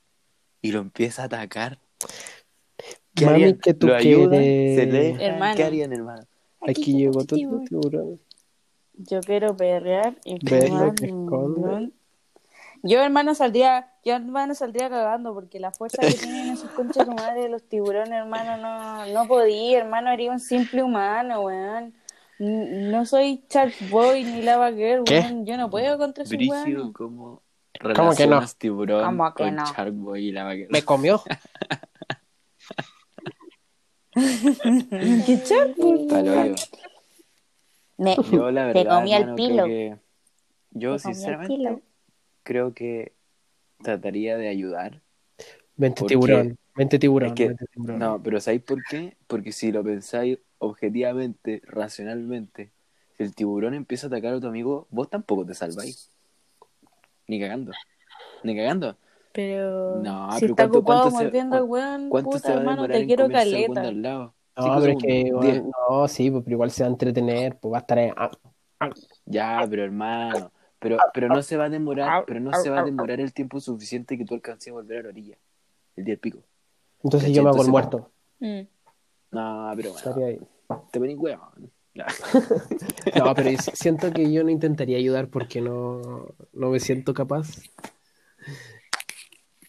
y 0.61 0.71
lo 0.71 0.79
empieza 0.79 1.23
a 1.23 1.25
atacar. 1.25 1.79
¿Qué 3.13 3.25
Mami, 3.25 3.43
harían? 3.43 3.59
¿qué 3.59 3.73
tú 3.73 3.87
¿Lo 3.87 3.95
ayudan? 3.95 4.29
quieres? 4.29 4.75
¿Se 4.79 4.85
dejan? 4.85 5.21
Hermano. 5.21 5.55
¿Qué 5.57 5.63
harían, 5.65 5.91
hermano? 5.91 6.23
Aquí 6.61 6.95
llegó 6.95 7.25
tu 7.25 7.35
tiburón. 7.35 8.21
Yo 8.93 9.19
quiero 9.19 9.57
perrear 9.57 10.15
y 10.23 10.39
fumar 10.39 10.95
blunt. 10.95 11.93
Yo, 12.83 13.01
hermano, 13.01 13.35
saldría, 13.35 13.91
yo, 14.05 14.15
hermano, 14.15 14.55
saldría 14.55 14.89
cagando 14.89 15.33
porque 15.33 15.59
la 15.59 15.71
fuerza 15.71 16.03
que 16.03 16.13
tienen 16.13 16.53
esos 16.53 16.71
conchas 16.71 17.05
de 17.05 17.13
madre 17.13 17.41
de 17.41 17.49
los 17.49 17.63
tiburones, 17.63 18.13
hermano, 18.13 18.55
no, 18.55 19.05
no 19.07 19.27
podía, 19.27 19.79
hermano, 19.79 20.09
haría 20.09 20.31
un 20.31 20.39
simple 20.39 20.83
humano, 20.83 21.41
weón. 21.41 21.93
No 22.39 23.05
soy 23.05 23.43
Shark 23.49 23.73
Boy 23.89 24.23
ni 24.23 24.41
Lava 24.41 24.71
Girl, 24.71 25.03
weón. 25.05 25.45
Yo 25.45 25.57
no 25.57 25.69
puedo 25.69 25.97
contra 25.97 26.23
esos 26.23 26.37
Brígido, 26.37 26.93
weones. 26.93 27.41
¿Cómo 27.81 27.93
¿Cómo 27.95 28.15
que 28.15 28.27
no? 28.27 28.41
tiburón 28.57 29.05
¿Cómo 29.05 29.33
que 29.33 29.43
con 29.43 29.55
no? 29.55 29.65
Shark 29.65 29.93
Boy 29.93 30.27
y 30.27 30.31
la 30.31 30.43
vaquera? 30.45 30.67
Me 30.71 30.81
comió. 30.83 31.21
¿Qué 34.13 35.41
Shark 35.45 35.75
Boy? 35.77 36.07
Palo, 36.07 36.45
yo. 36.45 36.55
Me, 37.97 38.15
Yo, 38.31 38.51
la 38.51 38.71
Te 38.73 38.83
verdad, 38.83 38.95
comí 38.99 39.13
el 39.13 39.33
pilo. 39.35 39.65
que... 39.65 39.97
Yo, 40.71 40.93
Te 40.93 40.99
sinceramente, 40.99 41.55
pilo. 41.55 41.81
creo 42.43 42.73
que 42.73 43.13
trataría 43.81 44.37
de 44.37 44.47
ayudar. 44.49 45.01
Vente 45.75 46.01
Porque- 46.01 46.13
tiburón. 46.13 46.57
Vente 46.75 46.99
tiburón. 46.99 47.29
Es 47.29 47.33
que- 47.35 47.47
vente 47.49 47.65
tiburón. 47.73 47.97
No, 47.99 48.21
pero 48.21 48.39
¿sabéis 48.39 48.61
por 48.63 48.83
qué? 48.83 49.17
Porque 49.25 49.51
si 49.51 49.71
lo 49.71 49.83
pensáis 49.83 50.37
objetivamente, 50.59 51.61
racionalmente, 51.65 52.71
si 53.17 53.23
el 53.23 53.33
tiburón 53.33 53.73
empieza 53.73 54.05
a 54.05 54.09
atacar 54.09 54.35
a 54.35 54.39
tu 54.39 54.47
amigo, 54.47 54.87
vos 54.91 55.09
tampoco 55.09 55.45
te 55.45 55.55
salváis. 55.55 56.11
Ni 57.27 57.39
cagando. 57.39 57.71
Ni 58.43 58.55
cagando. 58.55 58.97
Pero 59.33 60.01
No, 60.01 60.31
si 60.31 60.39
pero 60.41 60.53
está 60.53 60.63
¿cuánto- 60.63 60.79
ocupado 60.79 61.01
cuánto 61.01 61.17
se- 61.17 61.23
mordiendo 61.25 61.57
al 61.57 61.63
weón, 61.63 62.09
¿Cuánto 62.09 62.31
se 62.31 62.37
puta 62.39 62.49
va 62.49 62.55
a 62.55 62.59
hermano, 62.59 62.87
te 62.87 63.05
quiero 63.05 63.23
weón 63.23 63.31
caleta. 63.33 63.81
al 63.81 64.01
lado? 64.01 64.33
No, 64.55 64.63
Cinco 64.63 64.79
pero 64.81 64.91
es 64.93 64.97
que, 65.03 65.33
bueno, 65.33 65.71
no, 65.89 66.07
sí, 66.07 66.31
pues, 66.31 66.43
pero 66.43 66.53
igual 66.55 66.71
se 66.71 66.83
va 66.83 66.87
a 66.87 66.91
entretener, 66.91 67.57
pues 67.59 67.73
va 67.73 67.77
a 67.77 67.81
estar 67.81 67.97
ahí. 67.99 68.11
ah, 68.15 68.31
Ya, 69.25 69.65
pero 69.69 69.83
hermano. 69.83 70.51
Pero, 70.79 70.97
pero 71.13 71.27
no 71.27 71.41
se 71.43 71.57
va 71.57 71.65
a 71.65 71.69
demorar, 71.69 72.23
pero 72.25 72.39
no 72.39 72.53
se 72.53 72.69
va 72.69 72.79
a 72.79 72.83
demorar 72.83 73.19
el 73.19 73.33
tiempo 73.33 73.59
suficiente 73.59 74.17
que 74.17 74.25
tú 74.25 74.35
alcances 74.35 74.69
a 74.71 74.73
volver 74.75 74.99
a 74.99 75.03
la 75.03 75.09
orilla. 75.09 75.35
El 75.95 76.05
día 76.05 76.13
del 76.13 76.19
pico. 76.19 76.39
Entonces 77.03 77.29
¿Cachai? 77.29 77.33
yo 77.35 77.43
me 77.43 77.49
hago 77.49 77.63
el 77.63 77.69
muerto. 77.69 78.11
Mm. 78.39 78.61
No, 79.31 79.71
pero 79.75 79.91
bueno, 79.91 79.97
Estaría 79.97 80.27
ahí. 80.27 80.39
te 80.91 80.99
venís 80.99 81.17
huevo. 81.17 81.51
No, 83.15 83.33
pero 83.33 83.49
si- 83.49 83.71
siento 83.73 84.11
que 84.11 84.31
yo 84.31 84.43
no 84.43 84.49
intentaría 84.49 84.97
ayudar 84.97 85.29
porque 85.29 85.61
no, 85.61 86.27
no 86.53 86.69
me 86.69 86.79
siento 86.79 87.13
capaz. 87.13 87.47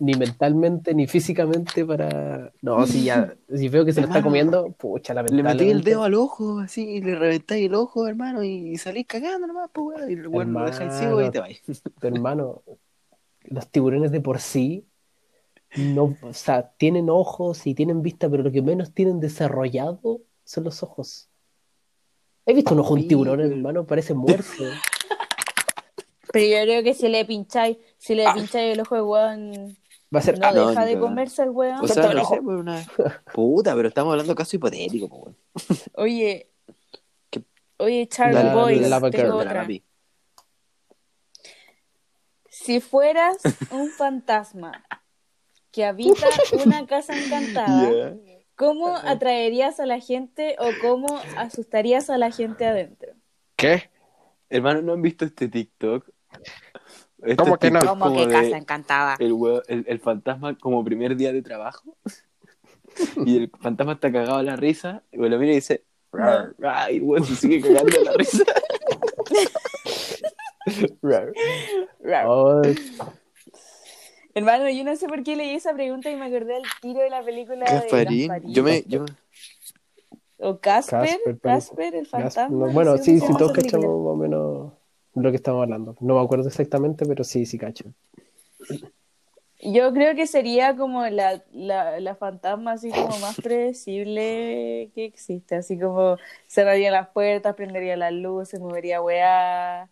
Ni 0.00 0.14
mentalmente, 0.14 0.94
ni 0.94 1.08
físicamente 1.08 1.84
para. 1.84 2.52
No, 2.62 2.86
si 2.86 3.04
ya, 3.04 3.34
si 3.52 3.68
veo 3.68 3.84
que 3.84 3.92
se 3.92 4.00
lo 4.00 4.06
está 4.06 4.22
comiendo, 4.22 4.70
pucha, 4.72 5.12
Le 5.12 5.42
metí 5.42 5.70
el 5.70 5.82
dedo 5.82 6.04
al 6.04 6.14
ojo, 6.14 6.60
así, 6.60 6.88
y 6.88 7.00
le 7.00 7.16
reventáis 7.16 7.66
el 7.66 7.74
ojo, 7.74 8.06
hermano, 8.06 8.44
y, 8.44 8.70
y 8.70 8.78
salís 8.78 9.06
cagando 9.08 9.48
nomás, 9.48 9.70
pues, 9.72 9.98
weón. 9.98 10.10
Y 10.10 10.12
el 10.14 10.28
weón 10.28 10.52
lo 10.52 10.64
dejáis 10.64 10.92
ciego 10.94 11.20
y 11.22 11.30
te 11.30 11.40
vais. 11.40 11.60
Pero 12.00 12.14
hermano, 12.14 12.62
los 13.44 13.68
tiburones 13.70 14.12
de 14.12 14.20
por 14.20 14.38
sí, 14.40 14.86
no, 15.76 16.16
o 16.22 16.32
sea, 16.32 16.70
tienen 16.78 17.10
ojos 17.10 17.66
y 17.66 17.74
tienen 17.74 18.02
vista, 18.02 18.30
pero 18.30 18.42
lo 18.42 18.52
que 18.52 18.62
menos 18.62 18.92
tienen 18.94 19.20
desarrollado 19.20 20.20
son 20.44 20.64
los 20.64 20.82
ojos. 20.82 21.28
¿Has 22.48 22.54
visto 22.54 22.72
un 22.74 22.80
ojo 22.80 22.94
de 22.96 23.02
un 23.02 23.08
tiburón, 23.08 23.40
hermano? 23.40 23.84
Parece 23.86 24.14
muerto. 24.14 24.44
Pero 26.32 26.46
yo 26.46 26.62
creo 26.64 26.82
que 26.82 26.94
si 26.94 27.08
le 27.08 27.24
pincháis, 27.24 27.76
si 27.98 28.12
Ah. 28.14 28.16
le 28.16 28.40
pincháis 28.40 28.72
el 28.74 28.80
ojo 28.80 28.94
de 28.94 29.02
weón, 29.02 29.76
Va 30.14 30.20
a 30.20 30.22
ser. 30.22 30.38
no 30.38 30.46
ah, 30.46 30.52
deja 30.52 30.84
de 30.86 30.98
comerse 30.98 31.42
el 31.42 31.50
weón. 31.50 31.84
O 31.84 31.88
sea, 31.88 32.12
no 32.14 32.24
sé, 32.24 32.40
pues 32.42 32.58
una. 32.58 32.86
Puta, 33.34 33.74
pero 33.74 33.88
estamos 33.88 34.12
hablando 34.12 34.32
de 34.32 34.36
caso 34.36 34.56
hipotético, 34.56 35.08
pues, 35.08 35.20
weón. 35.22 35.36
Oye, 35.94 36.50
¿Qué? 37.30 37.42
oye, 37.78 38.08
Charlie 38.08 38.42
La- 38.42 38.54
Boy, 38.54 38.76
la 38.80 39.10
tengo 39.10 39.36
otra. 39.36 39.60
papi. 39.62 39.82
Si 42.50 42.80
fueras 42.80 43.36
un 43.70 43.90
fantasma 43.90 44.84
que 45.70 45.84
habita 45.84 46.26
una 46.64 46.86
casa 46.86 47.14
encantada, 47.16 48.14
¿cómo 48.58 48.96
atraerías 48.96 49.80
a 49.80 49.86
la 49.86 50.00
gente 50.00 50.56
o 50.58 50.70
cómo 50.82 51.06
asustarías 51.38 52.10
a 52.10 52.18
la 52.18 52.30
gente 52.30 52.66
adentro? 52.66 53.12
¿Qué? 53.56 53.88
Hermano, 54.50 54.82
¿no 54.82 54.92
han 54.94 55.02
visto 55.02 55.24
este 55.24 55.48
TikTok? 55.48 56.06
Este 57.22 57.36
¿Cómo 57.36 57.56
que 57.56 57.70
no? 57.70 57.80
TikTok 57.80 57.98
¿Cómo 57.98 58.16
que 58.16 58.28
casa 58.28 58.56
encantada? 58.58 59.16
El, 59.18 59.32
hue- 59.32 59.62
el, 59.68 59.84
el 59.88 60.00
fantasma 60.00 60.58
como 60.58 60.84
primer 60.84 61.16
día 61.16 61.32
de 61.32 61.40
trabajo. 61.42 61.96
y 63.24 63.36
el 63.38 63.50
fantasma 63.60 63.92
está 63.94 64.10
cagado 64.12 64.36
a 64.36 64.42
la 64.42 64.56
risa. 64.56 65.02
Y 65.12 65.16
lo 65.18 65.38
mira 65.38 65.52
y 65.52 65.56
dice. 65.56 65.84
"Rar, 66.10 66.54
rar", 66.58 66.90
y 66.92 66.96
el 66.96 67.02
weón 67.02 67.24
se 67.24 67.36
sigue 67.36 67.60
cagando 67.60 67.98
a 68.00 68.04
la 68.04 68.12
risa. 68.14 68.44
Oh, 72.26 72.62
Hermano, 74.38 74.70
yo 74.70 74.84
no 74.84 74.94
sé 74.94 75.08
por 75.08 75.24
qué 75.24 75.34
leí 75.34 75.56
esa 75.56 75.74
pregunta 75.74 76.08
y 76.10 76.14
me 76.14 76.26
acordé 76.26 76.54
del 76.54 76.62
tiro 76.80 77.00
de 77.00 77.10
la 77.10 77.22
película 77.24 77.66
de 77.66 77.72
Gasparín. 77.72 78.28
Gasparín. 78.28 78.54
Yo 78.54 78.62
me. 78.62 78.84
Yo, 78.86 79.04
O 80.38 80.60
Casper, 80.60 81.40
Casper, 81.42 81.96
el 81.96 82.06
fantasma. 82.06 82.48
no, 82.48 82.72
bueno, 82.72 82.96
sí, 82.98 83.18
sí, 83.18 83.26
se 83.26 83.34
todos 83.34 83.50
cachamos 83.50 84.00
más 84.00 84.12
o 84.12 84.16
menos 84.16 84.72
lo 85.16 85.30
que 85.30 85.36
estamos 85.36 85.64
hablando. 85.64 85.96
No 85.98 86.14
me 86.14 86.20
acuerdo 86.20 86.46
exactamente, 86.46 87.04
pero 87.04 87.24
sí, 87.24 87.46
sí 87.46 87.58
cacho. 87.58 87.86
Yo 89.60 89.92
creo 89.92 90.14
que 90.14 90.28
sería 90.28 90.76
como 90.76 91.04
la, 91.08 91.42
la, 91.50 91.98
la 91.98 92.14
fantasma 92.14 92.74
así 92.74 92.90
como 92.90 93.18
más 93.18 93.36
predecible 93.42 94.92
que 94.94 95.04
existe, 95.04 95.56
así 95.56 95.76
como 95.80 96.16
cerraría 96.46 96.92
las 96.92 97.08
puertas, 97.08 97.56
prendería 97.56 97.96
las 97.96 98.12
luces, 98.12 98.60
movería 98.60 99.02
weá. 99.02 99.90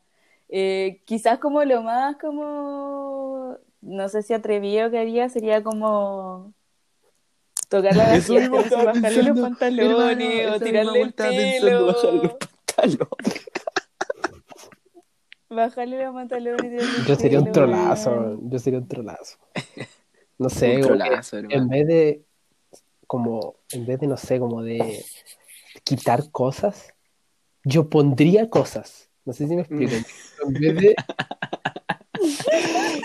Eh, 0.48 1.02
quizás 1.04 1.38
como 1.40 1.64
lo 1.64 1.82
más 1.82 2.16
como, 2.18 3.56
no 3.86 4.08
sé 4.08 4.22
si 4.22 4.34
atrevido 4.34 4.90
que 4.90 4.98
haría 4.98 5.28
sería 5.28 5.62
como 5.62 6.52
tocarle 7.68 8.02
a 8.02 8.08
la 8.08 8.16
Eso 8.16 8.36
estaba 8.36 8.92
bajarle 8.92 9.22
los 9.22 9.40
pantalones 9.40 9.90
hermano, 9.90 10.54
o 10.56 10.60
tirarle 10.60 11.00
el 11.02 11.14
bajarle 11.16 11.60
los 11.60 11.94
pelo. 12.02 12.38
pantalones. 12.76 13.46
Bajarle 15.48 16.04
los 16.04 16.14
pantalones 16.14 17.06
Yo 17.06 17.14
sería 17.14 17.38
un 17.38 17.52
trolazo, 17.52 18.38
yo 18.42 18.58
sería 18.58 18.80
un 18.80 18.88
trolazo. 18.88 19.38
No 20.38 20.50
sé, 20.50 20.80
trolazo, 20.80 21.38
en 21.38 21.68
vez 21.68 21.86
de, 21.86 22.24
como, 23.06 23.54
en 23.70 23.86
vez 23.86 24.00
de, 24.00 24.06
no 24.08 24.16
sé, 24.16 24.38
como 24.40 24.62
de 24.62 25.04
quitar 25.84 26.30
cosas, 26.30 26.92
yo 27.64 27.88
pondría 27.88 28.50
cosas. 28.50 29.08
No 29.24 29.32
sé 29.32 29.46
si 29.46 29.54
me 29.54 29.62
explico. 29.62 29.94
En 30.46 30.52
vez 30.52 30.74
de, 30.74 30.96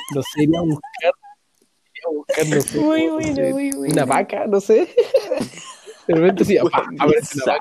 no 0.09 0.21
sé, 0.23 0.43
iría 0.43 0.59
a 0.59 0.63
buscar, 0.63 1.13
iría 1.93 2.03
a 2.05 2.11
buscar, 2.11 2.47
no 2.47 2.61
sé, 2.61 2.79
Muy 2.79 2.87
como, 2.89 3.19
no 3.19 3.19
bueno, 3.19 3.35
sé, 3.35 3.53
muy 3.53 3.71
bueno. 3.71 3.93
una 3.93 4.05
vaca, 4.05 4.47
no 4.47 4.59
sé. 4.61 4.89
De 6.07 6.15
repente 6.15 6.45
sí, 6.45 6.57
pa, 6.69 6.83
Weón, 6.95 6.95
aparece 6.99 7.39
una 7.39 7.53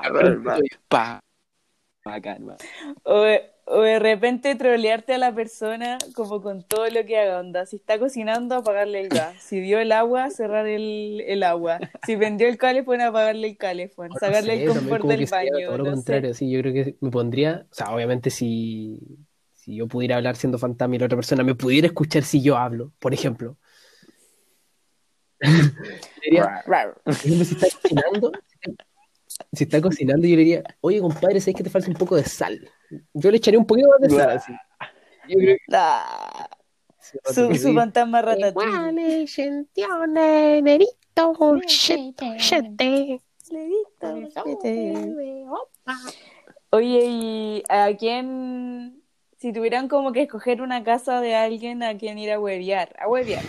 vaca, 2.03 2.31
hermano. 2.33 2.57
O 3.03 3.21
de, 3.21 3.51
o 3.65 3.81
de 3.81 3.99
repente 3.99 4.55
trolearte 4.55 5.13
a 5.13 5.17
la 5.17 5.33
persona 5.35 5.97
como 6.15 6.41
con 6.41 6.63
todo 6.63 6.89
lo 6.89 7.05
que 7.05 7.17
haga 7.19 7.39
onda. 7.39 7.65
Si 7.65 7.77
está 7.77 7.99
cocinando, 7.99 8.55
apagarle 8.55 9.01
el 9.01 9.11
gas. 9.11 9.37
Si 9.39 9.59
dio 9.59 9.79
el 9.79 9.91
agua, 9.91 10.29
cerrar 10.31 10.67
el, 10.67 11.21
el 11.27 11.43
agua. 11.43 11.83
Si 12.05 12.17
prendió 12.17 12.47
el 12.47 12.57
calefón, 12.57 13.01
apagarle 13.01 13.47
el 13.49 13.57
calefón. 13.57 14.15
No 14.19 14.19
Sacarle 14.19 14.55
sé, 14.57 14.57
el 14.57 14.65
confort 14.65 15.05
del 15.05 15.25
baño. 15.27 15.67
Todo 15.67 15.77
lo 15.77 15.85
no 15.85 15.95
sé. 15.95 15.95
contrario, 15.95 16.33
sí, 16.33 16.49
yo 16.51 16.61
creo 16.61 16.73
que 16.73 16.97
me 17.01 17.11
pondría, 17.11 17.67
o 17.71 17.73
sea, 17.73 17.91
obviamente 17.93 18.29
si, 18.29 18.99
si 19.61 19.75
yo 19.75 19.87
pudiera 19.87 20.17
hablar 20.17 20.35
siendo 20.35 20.57
fantasma 20.57 20.95
y 20.95 20.99
la 20.99 21.05
otra 21.05 21.17
persona 21.17 21.43
me 21.43 21.53
pudiera 21.53 21.85
escuchar 21.85 22.23
si 22.23 22.41
yo 22.41 22.57
hablo, 22.57 22.91
por 22.97 23.13
ejemplo. 23.13 23.57
Diría, 26.23 26.63
por 26.65 27.13
ejemplo, 27.13 27.45
si 27.45 27.53
está 27.53 27.67
cocinando, 27.79 28.31
si 29.53 29.63
está 29.63 29.79
cocinando, 29.79 30.27
yo 30.27 30.35
le 30.35 30.43
diría, 30.43 30.63
oye, 30.81 30.99
compadre, 30.99 31.39
¿sabes 31.39 31.55
que 31.55 31.63
te 31.63 31.69
falta 31.69 31.89
un 31.89 31.95
poco 31.95 32.15
de 32.15 32.23
sal? 32.23 32.67
Yo 33.13 33.29
le 33.29 33.37
echaría 33.37 33.59
un 33.59 33.67
poquito 33.67 33.87
más 33.89 33.99
de 34.01 34.09
sal, 34.09 34.29
así. 34.31 34.51
Yo 35.29 35.37
creo 35.37 35.57
que 35.57 35.63
Ah, 35.71 36.49
sí, 36.99 37.19
su, 37.31 37.55
su 37.55 37.73
fantasma 37.75 38.23
ratatouille. 38.23 38.71
Oye, 46.71 47.05
¿y 47.05 47.63
a 47.69 47.95
quién, 47.97 49.00
si 49.41 49.51
tuvieran 49.51 49.87
como 49.87 50.11
que 50.11 50.21
escoger 50.21 50.61
una 50.61 50.83
casa 50.83 51.19
de 51.19 51.35
alguien 51.35 51.81
a 51.81 51.97
quien 51.97 52.19
ir 52.19 52.31
a 52.31 52.39
huevear? 52.39 52.95
A 52.99 53.07
huevear. 53.07 53.43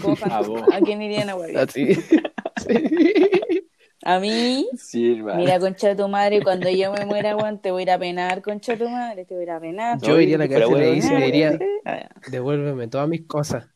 Como 0.00 0.14
fantasma. 0.16 0.68
¿A 0.72 0.80
quién 0.80 1.02
irían 1.02 1.30
a 1.30 1.34
huevear? 1.36 1.68
Así. 1.68 1.94
Sí. 1.96 2.20
A 4.04 4.18
mí, 4.18 4.68
Sí, 4.76 5.12
hermano. 5.12 5.38
mira, 5.38 5.60
concha 5.60 5.86
de 5.88 5.94
tu 5.94 6.08
madre, 6.08 6.42
cuando 6.42 6.68
yo 6.68 6.92
me 6.92 7.06
muera, 7.06 7.36
weón, 7.36 7.60
te 7.60 7.70
voy 7.70 7.82
a 7.82 7.84
ir 7.84 7.90
a 7.92 7.98
penar, 8.00 8.42
concha 8.42 8.72
de 8.72 8.84
tu 8.84 8.90
madre, 8.90 9.24
te 9.24 9.34
voy 9.34 9.42
a 9.42 9.44
ir 9.44 9.50
a 9.52 9.60
penar. 9.60 10.00
Yo 10.00 10.18
iría 10.20 10.34
a 10.34 10.38
la 10.40 10.48
casa 10.48 10.66
de 10.74 10.96
y 10.96 11.00
le 11.00 11.24
diría, 11.26 11.58
Ah, 11.84 12.08
devuélveme 12.28 12.88
todas 12.88 13.08
mis 13.08 13.24
cosas. 13.28 13.68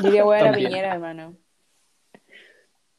Yo 0.00 0.08
iría 0.08 0.22
a 0.24 0.50
a. 0.50 0.52
Piñera, 0.52 0.94
hermano. 0.94 1.36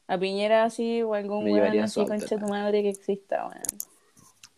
A 0.08 0.18
Piñera 0.18 0.64
así, 0.64 1.02
o 1.02 1.14
algún 1.16 1.50
weón 1.52 1.80
así, 1.80 2.06
concha 2.06 2.28
tu 2.28 2.36
hermano. 2.36 2.54
madre 2.64 2.82
que 2.84 2.90
exista, 2.90 3.48
weón. 3.48 3.62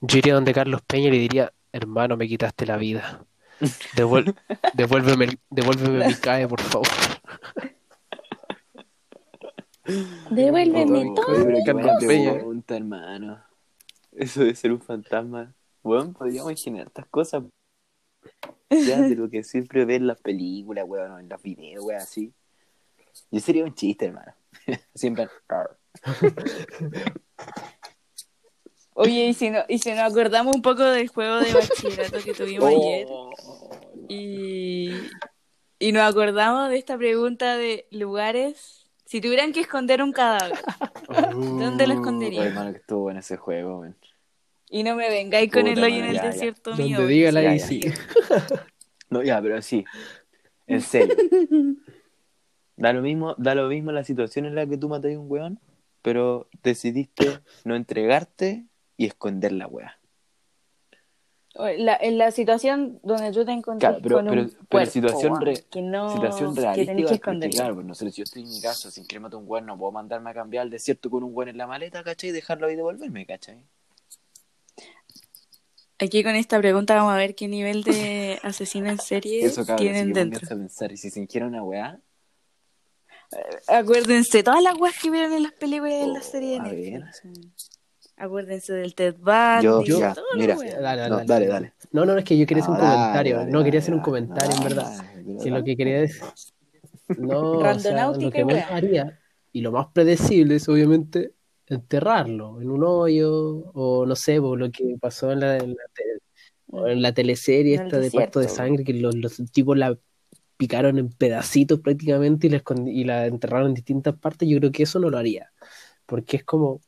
Yo 0.01 0.17
iría 0.19 0.35
donde 0.35 0.53
Carlos 0.53 0.81
Peña 0.85 1.07
y 1.07 1.11
le 1.11 1.17
diría, 1.17 1.53
hermano, 1.71 2.17
me 2.17 2.27
quitaste 2.27 2.65
la 2.65 2.77
vida. 2.77 3.25
Devuel- 3.95 4.35
devuélveme, 4.75 5.25
el- 5.25 5.39
devuélveme 5.49 6.07
mi 6.07 6.13
CAE, 6.15 6.47
por 6.47 6.61
favor. 6.61 6.87
Devuélveme 10.31 11.13
todo. 11.15 11.25
pero 12.05 12.75
hermano. 12.75 13.43
Eso 14.11 14.43
de 14.43 14.53
ser 14.55 14.71
un 14.73 14.81
fantasma. 14.81 15.53
Weón, 15.83 16.13
podríamos 16.13 16.51
imaginar 16.51 16.87
estas 16.87 17.05
cosas. 17.07 17.43
Ya 18.69 18.99
de 19.01 19.15
lo 19.15 19.29
que 19.29 19.43
siempre 19.43 19.85
ves 19.85 19.97
en 19.97 20.07
las 20.07 20.19
películas, 20.19 20.83
weón, 20.85 21.21
en 21.21 21.29
los 21.29 21.41
videos, 21.41 21.85
weón, 21.85 22.01
así. 22.01 22.33
Yo 23.31 23.39
sería 23.39 23.63
un 23.63 23.73
chiste, 23.73 24.07
hermano. 24.07 24.33
Siempre. 24.93 25.29
Oye, 28.99 29.27
y 29.27 29.33
si, 29.35 29.51
no, 29.51 29.59
y 29.67 29.77
si 29.77 29.91
nos 29.91 29.99
acordamos 30.11 30.55
un 30.55 30.61
poco 30.63 30.83
del 30.83 31.07
juego 31.07 31.37
de 31.37 31.53
bachillerato 31.53 32.17
que 32.23 32.33
tuvimos 32.33 32.67
ayer 32.67 33.05
Oh, 33.07 33.29
y, 34.09 34.89
y 35.77 35.91
nos 35.91 36.01
acordamos 36.09 36.69
de 36.71 36.77
esta 36.77 36.97
pregunta 36.97 37.57
de 37.57 37.85
lugares, 37.91 38.87
si 39.05 39.21
tuvieran 39.21 39.53
que 39.53 39.59
esconder 39.59 40.01
un 40.01 40.11
cadáver, 40.13 40.57
¿dónde 41.31 41.85
lo 41.85 41.93
Oh, 41.93 41.97
esconderían? 41.97 42.47
hermano, 42.47 42.71
que 42.71 42.79
estuvo 42.79 43.01
bueno 43.01 43.19
ese 43.19 43.37
juego, 43.37 43.81
weón. 43.81 43.95
Y 44.69 44.83
no 44.83 44.95
me 44.95 45.09
vengáis 45.09 45.51
con 45.51 45.67
el 45.67 45.81
hoyo 45.81 45.97
en 45.97 46.05
el 46.05 46.15
ya, 46.15 46.23
ya. 46.23 46.29
desierto 46.31 46.71
Donde 46.71 46.83
mío. 46.83 47.05
diga 47.07 47.31
la 47.31 47.41
Ya, 47.43 47.55
ya. 47.55 47.93
No, 49.09 49.23
ya, 49.23 49.41
pero 49.41 49.61
sí. 49.61 49.85
En 50.65 50.81
serio. 50.81 51.15
Da 52.75 52.93
lo 52.93 53.01
mismo, 53.01 53.35
da 53.37 53.55
lo 53.55 53.67
mismo 53.69 53.91
la 53.91 54.03
situación 54.03 54.45
en 54.45 54.55
la 54.55 54.65
que 54.67 54.77
tú 54.77 54.89
matas 54.89 55.13
a 55.15 55.19
un 55.19 55.31
weón, 55.31 55.59
pero 56.01 56.49
decidiste 56.63 57.39
no 57.63 57.75
entregarte 57.75 58.65
y 58.97 59.05
esconder 59.05 59.51
la. 59.53 59.69
La, 61.79 61.95
en 61.99 62.19
la 62.19 62.29
situación 62.29 62.99
donde 63.01 63.31
tú 63.31 63.43
te 63.43 63.51
encontrás 63.51 63.93
Claro, 63.93 64.03
pero- 64.03 64.15
con 64.17 64.25
pero- 64.27 64.41
un 64.43 64.47
pero 64.49 64.67
cuerpo, 64.69 64.91
situación 64.91 65.41
re- 65.41 65.65
que 65.71 65.81
no, 65.81 66.13
situación 66.13 66.53
que 66.53 66.61
realista 66.61 66.93
que 66.93 66.99
igual, 67.01 67.19
porque 67.19 67.49
claro, 67.49 67.73
pues 67.75 67.85
no 67.87 67.95
sé, 67.95 68.11
si 68.11 68.17
yo 68.17 68.23
estoy 68.25 68.43
en 68.43 68.49
mi 68.49 68.61
casa 68.61 68.91
sin 68.91 69.07
querer 69.07 69.21
matar 69.21 69.35
a 69.35 69.37
un 69.39 69.49
weón, 69.49 69.65
no 69.65 69.75
puedo 69.77 69.91
mandarme 69.91 70.29
a 70.29 70.33
cambiar 70.35 70.61
al 70.63 70.69
desierto 70.69 71.09
con 71.09 71.23
un 71.23 71.31
weón 71.33 71.49
en 71.49 71.57
la 71.57 71.65
maleta, 71.65 72.03
¿cachai? 72.03 72.29
Y 72.29 72.33
dejarlo 72.33 72.67
ahí 72.67 72.75
devolverme, 72.75 73.25
¿cachai? 73.25 73.63
Aquí 75.99 76.23
con 76.23 76.35
esta 76.35 76.59
pregunta 76.59 76.93
vamos 76.95 77.13
a 77.13 77.17
ver 77.17 77.33
qué 77.33 77.47
nivel 77.47 77.81
de 77.83 78.37
asesino 78.43 78.89
en 78.91 78.99
serie 78.99 79.43
Eso, 79.43 79.61
cabrón, 79.65 79.77
tienen 79.77 80.13
que 80.13 80.19
dentro. 80.19 80.45
a 80.45 80.49
pensar, 80.49 80.91
y 80.91 80.97
si 80.97 81.09
se 81.09 81.27
una 81.43 81.63
weá, 81.63 81.99
Acuérdense, 83.67 84.43
todas 84.43 84.61
las 84.61 84.75
weas 84.77 84.95
que 85.01 85.09
vieron 85.09 85.33
en 85.33 85.41
las 85.43 85.53
películas 85.53 85.93
y 85.93 86.01
en 86.03 86.13
las 86.13 86.25
series 86.25 86.51
de 86.51 86.57
Oh, 86.59 86.61
a 86.61 86.71
Netflix. 86.71 87.69
Acuérdense 88.17 88.73
del 88.73 88.95
Ted 88.95 89.15
Bundy, 89.19 89.63
yo, 89.63 89.83
yo- 89.83 89.99
las 89.99 90.17
mira, 90.37 90.57
weas. 90.57 90.81
Dale, 90.81 91.01
dale, 91.01 91.09
no, 91.09 91.17
dale. 91.17 91.27
dale, 91.27 91.47
dale. 91.47 91.73
No, 91.91 92.05
no, 92.05 92.17
es 92.17 92.25
que 92.25 92.37
yo 92.37 92.45
quería 92.47 92.63
hacer 92.63 92.71
un 92.73 92.77
No, 92.77 92.83
dale, 92.83 92.97
comentario. 92.97 93.37
dale, 93.37 93.51
no, 93.51 93.63
quería 93.63 93.79
hacer 93.79 93.93
un 93.93 93.99
dale, 93.99 94.05
comentario, 94.05 94.55
en 94.57 94.63
verdad. 94.63 95.05
Si 95.39 95.49
lo 95.49 95.63
que 95.63 95.77
quería 95.77 95.99
decir. 96.01 96.23
No, 97.17 97.39
o 97.39 97.59
sea, 97.59 97.73
Randonáutica 97.73 98.39
lo 98.39 98.47
que 98.47 98.53
wea. 98.53 98.67
haría, 98.67 99.19
y 99.53 99.61
lo 99.61 99.71
más 99.71 99.87
predecible 99.93 100.55
es 100.55 100.67
obviamente 100.67 101.31
enterrarlo 101.67 102.61
en 102.61 102.69
un 102.69 102.83
hoyo, 102.83 103.31
o 103.73 104.05
no 104.05 104.15
sé, 104.15 104.41
por 104.41 104.59
lo 104.59 104.69
que 104.71 104.97
pasó 104.99 105.31
en 105.31 105.39
la, 105.39 105.57
en 105.57 105.69
la, 105.69 105.83
te- 105.93 106.91
en 106.91 107.01
la 107.01 107.13
teleserie 107.13 107.75
En 107.75 107.85
esta 107.85 107.99
de 107.99 108.11
Pacto 108.11 108.39
de. 108.41 108.49
Sangre, 108.49 108.83
que 108.83 108.93
los, 108.93 109.15
los 109.15 109.37
tipos 109.51 109.77
la 109.77 109.97
picaron 110.57 110.97
en 110.99 111.09
pedacitos 111.09 111.79
prácticamente 111.79 112.47
y 112.47 112.49
la, 112.49 112.63
escondi- 112.63 112.91
y 112.93 113.03
la 113.05 113.25
enterraron 113.25 113.69
en 113.69 113.73
distintas 113.75 114.15
partes. 114.17 114.49
Yo 114.49 114.59
creo 114.59 114.71
que 114.71 114.83
eso 114.83 114.99
no 114.99 115.09
lo 115.09 115.17
haría, 115.17 115.51
porque 116.05 116.37
es 116.37 116.43
como, 116.43 116.81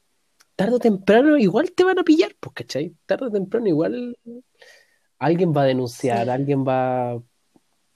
tarde 0.60 0.76
o 0.76 0.80
temprano 0.80 1.38
igual 1.38 1.72
te 1.72 1.86
van 1.86 1.98
a 2.00 2.04
pillar, 2.04 2.36
pues, 2.40 2.54
¿cachai? 2.54 2.94
Tarde 3.06 3.28
o 3.28 3.32
temprano 3.32 3.66
igual 3.68 4.18
alguien 5.18 5.54
va 5.56 5.62
a 5.62 5.66
denunciar, 5.66 6.26
Sí. 6.26 6.30
alguien 6.32 6.66
va 6.68 7.12
a 7.14 7.22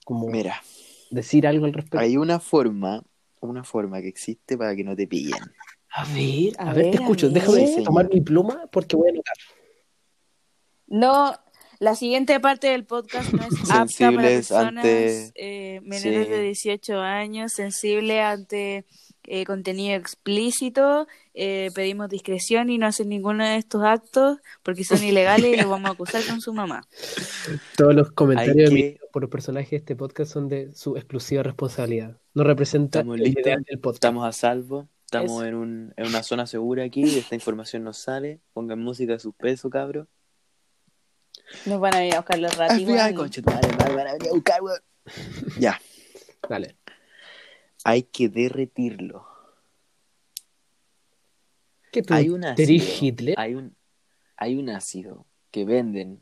como 0.05 0.27
Mira, 0.29 0.61
decir 1.09 1.45
algo 1.45 1.65
al 1.65 1.73
respecto. 1.73 1.99
hay 1.99 2.15
una 2.15 2.39
forma, 2.39 3.03
una 3.41 3.63
forma 3.65 4.01
que 4.01 4.07
existe 4.07 4.57
para 4.57 4.75
que 4.75 4.83
no 4.85 4.95
te 4.95 5.07
pillen. 5.07 5.41
A 5.95 6.05
ver, 6.05 6.53
a, 6.57 6.69
A 6.71 6.73
ver, 6.73 6.85
te 6.85 6.91
ver, 6.91 7.01
escucho. 7.01 7.25
ver. 7.27 7.33
Déjame 7.35 7.67
Sí, 7.67 7.83
tomar 7.83 8.09
mi 8.09 8.21
pluma 8.21 8.67
porque 8.71 8.95
voy 8.95 9.09
a 9.09 9.11
anotar. 9.11 9.35
No, 10.87 11.33
la 11.79 11.95
siguiente 11.95 12.39
parte 12.39 12.67
del 12.67 12.85
podcast 12.85 13.31
no 13.33 13.43
es 13.43 13.53
apta 13.69 13.69
para 13.69 13.87
Sensibles 13.87 14.47
personas 14.47 14.85
ante- 14.85 15.31
eh, 15.35 15.81
menores 15.81 16.25
Sí. 16.27 16.31
de 16.31 16.41
18 16.41 16.99
años, 16.99 17.51
sensible 17.53 18.21
ante 18.21 18.85
eh, 19.25 19.45
contenido 19.45 19.95
explícito. 19.95 21.07
Eh, 21.33 21.71
pedimos 21.73 22.09
discreción 22.09 22.69
y 22.69 22.77
no 22.77 22.85
hacer 22.85 23.07
ninguno 23.07 23.43
de 23.45 23.55
estos 23.57 23.83
actos 23.83 24.37
porque 24.61 24.83
son 24.83 25.03
ilegales 25.03 25.53
y 25.53 25.57
los 25.57 25.67
vamos 25.69 25.89
a 25.89 25.93
acusar 25.93 26.21
con 26.27 26.41
su 26.41 26.53
mamá. 26.53 26.87
Todos 27.77 27.95
los 27.95 28.11
comentarios 28.11 28.55
que- 28.69 28.75
emitidos 28.79 29.09
por 29.11 29.21
los 29.23 29.31
personajes 29.31 29.71
de 29.71 29.77
este 29.77 29.95
podcast 29.95 30.31
son 30.31 30.47
de 30.49 30.73
su 30.73 30.95
exclusiva 30.97 31.43
responsabilidad. 31.43 32.17
No 32.33 32.43
representan 32.43 33.01
¿Estamos 33.01 33.17
el 33.17 33.23
listos? 33.23 33.43
ideal 33.43 33.63
del 33.63 33.79
podcast. 33.79 34.03
Estamos 34.03 34.25
a 34.27 34.31
salvo, 34.31 34.89
estamos 35.05 35.43
en, 35.45 35.55
un, 35.55 35.93
en 35.97 36.07
una 36.07 36.23
zona 36.23 36.45
segura 36.47 36.83
aquí, 36.83 37.03
esta 37.17 37.35
información 37.35 37.83
nos 37.83 37.97
sale, 37.97 38.39
pongan 38.53 38.79
música 38.79 39.15
a 39.15 39.19
sus 39.19 39.33
pesos, 39.35 39.71
cabros. 39.71 40.07
Nos 41.65 41.79
van 41.79 41.93
a 41.95 41.99
venir 41.99 42.13
a 42.15 42.17
buscar 42.19 42.39
los 42.39 42.55
ratos. 42.57 42.77
FBI, 42.81 43.13
conchetumare, 43.15 43.67
me 43.69 43.95
van 43.95 44.07
a 44.07 44.13
venir 44.13 44.29
a 44.29 44.33
buscar, 44.33 44.61
weón. 44.61 44.79
Ya, 45.59 45.79
Dale. 46.47 46.77
hay 47.83 48.03
que 48.03 48.29
derretirlo. 48.29 49.27
¿Qué 51.93 52.01
tú 52.01 52.15
Hay 52.15 52.29
un 52.29 52.43
ácido, 52.43 52.85
Hitler? 52.99 53.35
hay 53.37 53.53
un, 53.53 53.75
hay 54.35 54.55
un 54.55 54.67
ácido 54.71 55.27
que 55.51 55.63
venden, 55.63 56.19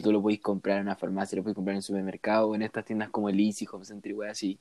tú 0.00 0.12
lo 0.12 0.22
podéis 0.22 0.40
comprar 0.40 0.76
en 0.76 0.84
una 0.84 0.94
farmacia, 0.94 1.34
lo 1.34 1.42
podéis 1.42 1.56
comprar 1.56 1.72
en 1.72 1.78
un 1.78 1.82
supermercado, 1.82 2.48
o 2.48 2.54
en 2.54 2.62
estas 2.62 2.84
tiendas 2.84 3.10
como 3.10 3.28
el 3.28 3.40
Easy, 3.40 3.66
Home 3.72 3.84
Center 3.84 4.12
y 4.12 4.28
así, 4.28 4.60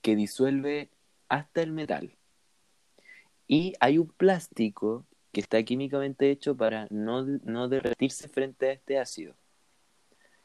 que 0.00 0.16
disuelve 0.16 0.88
hasta 1.28 1.60
el 1.60 1.72
metal. 1.72 2.16
Y 3.46 3.74
hay 3.80 3.98
un 3.98 4.08
plástico 4.08 5.04
que 5.30 5.42
está 5.42 5.62
químicamente 5.62 6.30
hecho 6.30 6.56
para 6.56 6.86
no, 6.88 7.24
no 7.24 7.68
derretirse 7.68 8.28
frente 8.28 8.70
a 8.70 8.72
este 8.72 8.98
ácido. 8.98 9.34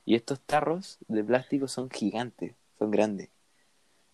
Y 0.04 0.16
estos 0.16 0.42
tarros 0.42 0.98
de 1.08 1.24
plástico 1.24 1.70
son 1.70 1.90
gigantes, 1.90 2.54
son 2.78 2.92
grandes. 2.92 3.30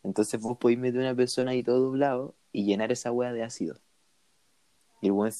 Entonces 0.03 0.39
vos 0.39 0.59
podéis 0.59 0.79
meter 0.79 1.01
a 1.01 1.05
una 1.05 1.15
persona 1.15 1.51
ahí 1.51 1.63
todo 1.63 1.79
doblado 1.79 2.36
y 2.51 2.65
llenar 2.65 2.91
esa 2.91 3.11
wea 3.11 3.34
de 3.34 3.41
ácido. 3.41 3.79
Y 5.04 5.08
el 5.08 5.12
weón, 5.12 5.34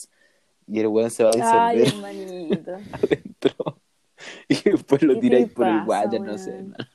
y 0.68 0.80
el 0.82 0.88
weón 0.88 1.10
se 1.10 1.24
va 1.24 1.30
a 1.30 1.68
Ay, 1.70 1.80
disolver 1.80 2.12
hermanito. 2.12 2.72
adentro. 2.92 3.78
Y 4.48 4.56
después 4.56 5.02
lo 5.04 5.16
¿Qué 5.16 5.16
te 5.16 5.22
tiráis 5.22 5.52
por 5.52 5.68
el 5.68 5.86
pasa, 5.86 5.88
water, 5.88 6.22
no 6.22 6.38
sé, 6.38 6.52
hermano. 6.52 6.86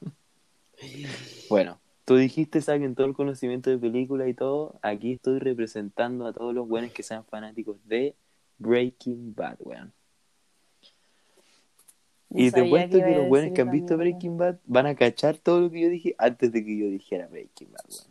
Bueno, 1.50 1.80
tú 2.04 2.16
dijiste 2.16 2.60
saquen 2.62 2.94
todo 2.94 3.06
el 3.06 3.14
conocimiento 3.14 3.68
de 3.70 3.78
película 3.78 4.28
y 4.28 4.34
todo. 4.34 4.78
Aquí 4.82 5.12
estoy 5.12 5.38
representando 5.38 6.26
a 6.26 6.32
todos 6.32 6.54
los 6.54 6.68
buenos 6.68 6.92
que 6.92 7.02
sean 7.02 7.24
fanáticos 7.24 7.76
de 7.86 8.14
Breaking 8.58 9.34
Bad, 9.34 9.56
weón. 9.60 9.92
Yo 12.30 12.44
Y 12.44 12.50
te 12.50 12.68
cuento 12.68 12.98
que 12.98 13.16
los 13.16 13.28
buenos 13.28 13.52
que 13.54 13.60
han 13.62 13.70
visto. 13.70 13.96
Breaking 13.96 14.36
Bad 14.36 14.58
van 14.64 14.86
a 14.86 14.94
cachar 14.94 15.38
todo 15.38 15.60
lo 15.62 15.70
que 15.70 15.80
yo 15.80 15.88
dije 15.88 16.14
antes 16.18 16.52
de 16.52 16.64
que 16.64 16.76
yo 16.78 16.86
dijera 16.86 17.26
Breaking 17.28 17.72
Bad, 17.72 17.84
weón. 17.90 18.07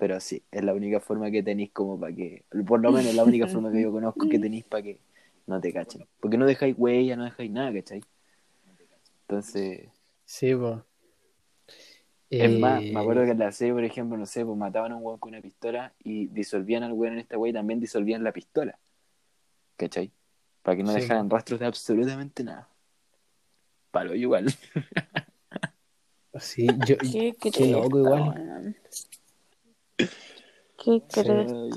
Pero 0.00 0.18
sí, 0.18 0.42
es 0.50 0.64
la 0.64 0.72
única 0.72 0.98
forma 0.98 1.30
que 1.30 1.42
tenéis 1.42 1.72
como 1.72 2.00
para 2.00 2.14
que, 2.16 2.42
por 2.66 2.80
lo 2.80 2.90
menos 2.90 3.10
es 3.10 3.14
la 3.14 3.22
única 3.22 3.46
forma 3.46 3.70
que 3.70 3.82
yo 3.82 3.92
conozco 3.92 4.26
que 4.30 4.38
tenéis 4.38 4.64
para 4.64 4.82
que 4.82 4.98
no 5.46 5.60
te 5.60 5.74
cachen. 5.74 6.06
Porque 6.20 6.38
no 6.38 6.46
dejáis 6.46 6.74
huella, 6.78 7.16
no 7.16 7.24
dejáis 7.24 7.50
nada, 7.50 7.70
¿cachai? 7.70 8.00
Entonces, 9.28 9.90
Sí, 10.24 10.54
pues. 10.54 10.78
es 12.30 12.58
más, 12.58 12.82
me 12.82 12.98
acuerdo 12.98 13.24
que 13.24 13.32
en 13.32 13.38
la 13.40 13.52
serie, 13.52 13.74
por 13.74 13.84
ejemplo, 13.84 14.16
no 14.16 14.24
sé, 14.24 14.42
pues 14.42 14.56
mataban 14.56 14.92
a 14.92 14.96
un 14.96 15.04
weón 15.04 15.18
con 15.18 15.34
una 15.34 15.42
pistola 15.42 15.92
y 16.02 16.28
disolvían 16.28 16.82
al 16.82 16.92
weón 16.92 17.12
en 17.12 17.18
esta 17.18 17.36
weá 17.36 17.50
y 17.50 17.52
también 17.52 17.78
disolvían 17.78 18.24
la 18.24 18.32
pistola. 18.32 18.78
¿Cachai? 19.76 20.10
Para 20.62 20.78
que 20.78 20.82
no 20.82 20.94
Sí. 20.94 21.00
dejaran 21.02 21.28
rastros 21.28 21.60
de 21.60 21.66
absolutamente 21.66 22.42
nada. 22.42 22.70
Palo 23.90 24.14
igual. 24.14 24.46
Sí, 26.38 26.66
yo, 26.86 26.96
Qué, 26.96 27.34
qué 27.52 27.66
loco 27.66 27.98
igual. 27.98 28.76
Qué. 30.82 31.02
Ay, 31.16 31.70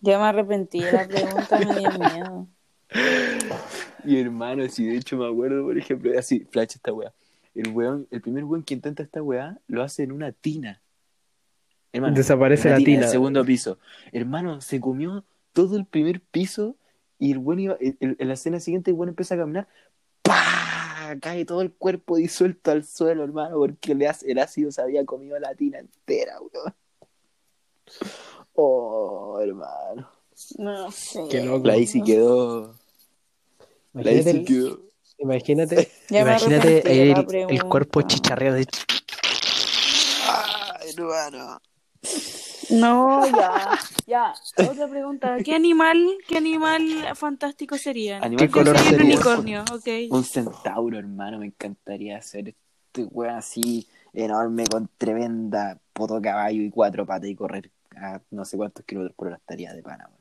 ya. 0.00 0.18
Me 0.18 0.24
arrepentí 0.24 0.80
de 0.80 0.92
la 0.92 1.06
pregunta, 1.08 1.58
me 1.58 1.78
dio 1.78 1.90
miedo. 1.92 2.46
Y 4.04 4.18
hermano, 4.20 4.66
si 4.68 4.86
de 4.86 4.96
hecho 4.96 5.16
me 5.16 5.26
acuerdo, 5.26 5.64
por 5.64 5.76
ejemplo, 5.76 6.16
así, 6.18 6.46
flash 6.50 6.76
esta 6.76 6.92
weá. 6.92 7.12
El 7.54 7.72
weón, 7.72 8.06
el 8.10 8.20
primer 8.22 8.44
weón 8.44 8.62
que 8.62 8.72
intenta 8.74 9.02
esta 9.02 9.22
weá 9.22 9.58
lo 9.66 9.82
hace 9.82 10.04
en 10.04 10.12
una 10.12 10.32
tina. 10.32 10.80
Hermano, 11.92 12.14
Desaparece 12.16 12.70
la 12.70 12.76
tina 12.76 12.88
en 12.90 12.94
tina. 12.94 13.06
el 13.06 13.10
segundo 13.12 13.44
piso. 13.44 13.78
Hermano, 14.12 14.60
se 14.60 14.80
comió 14.80 15.24
todo 15.52 15.76
el 15.76 15.84
primer 15.84 16.20
piso 16.20 16.76
y 17.18 17.32
el 17.32 17.38
weón 17.38 17.60
iba, 17.60 17.76
el- 17.80 17.96
el- 18.00 18.16
en 18.18 18.28
la 18.28 18.34
escena 18.34 18.60
siguiente 18.60 18.90
el 18.92 18.96
weón 18.96 19.08
empieza 19.10 19.34
a 19.34 19.38
caminar. 19.38 19.68
¡Pah! 20.22 21.16
cae 21.20 21.44
todo 21.44 21.62
el 21.62 21.72
cuerpo 21.72 22.16
disuelto 22.16 22.70
al 22.70 22.84
suelo, 22.84 23.24
hermano, 23.24 23.56
porque 23.56 23.92
el 23.92 24.02
ácido- 24.06 24.30
el 24.30 24.38
ácido 24.38 24.70
se 24.70 24.80
había 24.80 25.04
comido 25.04 25.38
la 25.38 25.54
tina 25.54 25.78
entera, 25.80 26.34
weón. 26.40 26.72
Oh, 28.54 29.38
hermano. 29.40 30.08
No 30.58 30.90
sé. 30.90 31.24
Qué 31.30 31.42
loco. 31.42 31.66
La 31.66 31.76
Isi 31.76 32.02
quedó. 32.02 32.74
La 33.92 34.12
Isi 34.12 34.30
el- 34.30 34.44
quedó. 34.44 34.80
imagínate, 35.18 35.90
Ya 36.10 36.20
imagínate 36.22 36.82
de 36.82 37.12
el, 37.48 37.64
cuerpo 37.64 38.02
chicharreado. 38.02 38.56
así. 38.56 38.66
¡Ah, 40.26 40.78
hermano! 40.86 41.60
No, 42.70 43.26
ya. 43.26 43.78
Ya, 44.06 44.34
otra 44.68 44.88
pregunta. 44.88 45.36
¿Qué 45.44 45.54
animal, 45.54 46.16
qué 46.26 46.36
animal 46.36 46.82
fantástico 47.14 47.76
sería? 47.78 48.18
Animal 48.18 48.46
¿Qué 48.46 48.50
color 48.50 48.78
sería? 48.78 48.96
Un 48.98 49.04
unicornio, 49.12 49.64
ok. 49.72 49.88
Un 50.10 50.24
centauro, 50.24 50.98
hermano, 50.98 51.38
me 51.38 51.46
encantaría 51.46 52.18
hacer 52.18 52.54
este 52.86 53.04
weón 53.04 53.34
así 53.34 53.86
enorme 54.12 54.64
con 54.66 54.88
tremenda 54.98 55.78
poto 55.92 56.20
caballo 56.20 56.62
y 56.62 56.70
cuatro 56.70 57.04
patas 57.06 57.28
y 57.28 57.34
correr 57.34 57.70
a 58.00 58.22
no 58.30 58.44
sé 58.44 58.56
cuántos 58.56 58.84
kilómetros 58.84 59.16
por 59.16 59.28
hora 59.28 59.36
estaría 59.36 59.72
de 59.72 59.82
pana, 59.82 60.06
weón. 60.08 60.18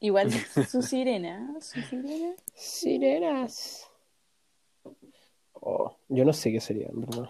Igual 0.00 0.30
su 0.68 0.82
sirena, 0.82 1.54
su 1.60 1.80
sirena. 1.82 2.34
Sirenas. 2.54 3.88
Oh, 5.54 5.96
yo 6.08 6.24
no 6.24 6.32
sé 6.32 6.50
qué 6.50 6.60
sería, 6.60 6.88
en 6.88 7.00
verdad. 7.02 7.28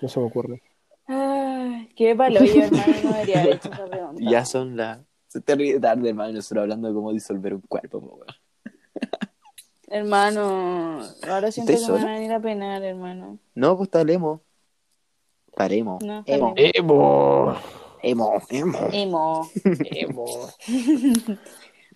No 0.00 0.08
se 0.08 0.20
me 0.20 0.26
ocurre. 0.26 0.62
Ay, 1.06 1.88
qué 1.96 2.14
palo, 2.14 2.44
yo 2.44 2.62
hermano 2.62 2.92
no 3.02 3.12
debería 3.12 3.40
haber 3.42 3.54
hecho 3.56 3.72
esa 3.72 3.86
pregunta. 3.86 4.22
Ya 4.30 4.44
son 4.44 4.76
las. 4.76 5.00
Se 5.26 5.40
te 5.40 5.54
ríe 5.56 5.80
tarde, 5.80 6.10
hermano, 6.10 6.32
nosotros 6.34 6.62
hablando 6.62 6.88
de 6.88 6.94
cómo 6.94 7.12
disolver 7.12 7.54
un 7.54 7.62
cuerpo, 7.62 8.00
po, 8.00 8.16
weón. 8.16 8.26
Hermano, 9.88 11.00
ahora 11.28 11.50
siento 11.50 11.72
que 11.72 11.74
¿Estás 11.78 11.88
me 11.88 11.94
van 11.94 12.00
sola? 12.02 12.12
a 12.12 12.14
venir 12.14 12.32
a 12.32 12.40
penar, 12.40 12.82
hermano. 12.82 13.38
No, 13.54 13.76
pues 13.76 13.90
talemos. 13.90 14.40
No, 16.00 16.20
está 16.20 16.34
emo. 16.34 16.54
¡Emo! 16.56 17.56
emo, 18.02 18.42
emo. 18.50 18.88
Emo. 18.92 19.50
¡Emo! 19.84 20.48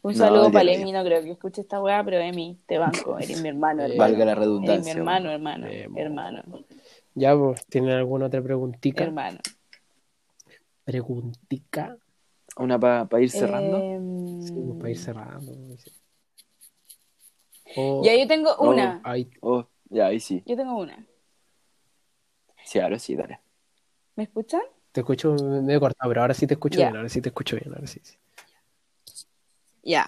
Un 0.02 0.12
No, 0.12 0.18
saludo 0.18 0.52
para. 0.52 0.70
Emi, 0.72 0.92
no 0.92 1.02
creo 1.02 1.22
que 1.22 1.30
escuche 1.32 1.62
esta 1.62 1.80
weá, 1.80 2.04
pero 2.04 2.18
Emi, 2.18 2.60
te 2.66 2.78
banco, 2.78 3.18
eres 3.18 3.40
mi 3.42 3.48
hermano, 3.48 3.82
hermano. 3.82 3.98
Valga 3.98 4.24
la 4.24 4.32
Eres 4.32 4.36
mi 4.38 4.44
redundancia. 4.44 4.92
hermano, 4.92 5.30
hermano, 5.30 5.66
Emo. 5.66 5.98
hermano, 5.98 6.42
Ya, 7.14 7.36
pues, 7.36 7.64
¿tienen 7.66 7.90
alguna 7.90 8.26
otra 8.26 8.40
preguntita? 8.42 9.02
hermano. 9.02 9.38
Preguntica. 10.84 11.96
Una 12.58 12.78
para 12.78 13.20
ir 13.20 13.30
cerrando. 13.30 13.78
Em, 13.78 14.40
Sí, 14.42 14.52
pues, 14.54 14.76
para 14.78 14.90
ir 14.90 14.98
cerrando. 14.98 15.52
Oh, 17.76 18.02
Ya, 18.04 18.14
yo 18.14 18.28
tengo 18.28 18.50
Oh. 18.58 18.70
una. 18.70 19.00
ay, 19.02 19.28
Oh, 19.40 19.66
ya, 19.90 20.06
ahí 20.06 20.20
sí. 20.20 20.42
Yo 20.46 20.56
tengo 20.56 20.76
una. 20.78 21.04
Sí, 22.64 22.78
ahora 22.78 22.98
sí, 22.98 23.16
dale. 23.16 23.40
¿Me 24.16 24.24
escuchan? 24.24 24.62
te 24.96 25.00
escucho 25.00 25.34
medio 25.34 25.78
cortado, 25.78 26.08
pero 26.08 26.22
ahora 26.22 26.32
sí 26.32 26.46
te 26.46 26.54
escucho 26.54 26.78
bien, 26.78 26.96
ahora 26.96 27.10
sí 27.10 27.20
te 27.20 27.28
escucho 27.28 27.54
bien, 27.56 27.70
ahora 27.74 27.86
sí. 27.86 28.00
sí. 28.02 28.16
Ya. 29.82 30.06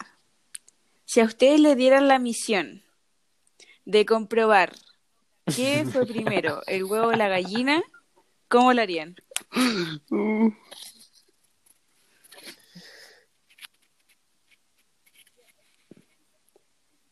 Si 1.05 1.21
a 1.21 1.25
ustedes 1.25 1.61
le 1.61 1.77
dieran 1.77 2.09
la 2.09 2.19
misión 2.19 2.83
de 3.85 4.07
comprobar 4.07 4.73
qué 5.55 5.85
fue 5.93 6.07
primero, 6.07 6.63
el 6.67 6.85
huevo 6.85 7.09
o 7.09 7.13
la 7.13 7.29
gallina, 7.29 7.83
¿cómo 8.49 8.73
lo 8.73 8.81
harían? 8.81 9.15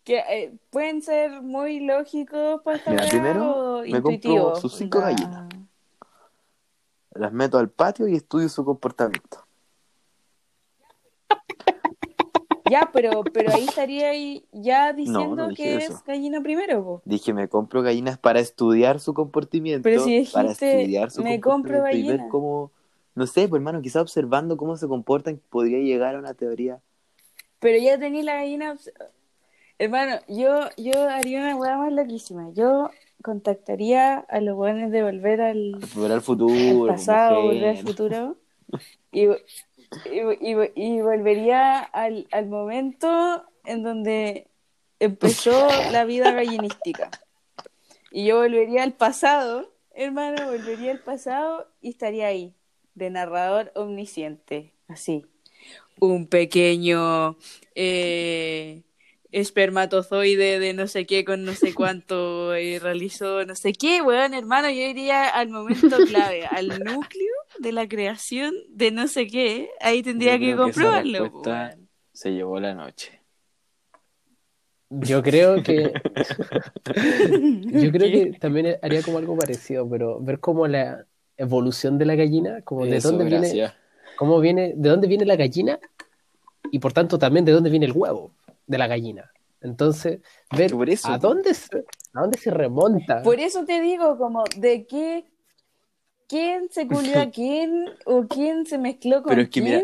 Que 0.02 0.18
eh, 0.30 0.54
pueden 0.70 1.02
ser 1.02 1.42
muy 1.42 1.80
lógicos 1.80 2.62
para 2.62 2.82
Mira, 2.90 3.06
primero 3.06 3.80
o 3.80 3.82
me 3.82 4.00
compro 4.00 4.06
intuitivos. 4.06 4.60
sus 4.62 4.72
cinco 4.72 5.00
gallinas. 5.00 5.65
Las 7.18 7.32
meto 7.32 7.58
al 7.58 7.70
patio 7.70 8.08
y 8.08 8.14
estudio 8.14 8.48
su 8.48 8.64
comportamiento. 8.64 9.46
Ya, 12.68 12.90
pero, 12.92 13.22
pero 13.32 13.52
ahí 13.52 13.64
estaría 13.64 14.08
ahí 14.08 14.44
ya 14.52 14.92
diciendo 14.92 15.48
no 15.48 15.54
que 15.54 15.76
eso. 15.76 15.92
es 15.92 16.04
gallina 16.04 16.40
primero, 16.40 16.84
po. 16.84 17.02
Dije, 17.04 17.32
me 17.32 17.48
compro 17.48 17.82
gallinas 17.82 18.18
para 18.18 18.40
estudiar 18.40 18.98
su 18.98 19.14
comportamiento. 19.14 19.82
Pero 19.84 20.02
si 20.02 20.24
para 20.32 20.48
dijiste, 20.48 20.80
estudiar 20.80 21.10
su 21.10 21.22
me 21.22 21.40
compro 21.40 21.82
gallinas. 21.82 22.26
cómo, 22.28 22.72
no 23.14 23.26
sé, 23.26 23.48
pues 23.48 23.60
hermano, 23.60 23.82
quizás 23.82 24.02
observando 24.02 24.56
cómo 24.56 24.76
se 24.76 24.88
comportan, 24.88 25.40
podría 25.48 25.78
llegar 25.78 26.16
a 26.16 26.18
una 26.18 26.34
teoría. 26.34 26.80
Pero 27.60 27.78
ya 27.78 27.98
tenéis 27.98 28.24
la 28.24 28.34
gallina. 28.34 28.76
Hermano, 29.78 30.16
yo, 30.26 30.68
yo 30.76 31.08
haría 31.08 31.40
una 31.40 31.56
weá 31.56 31.76
más 31.76 31.92
loquísima. 31.92 32.50
Yo 32.52 32.90
contactaría 33.30 34.18
a 34.18 34.40
los 34.40 34.54
buenos 34.54 34.92
de 34.92 35.02
volver 35.02 35.40
al, 35.40 35.72
Volver 35.94 36.12
al 36.12 36.22
futuro. 36.22 36.92
al 36.92 36.96
pasado, 36.96 37.42
mujer. 37.42 37.54
volver 37.58 37.76
al 37.76 37.82
futuro. 37.82 38.36
Y, 39.10 39.24
y, 39.24 40.20
y- 40.40 40.72
y 40.76 41.00
volvería 41.02 41.80
al, 41.80 42.28
al 42.30 42.46
momento 42.46 43.44
en 43.64 43.82
donde 43.82 44.46
empezó 45.00 45.68
la 45.90 46.04
vida 46.04 46.30
gallinística. 46.32 47.10
Y 48.12 48.26
yo 48.26 48.36
volvería 48.38 48.84
al 48.84 48.92
pasado, 48.92 49.72
hermano, 49.92 50.46
volvería 50.46 50.92
al 50.92 51.00
pasado 51.00 51.66
y 51.82 51.90
estaría 51.90 52.28
ahí, 52.28 52.54
de 52.94 53.10
narrador 53.10 53.72
omnisciente, 53.74 54.72
así. 54.86 55.26
Un 55.98 56.26
pequeño 56.28 57.36
eh, 57.74 58.82
espermatozoide 59.40 60.58
de 60.58 60.72
no 60.72 60.86
sé 60.86 61.04
qué 61.04 61.24
con 61.24 61.44
no 61.44 61.52
sé 61.52 61.74
cuánto 61.74 62.52
realizó 62.52 63.44
no 63.44 63.54
sé 63.54 63.74
qué, 63.74 64.00
weón, 64.00 64.32
hermano, 64.32 64.70
yo 64.70 64.80
iría 64.80 65.28
al 65.28 65.50
momento 65.50 65.96
clave, 66.08 66.46
al 66.46 66.68
núcleo 66.68 67.34
de 67.58 67.72
la 67.72 67.86
creación 67.86 68.54
de 68.70 68.90
no 68.90 69.08
sé 69.08 69.26
qué, 69.26 69.68
ahí 69.80 70.02
tendría 70.02 70.38
que 70.38 70.56
comprobarlo. 70.56 71.42
se 72.12 72.32
llevó 72.32 72.58
la 72.60 72.74
noche. 72.74 73.20
Yo 74.88 75.22
creo 75.22 75.62
que. 75.62 75.92
yo 76.84 77.92
creo 77.92 78.10
que 78.10 78.38
también 78.40 78.76
haría 78.80 79.02
como 79.02 79.18
algo 79.18 79.36
parecido, 79.36 79.88
pero 79.88 80.20
ver 80.20 80.38
como 80.38 80.66
la 80.66 81.04
evolución 81.36 81.98
de 81.98 82.06
la 82.06 82.14
gallina, 82.14 82.62
como 82.62 82.86
de 82.86 82.96
Eso, 82.96 83.10
dónde 83.10 83.24
viene, 83.24 83.72
cómo 84.16 84.40
viene, 84.40 84.72
de 84.76 84.88
dónde 84.88 85.08
viene 85.08 85.26
la 85.26 85.36
gallina 85.36 85.78
y 86.70 86.78
por 86.78 86.92
tanto 86.92 87.18
también 87.18 87.44
de 87.44 87.52
dónde 87.52 87.68
viene 87.68 87.86
el 87.86 87.92
huevo 87.92 88.32
de 88.66 88.78
la 88.78 88.86
gallina. 88.86 89.30
Entonces, 89.60 90.20
ver 90.56 90.72
Por 90.72 90.88
eso, 90.90 91.08
a 91.08 91.18
dónde 91.18 91.54
se, 91.54 91.84
a 92.14 92.20
dónde 92.20 92.38
se 92.38 92.50
remonta. 92.50 93.22
Por 93.22 93.40
eso 93.40 93.64
te 93.64 93.80
digo, 93.80 94.16
como, 94.18 94.44
de 94.58 94.86
qué, 94.86 95.24
quién 96.28 96.68
se 96.70 96.86
culió 96.86 97.20
a 97.20 97.30
quién 97.30 97.86
o 98.04 98.26
quién 98.28 98.66
se 98.66 98.78
mezcló 98.78 99.22
con 99.22 99.30
Pero 99.30 99.42
es 99.42 99.48
que 99.48 99.60
quién. 99.60 99.64
mira- 99.64 99.82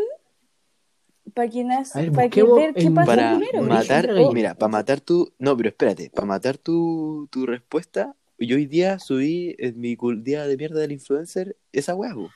para 1.34 1.48
A 1.94 2.00
ver, 2.00 2.12
para 2.12 2.28
que 2.28 2.42
ver 2.42 2.74
qué 2.74 2.90
pasa 2.90 3.06
Para 3.06 3.38
primero. 3.38 3.62
matar, 3.62 4.08
mira, 4.32 4.54
para 4.54 4.68
matar 4.70 5.00
tu, 5.00 5.32
no, 5.38 5.56
pero 5.56 5.68
espérate, 5.70 6.10
para 6.10 6.26
matar 6.26 6.58
tu, 6.58 7.28
tu 7.30 7.46
respuesta, 7.46 8.14
yo 8.38 8.56
hoy 8.56 8.66
día 8.66 8.98
subí 8.98 9.54
en 9.58 9.80
mi 9.80 9.96
cul- 9.96 10.22
día 10.22 10.46
de 10.46 10.56
mierda 10.56 10.80
del 10.80 10.92
influencer 10.92 11.56
esa 11.72 11.94
huevo. 11.94 12.30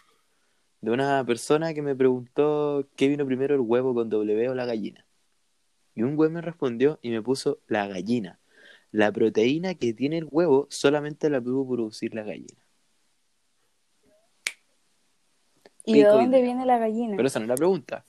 De 0.81 0.91
una 0.91 1.25
persona 1.25 1.75
que 1.75 1.83
me 1.83 1.95
preguntó 1.97 2.87
qué 2.97 3.09
vino 3.09 3.27
primero 3.27 3.55
el 3.55 3.61
huevo 3.61 3.93
con 3.95 4.09
W 4.09 4.49
o 4.51 4.55
la 4.55 4.67
gallina. 4.67 5.06
Y 5.97 6.03
un 6.03 6.15
güey 6.15 6.31
me 6.31 6.43
respondió 6.43 7.01
y 7.03 7.11
me 7.11 7.23
puso 7.23 7.59
la 7.67 7.89
gallina. 7.89 8.39
La 8.93 9.11
proteína 9.11 9.75
que 9.75 9.93
tiene 9.95 10.19
el 10.19 10.29
huevo 10.31 10.69
solamente 10.71 11.29
la 11.31 11.41
pudo 11.41 11.67
producir 11.67 12.15
la 12.15 12.23
gallina. 12.23 12.63
¿Y 15.85 15.99
de 16.01 16.05
dónde 16.05 16.43
viene 16.43 16.67
la 16.67 16.79
gallina? 16.79 17.17
Pero 17.17 17.27
esa 17.27 17.39
no 17.39 17.45
es 17.45 17.49
la 17.49 17.55
pregunta. 17.57 18.05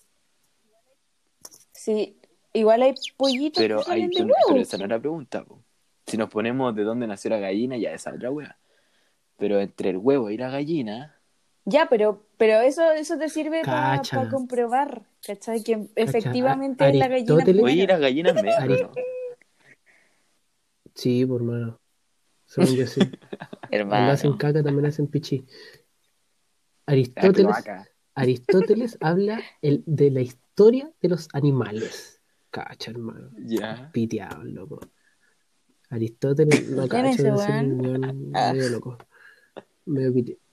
Sí, 1.71 2.17
igual 2.53 2.81
hay 2.81 2.93
pollitos 3.15 3.61
Pero, 3.61 3.83
que 3.83 3.91
hay, 3.91 4.09
pero 4.09 4.25
huevos. 4.47 4.61
esa 4.61 4.77
no 4.77 4.83
es 4.83 4.89
la 4.89 4.99
pregunta. 4.99 5.45
po. 5.45 5.63
Si 6.05 6.17
nos 6.17 6.29
ponemos 6.29 6.75
de 6.75 6.83
dónde 6.83 7.07
nació 7.07 7.29
la 7.29 7.37
gallina, 7.39 7.77
ya 7.77 7.93
esa 7.93 8.09
es 8.09 8.15
otra 8.17 8.31
wea. 8.31 8.57
Pero 9.37 9.59
entre 9.59 9.91
el 9.91 9.97
huevo 9.97 10.29
y 10.29 10.37
la 10.37 10.49
gallina, 10.49 11.16
Ya, 11.69 11.89
pero, 11.89 12.23
pero 12.37 12.61
eso, 12.61 12.91
eso 12.93 13.17
te 13.17 13.27
sirve 13.27 13.61
para 13.61 13.97
Cacha. 13.97 14.29
comprobar, 14.29 15.03
¿cachai? 15.25 15.63
Que 15.63 15.89
efectivamente 15.97 16.85
A- 16.85 16.89
es 16.89 16.95
la 16.95 17.09
gallina 17.09 17.61
oye, 17.61 17.85
las 17.85 17.99
gallinas 17.99 18.35
¿no? 18.41 18.91
Sí, 20.95 21.25
por 21.25 21.43
mano. 21.43 21.77
Según 22.45 22.73
yo 22.73 22.87
sí. 22.87 23.01
Cuando 23.69 24.13
hacen 24.13 24.37
caca 24.37 24.63
también 24.63 24.85
hacen 24.85 25.07
pichi. 25.07 25.45
La 26.85 26.93
Aristóteles. 26.93 27.65
Aristóteles 28.15 28.97
habla 29.01 29.41
el, 29.61 29.83
de 29.85 30.09
la 30.09 30.21
historia 30.21 30.89
de 31.01 31.09
los 31.09 31.27
animales. 31.33 32.21
Cacha, 32.49 32.91
hermano. 32.91 33.29
Ya. 33.39 33.91
Piteado, 33.91 34.41
loco. 34.45 34.79
Aristóteles 35.89 36.69
no 36.69 36.87
¿Quién 36.87 37.07
es 37.07 37.17
cacha, 37.17 37.35
ese 37.35 37.63
medio 37.67 38.69
loco. 38.69 38.97
Medio 39.85 40.13
piteado. 40.13 40.46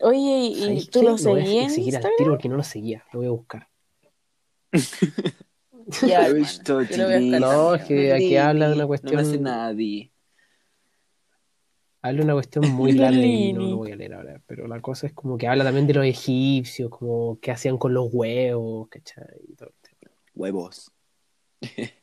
Oye, 0.00 0.46
¿y 0.48 0.54
¿Sabéis 0.60 0.90
tú 0.90 1.00
qué? 1.00 1.04
lo 1.06 1.16
voy 1.16 1.40
a 1.40 1.44
seguías 1.44 1.64
en 1.64 1.70
seguir 1.70 1.96
al 1.96 2.02
tiro 2.16 2.30
porque 2.32 2.48
no 2.48 2.56
lo 2.56 2.62
seguía. 2.62 3.04
Lo 3.12 3.20
voy 3.20 3.26
a 3.28 3.30
buscar. 3.30 3.68
Ya, 6.06 6.28
visto, 6.32 6.80
lo 6.80 7.04
voy. 7.06 7.40
No, 7.40 7.74
es 7.74 7.84
que 7.84 8.12
aquí 8.12 8.24
Lili, 8.24 8.36
habla 8.36 8.68
de 8.68 8.74
una 8.74 8.82
No 8.82 8.88
cuestión. 8.88 9.16
me 9.16 9.22
hace 9.22 9.38
nadie. 9.38 10.12
Habla 12.02 12.18
de 12.18 12.24
una 12.24 12.32
cuestión 12.34 12.68
muy 12.70 12.92
larga 12.98 13.20
y 13.26 13.52
no 13.52 13.62
lo 13.68 13.76
voy 13.78 13.92
a 13.92 13.96
leer 13.96 14.14
ahora. 14.14 14.40
Pero 14.46 14.66
la 14.68 14.80
cosa 14.80 15.06
es 15.06 15.12
como 15.12 15.36
que 15.38 15.48
habla 15.48 15.64
también 15.64 15.86
de 15.86 15.94
los 15.94 16.04
egipcios, 16.04 16.90
como 16.90 17.38
qué 17.40 17.50
hacían 17.52 17.78
con 17.78 17.94
los 17.94 18.08
huevos, 18.12 18.88
¿cachai? 18.88 19.24
Huevos. 20.34 20.92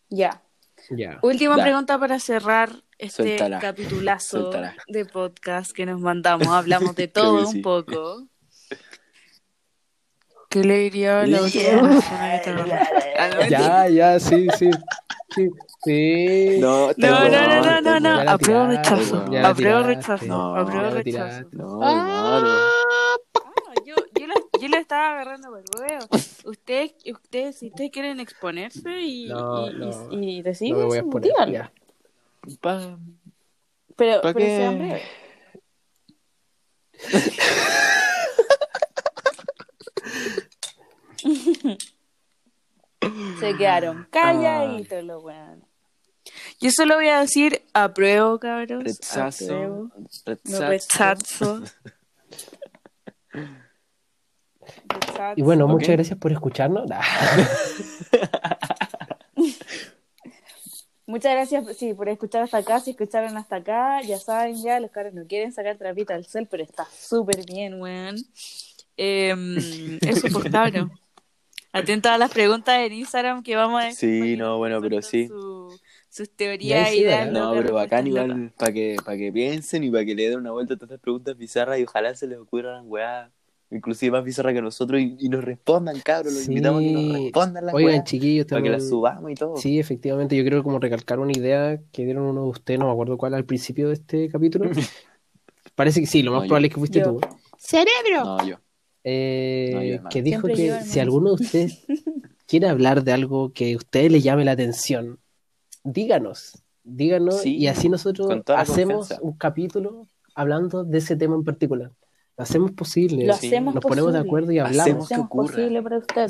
Ya. 0.10 0.43
Última 1.22 1.58
Da. 1.58 1.64
pregunta 1.64 2.00
para 2.00 2.20
cerrar 2.20 2.70
este 2.98 3.24
Suéltala. 3.24 3.60
capitulazo 3.60 4.40
Suéltala. 4.42 4.76
de 4.88 5.06
podcast 5.06 5.72
que 5.72 5.86
nos 5.86 6.00
mandamos. 6.00 6.48
Hablamos 6.48 6.96
de 6.96 7.08
todo 7.10 7.48
un 7.50 7.62
poco. 7.62 8.28
¿Qué 10.50 10.64
le 10.64 10.78
diría 10.78 11.22
a 11.22 11.26
la 11.26 11.40
persona 11.40 12.42
que 12.44 12.52
te? 12.52 12.74
Ah, 13.18 13.30
no, 13.42 13.48
Ya, 13.48 13.88
ya, 13.90 14.20
sí, 14.20 14.48
sí. 14.58 14.70
Sí. 15.34 15.50
sí. 15.84 16.58
No, 16.60 16.90
No, 16.96 17.28
no, 17.28 17.30
no, 17.30 17.30
no, 17.30 17.82
no, 17.82 17.90
bueno. 17.92 18.00
no. 18.00 18.24
La 18.24 18.32
Apruebo 18.34 18.68
rechazo. 18.68 19.26
Apruebo 19.44 19.82
rechazo. 19.84 20.26
No, 20.28 20.56
Apruebo 20.56 20.90
rechazo. 20.92 21.04
tiraste. 21.04 21.48
No, 21.58 21.82
hermano. 21.82 22.50
Yo, 24.64 24.70
lo 24.70 24.78
estaba 24.78 25.12
agarrando 25.12 25.50
por 25.50 25.64
huevo. 25.82 26.06
Ustedes, 26.46 26.94
ustedes, 27.12 27.60
si 27.60 27.68
ustedes 27.68 27.92
quieren 27.92 28.20
exponerse 28.20 29.02
y, 29.02 29.28
No, 29.28 29.70
y- 29.70 29.74
no. 29.74 30.12
Y, 30.12 30.30
y 30.30 30.38
No 30.40 30.44
decimos, 30.44 30.80
me 30.80 30.86
voy 30.86 30.98
a 31.00 31.04
poner. 31.04 31.70
Pa- 32.62 32.98
Pero, 33.96 34.22
¿Pa 34.22 34.34
pero 34.34 34.46
qué? 34.46 34.58
sean 34.58 34.78
breves. 34.78 35.02
Se 43.40 43.56
quedaron 43.58 44.08
calladitos 44.10 45.04
los 45.04 45.24
weones. 45.24 45.64
yo 46.60 46.72
solo 46.72 46.96
voy 46.96 47.10
a 47.10 47.20
decir 47.20 47.62
apruebo, 47.74 48.40
cabros. 48.40 48.84
Rechazo. 48.84 49.44
Apruebo. 49.44 49.90
No, 50.46 50.60
Rechazo. 50.68 51.64
Y 55.36 55.42
bueno, 55.42 55.68
muchas 55.68 55.90
gracias 55.90 56.18
por 56.20 56.32
escucharnos. 56.32 56.88
Nah. 56.88 57.02
Muchas 61.06 61.34
gracias 61.34 61.78
sí, 61.78 61.94
por 61.94 62.08
escuchar 62.08 62.44
hasta 62.44 62.58
acá. 62.60 62.80
Si 62.80 62.92
escucharon 62.92 63.36
hasta 63.36 63.58
acá, 63.58 64.02
ya 64.02 64.18
saben 64.18 64.56
ya, 64.64 64.80
los 64.80 64.90
caras 64.90 65.14
no 65.14 65.28
quieren 65.28 65.52
sacar 65.52 65.78
trapita 65.78 66.16
al 66.16 66.26
cel, 66.26 66.48
pero 66.50 66.64
está 66.64 66.88
súper 66.98 67.46
bien, 67.46 67.80
weón. 67.82 68.16
Em, 68.96 69.58
eso 70.02 70.28
pues 70.32 70.52
cabrón. 70.52 70.92
Atento 71.74 72.10
a 72.10 72.18
las 72.18 72.32
preguntas 72.32 72.80
en 72.80 72.94
Instagram 72.94 73.44
que 73.44 73.56
vamos 73.56 73.84
a 73.84 73.92
Sí, 73.92 74.38
no, 74.38 74.58
bueno, 74.60 74.80
pero 74.80 75.02
sí. 75.02 75.28
su- 75.28 75.78
sus 76.10 76.30
teorías 76.30 76.94
y 76.94 77.00
ideas. 77.00 77.32
No, 77.32 77.52
pero 77.54 77.74
bacán 77.74 78.06
igual 78.08 78.54
para 78.56 78.72
que, 78.72 78.96
para 79.04 79.18
que 79.18 79.32
piensen 79.32 79.84
y 79.84 79.90
para 79.90 80.06
que 80.06 80.14
le 80.14 80.30
den 80.30 80.38
una 80.40 80.52
vuelta 80.52 80.76
a 80.76 80.78
todas 80.78 80.92
estas 80.92 81.02
preguntas 81.02 81.36
bizarras 81.36 81.80
y 81.80 81.84
ojalá 81.84 82.14
se 82.14 82.28
les 82.28 82.38
ocurran 82.38 82.84
weá, 82.88 83.32
inclusive 83.72 84.12
más 84.12 84.24
bizarras 84.24 84.54
que 84.54 84.62
nosotros 84.62 85.02
y, 85.02 85.16
y 85.20 85.30
nos 85.30 85.44
respondan, 85.44 86.00
cabros, 86.02 86.34
los 86.34 86.44
Sí. 86.44 86.52
invitamos 86.52 86.82
a 86.82 86.86
que 86.86 86.92
nos 86.94 87.14
respondan 87.24 87.66
las 87.66 87.74
Oigan, 87.76 87.92
weas, 87.94 88.04
chiquillos, 88.04 88.46
para 88.46 88.62
que 88.62 88.70
también. 88.70 88.72
las 88.74 88.90
subamos 88.90 89.32
y 89.32 89.36
todo. 89.36 89.58
Sí, 89.58 89.80
efectivamente, 89.80 90.36
yo 90.36 90.44
quiero 90.44 90.64
como 90.64 90.80
recalcar 90.80 91.20
una 91.20 91.32
idea 91.32 91.80
que 91.92 92.06
dieron 92.06 92.24
uno 92.26 92.44
de 92.44 92.50
ustedes, 92.50 92.80
no 92.80 92.86
me 92.88 92.92
acuerdo 92.92 93.18
cuál, 93.18 93.34
al 93.34 93.46
principio 93.46 93.88
de 93.88 93.94
este 93.96 94.30
capítulo. 94.30 94.70
Parece 95.76 96.02
que 96.02 96.06
sí, 96.08 96.22
lo 96.22 96.32
más 96.32 96.42
No, 96.42 96.44
yo. 96.46 96.48
probable 96.50 96.68
es 96.68 96.74
que 96.74 96.80
fuiste 96.80 97.00
Yo. 97.00 97.06
tú. 97.14 97.22
No, 98.24 98.46
yo. 98.48 98.58
Eh, 99.04 99.72
No, 99.74 99.84
yo, 99.84 99.94
hermano. 99.96 100.10
que 100.10 100.22
dijo 100.22 100.42
Siempre 100.48 100.56
que 100.56 100.68
yo, 100.68 100.76
si 100.86 101.00
alguno 101.00 101.36
de 101.36 101.44
ustedes 101.44 101.84
quiere 102.48 102.68
hablar 102.68 103.04
de 103.04 103.12
algo 103.14 103.52
que 103.54 103.74
a 103.74 103.78
ustedes 103.78 104.12
les 104.12 104.24
llame 104.24 104.46
la 104.46 104.52
atención, 104.52 105.20
díganos, 105.84 106.62
díganos 106.84 107.42
Sí, 107.42 107.58
y 107.58 107.68
así 107.68 107.90
nosotros 107.90 108.30
hacemos 108.56 109.08
confianza. 109.08 109.24
un 109.24 109.34
capítulo 109.38 110.08
hablando 110.36 110.84
de 110.84 110.98
ese 111.00 111.16
tema 111.16 111.36
en 111.36 111.44
particular. 111.44 111.92
Lo 112.36 112.44
hacemos 112.44 112.72
posible, 112.72 113.26
Lo 113.28 113.34
Sí. 113.36 113.48
hacemos 113.48 113.76
nos 113.76 113.84
ponemos 113.84 114.12
de 114.12 114.20
posible. 114.20 114.28
acuerdo 114.30 114.52
y 114.54 114.60
hablamos. 114.60 114.82
Hacemos 114.82 115.08
que 115.10 115.16
ocurra. 115.18 115.48
posible 115.56 115.82
para 115.84 115.98
usted. 116.00 116.16
Nuevo 116.16 116.28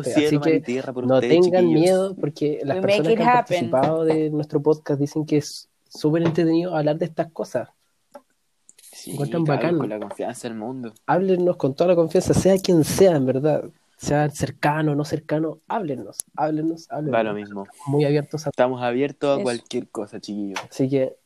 Exactamente. 0.00 0.10
cielo, 0.14 0.40
Así 0.40 0.50
que 0.50 0.60
tierra 0.60 0.92
por 0.92 1.06
no 1.06 1.14
ustedes, 1.16 1.40
tengan 1.40 1.62
chiquillos. 1.64 1.80
miedo 1.82 2.14
porque 2.16 2.60
las 2.64 2.76
We 2.76 2.82
personas 2.82 3.06
que 3.14 3.22
han 3.22 3.28
happen. 3.28 3.40
participado 3.70 4.04
de 4.04 4.30
nuestro 4.30 4.62
podcast 4.62 5.00
dicen 5.00 5.26
que 5.26 5.38
es 5.38 5.68
súper 5.88 6.22
entretenido 6.22 6.76
hablar 6.76 6.98
de 6.98 7.06
estas 7.06 7.32
cosas. 7.32 7.68
Sí, 8.92 9.12
encuentran 9.12 9.44
cabros, 9.44 9.62
bacán. 9.64 9.78
con 9.78 9.88
la 9.88 9.98
confianza 9.98 10.48
del 10.48 10.56
mundo. 10.58 10.92
Háblenos 11.06 11.56
con 11.56 11.74
toda 11.74 11.88
la 11.88 11.96
confianza, 11.96 12.34
sea 12.34 12.56
quien 12.58 12.84
sea, 12.84 13.16
en 13.16 13.26
verdad. 13.26 13.64
Sea 13.96 14.30
cercano 14.30 14.92
o 14.92 14.94
no 14.94 15.04
cercano, 15.04 15.58
háblenos, 15.68 16.16
háblenos, 16.34 16.86
háblenos. 16.90 17.12
Da 17.12 17.22
lo 17.22 17.34
mismo. 17.34 17.66
Muy 17.86 18.04
abiertos 18.06 18.46
a 18.46 18.50
Estamos 18.50 18.80
abiertos 18.82 19.30
a 19.30 19.34
Eso. 19.34 19.42
cualquier 19.42 19.88
cosa, 19.88 20.20
chiquillos. 20.20 20.58
Así 20.70 20.88
que, 20.88 21.16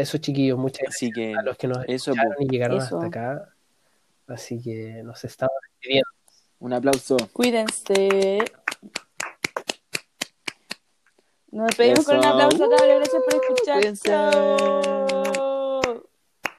eso 0.00 0.18
chiquillos, 0.18 0.58
muchas 0.58 0.82
gracias 0.82 0.96
Así 0.96 1.12
que 1.12 1.34
a 1.34 1.42
los 1.42 1.56
que 1.56 1.68
nos 1.68 1.78
eso, 1.86 2.12
y 2.38 2.48
llegaron 2.48 2.78
Eso. 2.78 2.96
hasta 2.96 3.06
acá. 3.06 3.48
Así 4.26 4.60
que 4.62 5.02
nos 5.02 5.24
estamos 5.24 5.54
despidiendo. 5.72 6.08
un 6.60 6.72
aplauso. 6.72 7.16
Cuídense. 7.32 8.38
Nos 11.50 11.66
despedimos 11.66 12.04
con 12.04 12.18
un 12.18 12.24
aplauso, 12.24 12.58
cabros. 12.58 12.96
Gracias 12.96 13.22
por 13.24 13.34
escuchar. 13.34 13.74
Cuídense. 13.78 14.08
Chao. 14.08 15.22